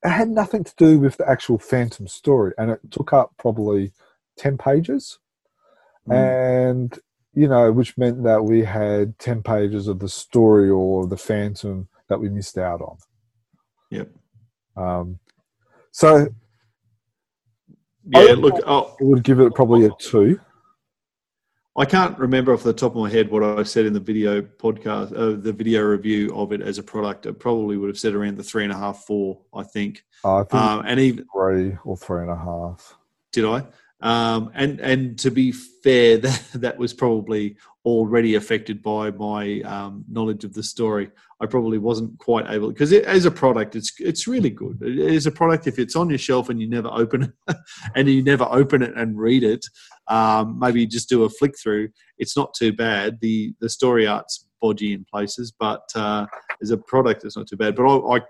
[0.03, 3.91] it had nothing to do with the actual Phantom story, and it took up probably
[4.38, 5.19] ten pages,
[6.07, 6.13] Mm.
[6.15, 6.99] and
[7.34, 11.88] you know, which meant that we had ten pages of the story or the Phantom
[12.07, 12.97] that we missed out on.
[13.91, 14.09] Yep.
[14.76, 15.19] Um,
[15.91, 16.27] so
[18.05, 18.34] Yeah.
[18.38, 20.39] Look, I would give it probably a two.
[21.80, 24.41] I can't remember off the top of my head what I said in the video
[24.41, 27.26] podcast, uh, the video review of it as a product.
[27.26, 29.39] I probably would have said around the three and a half, four.
[29.56, 30.03] I think.
[30.26, 32.97] I think Um, and even three or three and a half.
[33.31, 33.65] did I?
[34.01, 40.03] Um, and and to be fair, that that was probably already affected by my um,
[40.10, 41.10] knowledge of the story.
[41.41, 44.81] I probably wasn't quite able because as a product, it's it's really good.
[44.81, 47.56] It is a product if it's on your shelf and you never open it,
[47.95, 49.65] and you never open it and read it.
[50.10, 51.90] Um, maybe just do a flick through.
[52.18, 53.19] It's not too bad.
[53.22, 56.26] the The story art's bodgy in places, but uh,
[56.61, 57.76] as a product, it's not too bad.
[57.76, 58.22] But I, I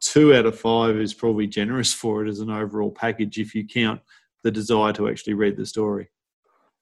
[0.00, 3.66] two out of five is probably generous for it as an overall package if you
[3.66, 4.00] count
[4.42, 6.10] the desire to actually read the story.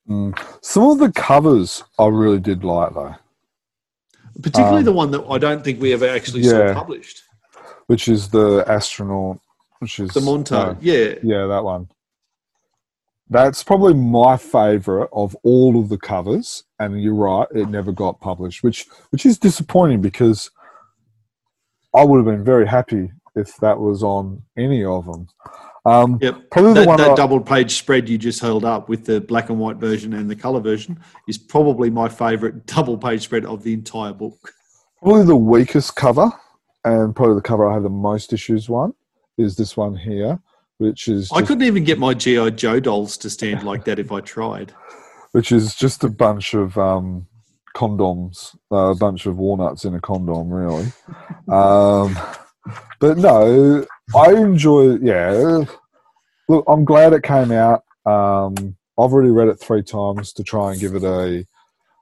[0.09, 0.37] Mm.
[0.62, 3.15] Some of the covers I really did like though.
[4.43, 7.23] particularly Um, the one that I don't think we ever actually saw published.
[7.87, 9.39] which is the astronaut,
[9.79, 11.15] which is The Monto, uh, yeah.
[11.23, 11.89] yeah, that one.
[13.33, 18.21] That's probably my favorite of all of the covers, and you're right, it never got
[18.21, 20.51] published, which which is disappointing because
[21.95, 25.29] I would have been very happy if that was on any of them.
[25.87, 26.51] Um, Yep.
[26.51, 29.21] Probably the That, one that I- double page spread you just held up with the
[29.23, 33.47] black and white version and the color version is probably my favorite double page spread
[33.47, 34.53] of the entire book.
[35.03, 36.31] Probably the weakest cover,
[36.85, 38.93] and probably the cover I have the most issues one
[39.39, 40.39] is this one here,
[40.78, 44.12] which is I couldn't even get my GI Joe dolls to stand like that if
[44.12, 44.73] I tried.
[45.32, 47.27] which is just a bunch of um,
[47.74, 50.86] condoms, uh, a bunch of walnuts in a condom, really.
[51.49, 52.16] um,
[53.01, 53.86] but no,
[54.16, 54.97] I enjoy.
[54.97, 55.65] Yeah,
[56.49, 57.85] look, I'm glad it came out.
[58.07, 61.44] Um, I've already read it three times to try and give it a.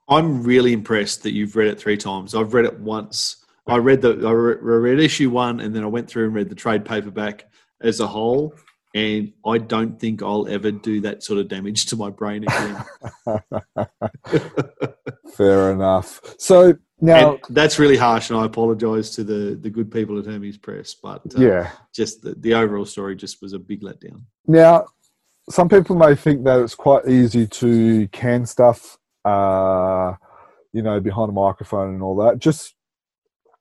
[0.09, 2.35] I'm really impressed that you've read it three times.
[2.35, 3.37] I've read it once.
[3.67, 6.49] I read the I re- read issue one, and then I went through and read
[6.49, 7.45] the trade paperback
[7.83, 8.55] as a whole.
[8.93, 12.83] And I don't think I'll ever do that sort of damage to my brain again.
[15.37, 16.19] Fair enough.
[16.37, 20.25] So now, and that's really harsh, and I apologise to the the good people at
[20.25, 20.93] Hermes Press.
[20.93, 24.23] But uh, yeah, just the, the overall story just was a big letdown.
[24.45, 24.87] Now,
[25.49, 30.13] some people may think that it's quite easy to can stuff, uh,
[30.73, 32.39] you know, behind a microphone and all that.
[32.39, 32.75] Just,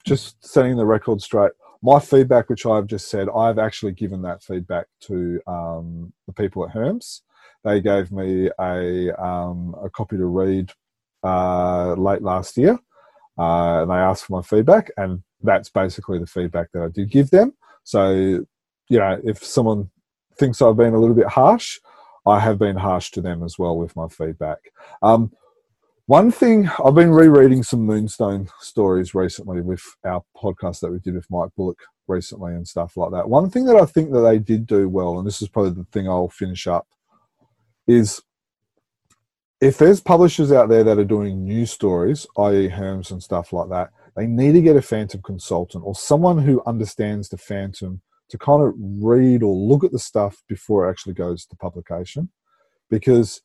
[0.04, 1.52] just setting the record straight.
[1.82, 6.64] My feedback, which I've just said, I've actually given that feedback to um, the people
[6.64, 7.22] at Hermes.
[7.64, 10.72] They gave me a um, a copy to read
[11.22, 12.78] uh, late last year,
[13.38, 17.10] uh, and they asked for my feedback, and that's basically the feedback that I did
[17.10, 17.54] give them.
[17.84, 18.12] So,
[18.88, 19.90] you know, if someone
[20.38, 21.78] thinks I've been a little bit harsh,
[22.26, 24.58] I have been harsh to them as well with my feedback.
[25.02, 25.32] Um,
[26.10, 31.14] one thing I've been rereading some Moonstone stories recently with our podcast that we did
[31.14, 31.78] with Mike Bullock
[32.08, 33.28] recently and stuff like that.
[33.28, 35.86] One thing that I think that they did do well, and this is probably the
[35.92, 36.88] thing I'll finish up,
[37.86, 38.20] is
[39.60, 43.68] if there's publishers out there that are doing news stories, i.e., Hermes and stuff like
[43.68, 48.00] that, they need to get a Phantom consultant or someone who understands the Phantom
[48.30, 52.30] to kind of read or look at the stuff before it actually goes to publication
[52.88, 53.42] because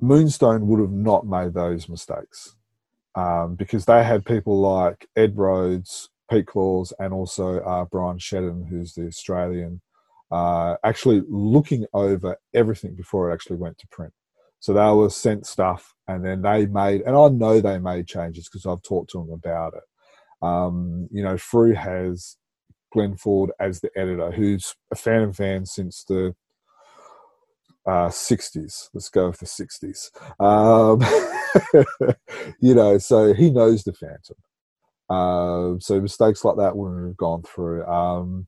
[0.00, 2.56] Moonstone would have not made those mistakes
[3.14, 8.68] um, because they had people like Ed Rhodes, Pete Klaus, and also uh, Brian Shedden,
[8.68, 9.80] who's the Australian,
[10.30, 14.12] uh, actually looking over everything before it actually went to print.
[14.60, 18.48] So they were sent stuff and then they made, and I know they made changes
[18.48, 19.82] because I've talked to them about it.
[20.40, 22.36] Um, you know, Frew has
[22.92, 26.34] Glenn Ford as the editor, who's a fan of fan since the
[27.86, 28.88] uh, 60s.
[28.92, 30.10] Let's go with the 60s.
[30.40, 31.00] Um,
[32.60, 34.36] you know, so he knows the Phantom.
[35.08, 37.86] Uh, so mistakes like that wouldn't have gone through.
[37.86, 38.46] Um,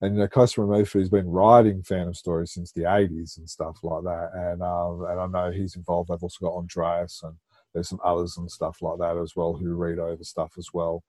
[0.00, 3.78] and you know, Claes Reimerthi has been writing Phantom stories since the 80s and stuff
[3.82, 4.30] like that.
[4.34, 6.10] And um, and I know he's involved.
[6.10, 7.34] I've also got Andreas and
[7.72, 11.02] there's some others and stuff like that as well who read over stuff as well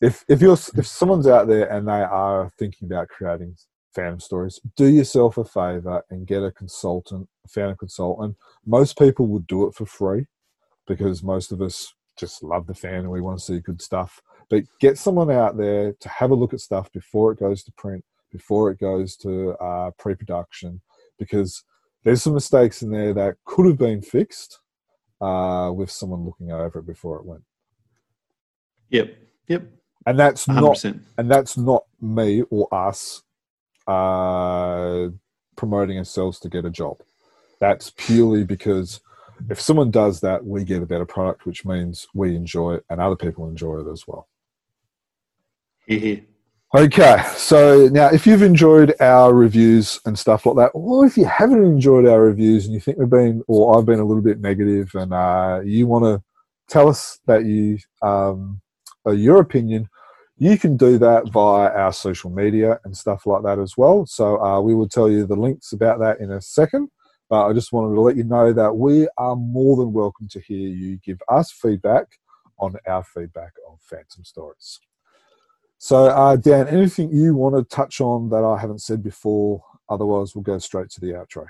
[0.00, 3.56] if if you're if someone's out there and they are thinking about creating
[3.98, 4.60] phantom stories.
[4.76, 8.36] Do yourself a favor and get a consultant a phantom consultant.
[8.64, 10.26] Most people would do it for free
[10.86, 14.20] because most of us just love the fan and we want to see good stuff.
[14.50, 17.72] But get someone out there to have a look at stuff before it goes to
[17.72, 20.80] print before it goes to uh, pre-production
[21.18, 21.64] because
[22.04, 24.60] there's some mistakes in there that could have been fixed
[25.20, 27.42] uh, with someone looking over it before it went.
[28.90, 29.16] Yep,
[29.48, 29.62] yep,
[30.06, 30.84] and that's hundred not
[31.16, 33.22] and that's not me or us
[33.88, 35.08] uh,
[35.56, 37.00] promoting ourselves to get a job.
[37.58, 39.00] That's purely because
[39.50, 43.00] if someone does that, we get a better product, which means we enjoy it and
[43.00, 44.28] other people enjoy it as well.
[46.74, 51.24] Okay, so now if you've enjoyed our reviews and stuff like that, or if you
[51.24, 54.40] haven't enjoyed our reviews and you think we've been, or I've been a little bit
[54.40, 56.22] negative, and uh, you want to
[56.68, 58.60] tell us that you, um,
[59.06, 59.88] uh, your opinion,
[60.38, 64.06] you can do that via our social media and stuff like that as well.
[64.06, 66.88] So uh, we will tell you the links about that in a second.
[67.28, 70.40] But I just wanted to let you know that we are more than welcome to
[70.40, 72.06] hear you give us feedback
[72.58, 74.80] on our feedback of Phantom Stories.
[75.76, 79.62] So, uh, Dan, anything you want to touch on that I haven't said before?
[79.88, 81.46] Otherwise, we'll go straight to the outro.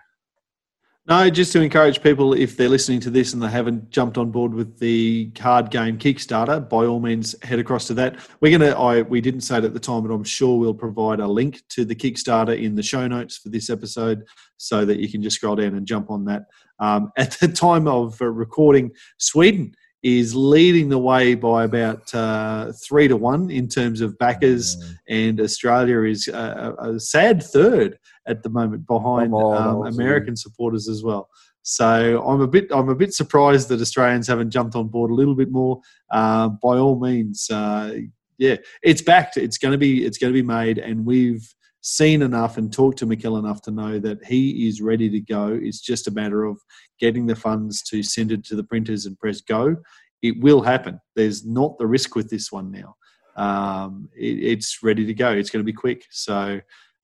[1.08, 4.30] No, just to encourage people if they're listening to this and they haven't jumped on
[4.30, 8.16] board with the card game Kickstarter, by all means head across to that.
[8.42, 11.20] We're gonna I we didn't say it at the time, but I'm sure we'll provide
[11.20, 14.22] a link to the Kickstarter in the show notes for this episode
[14.58, 16.42] so that you can just scroll down and jump on that.
[16.78, 23.08] Um, at the time of recording, Sweden is leading the way by about uh, three
[23.08, 24.96] to one in terms of backers, Mm.
[25.08, 29.92] and Australia is a, a sad third at the moment behind on, um.
[29.94, 31.28] American supporters as well.
[31.62, 35.14] So I'm a bit I'm a bit surprised that Australians haven't jumped on board a
[35.14, 35.80] little bit more.
[36.10, 37.94] Uh, by all means, uh,
[38.38, 39.36] yeah, it's backed.
[39.36, 41.52] It's going to be it's going to be made, and we've
[41.88, 45.58] seen enough and talked to Mikel enough to know that he is ready to go.
[45.60, 46.58] It's just a matter of
[47.00, 49.76] getting the funds to send it to the printers and press go.
[50.20, 51.00] It will happen.
[51.16, 52.96] There's not the risk with this one now.
[53.36, 55.30] Um, it, it's ready to go.
[55.30, 56.04] It's going to be quick.
[56.10, 56.60] So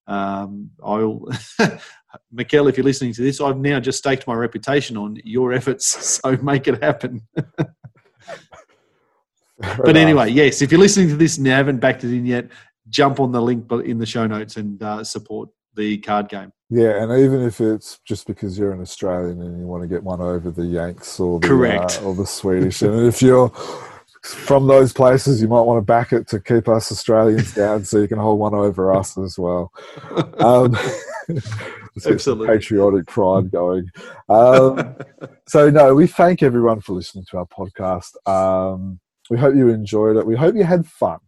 [0.06, 1.27] um, I'll,
[2.32, 6.20] Mikel, if you're listening to this, I've now just staked my reputation on your efforts.
[6.24, 7.27] So make it happen.
[9.56, 12.48] But anyway, yes, if you're listening to this and you haven't backed it in yet,
[12.89, 16.52] jump on the link in the show notes and uh, support the card game.
[16.70, 20.02] Yeah, and even if it's just because you're an Australian and you want to get
[20.02, 22.01] one over the Yanks or the, Correct.
[22.02, 23.51] uh, or the Swedish, and if you're
[24.24, 27.98] from those places, you might want to back it to keep us Australians down, so
[27.98, 29.73] you can hold one over us as well.
[30.40, 30.73] Um,
[31.28, 31.48] let's
[31.94, 32.48] get some Absolutely.
[32.59, 33.89] patriotic pride going.
[34.28, 34.97] Um,
[35.48, 38.15] so no, we thank everyone for listening to our podcast.
[38.28, 39.01] Um,
[39.31, 40.27] we hope you enjoyed it.
[40.27, 41.19] We hope you had fun.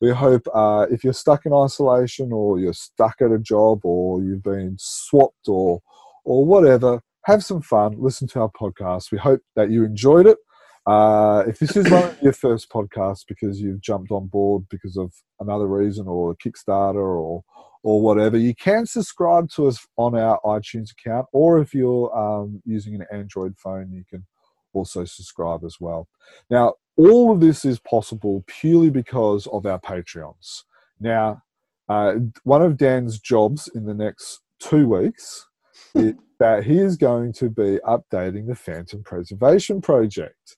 [0.00, 4.22] We hope uh, if you're stuck in isolation or you're stuck at a job or
[4.22, 5.80] you've been swapped or
[6.24, 7.96] or whatever, have some fun.
[7.98, 9.12] Listen to our podcast.
[9.12, 10.38] We hope that you enjoyed it.
[10.86, 14.96] Uh, if this is one of your first podcasts because you've jumped on board because
[14.96, 17.42] of another reason or a Kickstarter or
[17.82, 22.60] or whatever, you can subscribe to us on our iTunes account, or if you're um,
[22.66, 24.26] using an Android phone, you can
[24.72, 26.08] also subscribe as well.
[26.50, 30.64] Now, all of this is possible purely because of our Patreons.
[31.00, 31.42] Now,
[31.88, 32.14] uh,
[32.44, 35.46] one of Dan's jobs in the next two weeks
[35.94, 40.56] is that he is going to be updating the Phantom Preservation Project.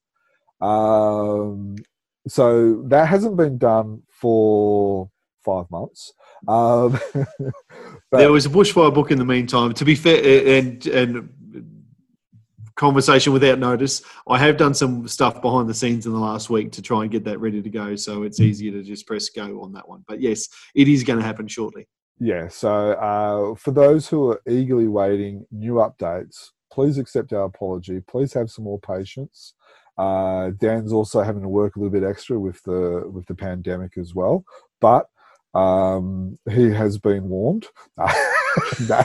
[0.61, 1.77] Um,
[2.29, 5.11] so that hasn't been done for
[5.45, 6.13] five months.
[6.47, 6.99] Um,
[8.13, 9.73] there was a bushfire book in the meantime.
[9.75, 11.29] To be fair, and and
[12.83, 16.73] conversation without notice, I have done some stuff behind the scenes in the last week
[16.73, 17.95] to try and get that ready to go.
[17.95, 20.05] So it's easier to just press go on that one.
[20.09, 21.87] But yes, it is going to happen shortly.
[22.19, 28.01] Yeah, so uh, for those who are eagerly waiting new updates, please accept our apology.
[28.01, 29.55] Please have some more patience.
[29.97, 33.97] Uh, Dan's also having to work a little bit extra with the with the pandemic
[33.97, 34.45] as well,
[34.81, 35.07] but
[35.55, 37.67] um, he has been warned.
[37.99, 39.03] no,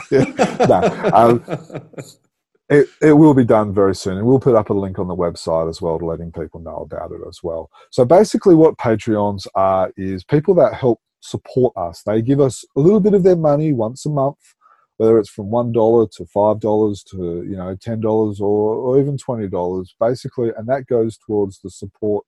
[0.68, 1.44] no, um,
[2.68, 5.16] it, it will be done very soon, and we'll put up a link on the
[5.16, 7.70] website as well to letting people know about it as well.
[7.90, 12.02] So basically, what Patreons are is people that help support us.
[12.02, 14.54] They give us a little bit of their money once a month,
[14.98, 17.16] whether it's from one dollar to five dollars to
[17.48, 21.70] you know ten dollars or, or even twenty dollars, basically, and that goes towards the
[21.70, 22.24] support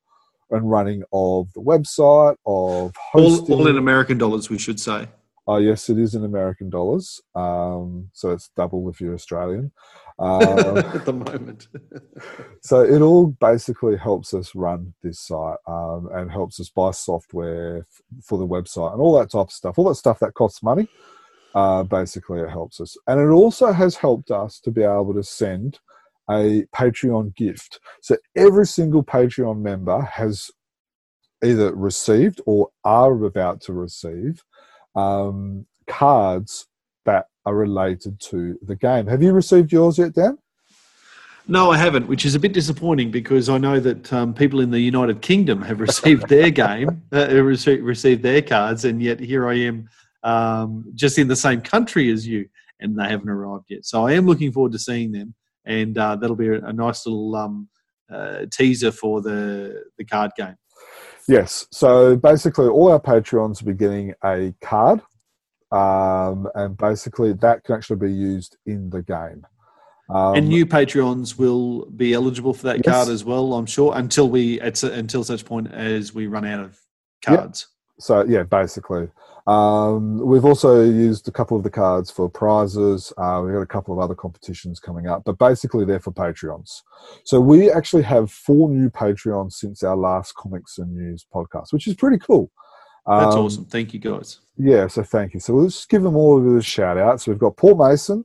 [0.50, 3.54] and running of the website of hosting.
[3.54, 5.06] All, all in American dollars, we should say.
[5.50, 9.72] Oh yes, it is in American dollars, um, so it's double if you're Australian.
[10.16, 11.66] Um, At the moment.
[12.62, 17.78] so it all basically helps us run this site um, and helps us buy software
[17.78, 19.76] f- for the website and all that type of stuff.
[19.76, 20.86] All that stuff that costs money.
[21.52, 25.24] Uh, basically, it helps us, and it also has helped us to be able to
[25.24, 25.80] send
[26.30, 27.80] a Patreon gift.
[28.02, 30.48] So every single Patreon member has
[31.42, 34.44] either received or are about to receive
[34.94, 36.66] um, cards
[37.04, 39.06] that are related to the game.
[39.06, 40.38] Have you received yours yet, Dan?
[41.48, 44.70] No, I haven't, which is a bit disappointing because I know that um, people in
[44.70, 49.54] the United Kingdom have received their game, uh, received their cards, and yet here I
[49.54, 49.88] am
[50.22, 52.48] um, just in the same country as you,
[52.78, 53.84] and they haven't arrived yet.
[53.84, 55.34] So I am looking forward to seeing them,
[55.64, 57.68] and uh, that'll be a, nice little um,
[58.12, 60.56] uh, teaser for the the card game.
[61.28, 61.66] Yes.
[61.70, 65.00] So basically, all our Patreons will be getting a card,
[65.72, 69.46] um, and basically that can actually be used in the game.
[70.08, 72.86] Um, and new Patreons will be eligible for that Yes.
[72.94, 76.60] card as well, I'm sure, until we it's, until such point as we run out
[76.64, 76.80] of
[77.28, 77.38] Yep.
[77.38, 77.68] cards.
[77.98, 79.08] so yeah, basically,
[79.50, 83.12] um, we've also used a couple of the cards for prizes.
[83.18, 86.82] Uh, we've got a couple of other competitions coming up, but basically they're for Patreons.
[87.24, 91.88] So we actually have four new Patreons since our last comics and news podcast, which
[91.88, 92.50] is pretty cool.
[93.06, 93.64] That's Um, awesome.
[93.64, 94.40] Thank you, guys.
[94.56, 95.40] Yeah, so thank you.
[95.40, 97.20] So we'll just give them all a shout out.
[97.20, 98.24] So we've got Paul Mason,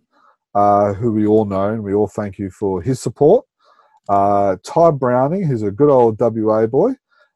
[0.53, 3.45] uh, who we all know, and we all thank you for his support.
[4.07, 6.91] Uh, Ty Browning, who's a good old WA boy.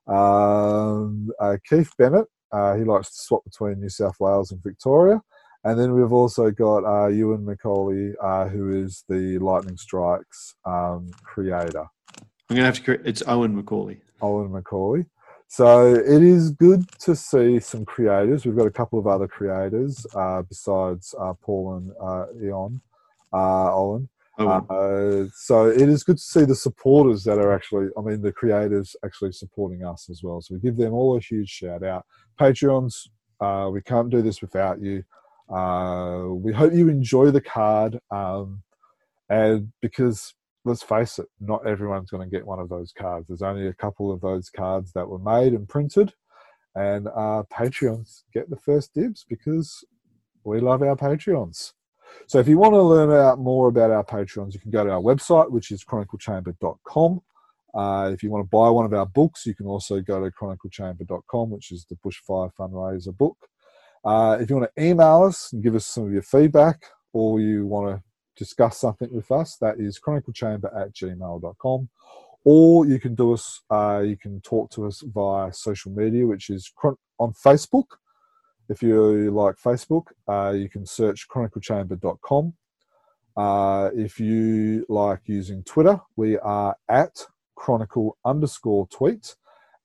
[0.07, 5.21] Um, uh, Keith Bennett, uh, he likes to swap between New South Wales and Victoria.
[5.63, 11.09] And then we've also got uh, Ewan McCauley, uh, who is the Lightning Strikes um,
[11.23, 11.85] creator.
[12.49, 13.05] I'm going to have to correct.
[13.05, 13.99] It's Owen Macaulay.
[14.21, 15.05] Owen Macaulay.
[15.47, 18.45] So it is good to see some creators.
[18.45, 22.80] We've got a couple of other creators uh, besides uh, Paul and uh, Eon,
[23.34, 24.07] uh, Owen.
[24.39, 24.65] Owen.
[24.69, 28.31] Uh, so it is good to see the supporters that are actually, I mean, the
[28.31, 30.41] creators actually supporting us as well.
[30.41, 32.05] So we give them all a huge shout out.
[32.39, 33.07] Patreons,
[33.39, 35.03] uh, we can't do this without you.
[35.53, 38.61] Uh, we hope you enjoy the card, um,
[39.29, 43.27] and because let's face it, not everyone's going to get one of those cards.
[43.27, 46.13] There's only a couple of those cards that were made and printed,
[46.75, 47.07] and
[47.51, 49.83] Patreons get the first dibs because
[50.43, 51.73] we love our Patreons.
[52.27, 54.91] So if you want to learn out more about our Patreons, you can go to
[54.91, 57.22] our website, which is chroniclechamber.com.
[57.73, 60.31] Uh, if you want to buy one of our books, you can also go to
[60.31, 63.38] chroniclechamber.com, which is the Bushfire Fundraiser book.
[64.03, 66.84] Uh, if you want to email us and give us some of your feedback,
[67.14, 68.03] or you want to
[68.36, 71.90] discuss something with us, that is chroniclechamber at gmail.com.
[72.45, 76.49] Or you can do us, uh, you can talk to us via social media, which
[76.49, 76.72] is
[77.19, 77.86] on Facebook.
[78.69, 82.53] If you like Facebook, uh, you can search chroniclechamber.com.
[83.35, 87.25] Uh, if you like using Twitter, we are at
[87.55, 89.35] chronicle underscore tweet,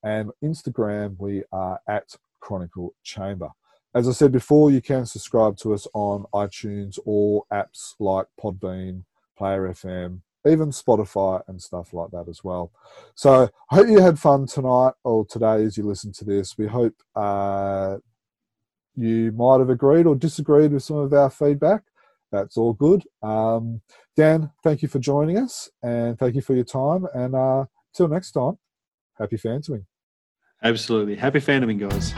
[0.02, 3.48] and Instagram, we are at chronicle chamber.
[3.94, 9.04] As I said before, you can subscribe to us on iTunes or apps like Podbean,
[9.38, 12.70] Player FM, even Spotify and stuff like that as well.
[13.14, 16.58] So I hope you had fun tonight or today as you listen to this.
[16.58, 17.98] We hope uh,
[18.96, 21.82] you might have agreed or disagreed with some of our feedback.
[22.32, 23.04] That's all good.
[23.22, 23.80] Um,
[24.16, 27.06] Dan, thank you for joining us and thank you for your time.
[27.14, 27.64] And uh,
[27.94, 28.58] till next time,
[29.18, 29.86] happy phantoming.
[30.62, 31.14] Absolutely.
[31.16, 32.12] Happy phantoming, guys.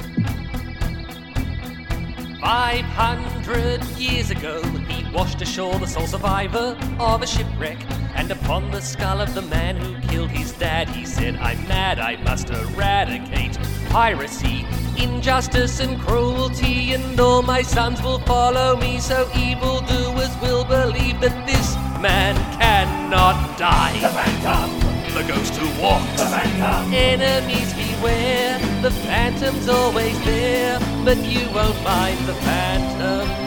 [2.41, 4.86] 500 years ago, he
[5.17, 7.79] washed ashore the sole survivor of a shipwreck.
[8.15, 11.99] And upon the skull of the man who killed his dad, he said, I'm mad,
[11.99, 14.67] I must eradicate piracy,
[14.99, 16.93] injustice, and cruelty.
[16.93, 23.57] And all my sons will follow me, so evildoers will believe that this man cannot
[23.59, 23.99] die.
[24.01, 24.69] The Phantom!
[25.15, 26.21] The ghost who walks.
[26.21, 26.93] The Phantom!
[26.93, 33.46] Enemies beware, the phantom's always there, but you won't mind the phantom.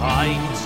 [0.00, 0.59] Fights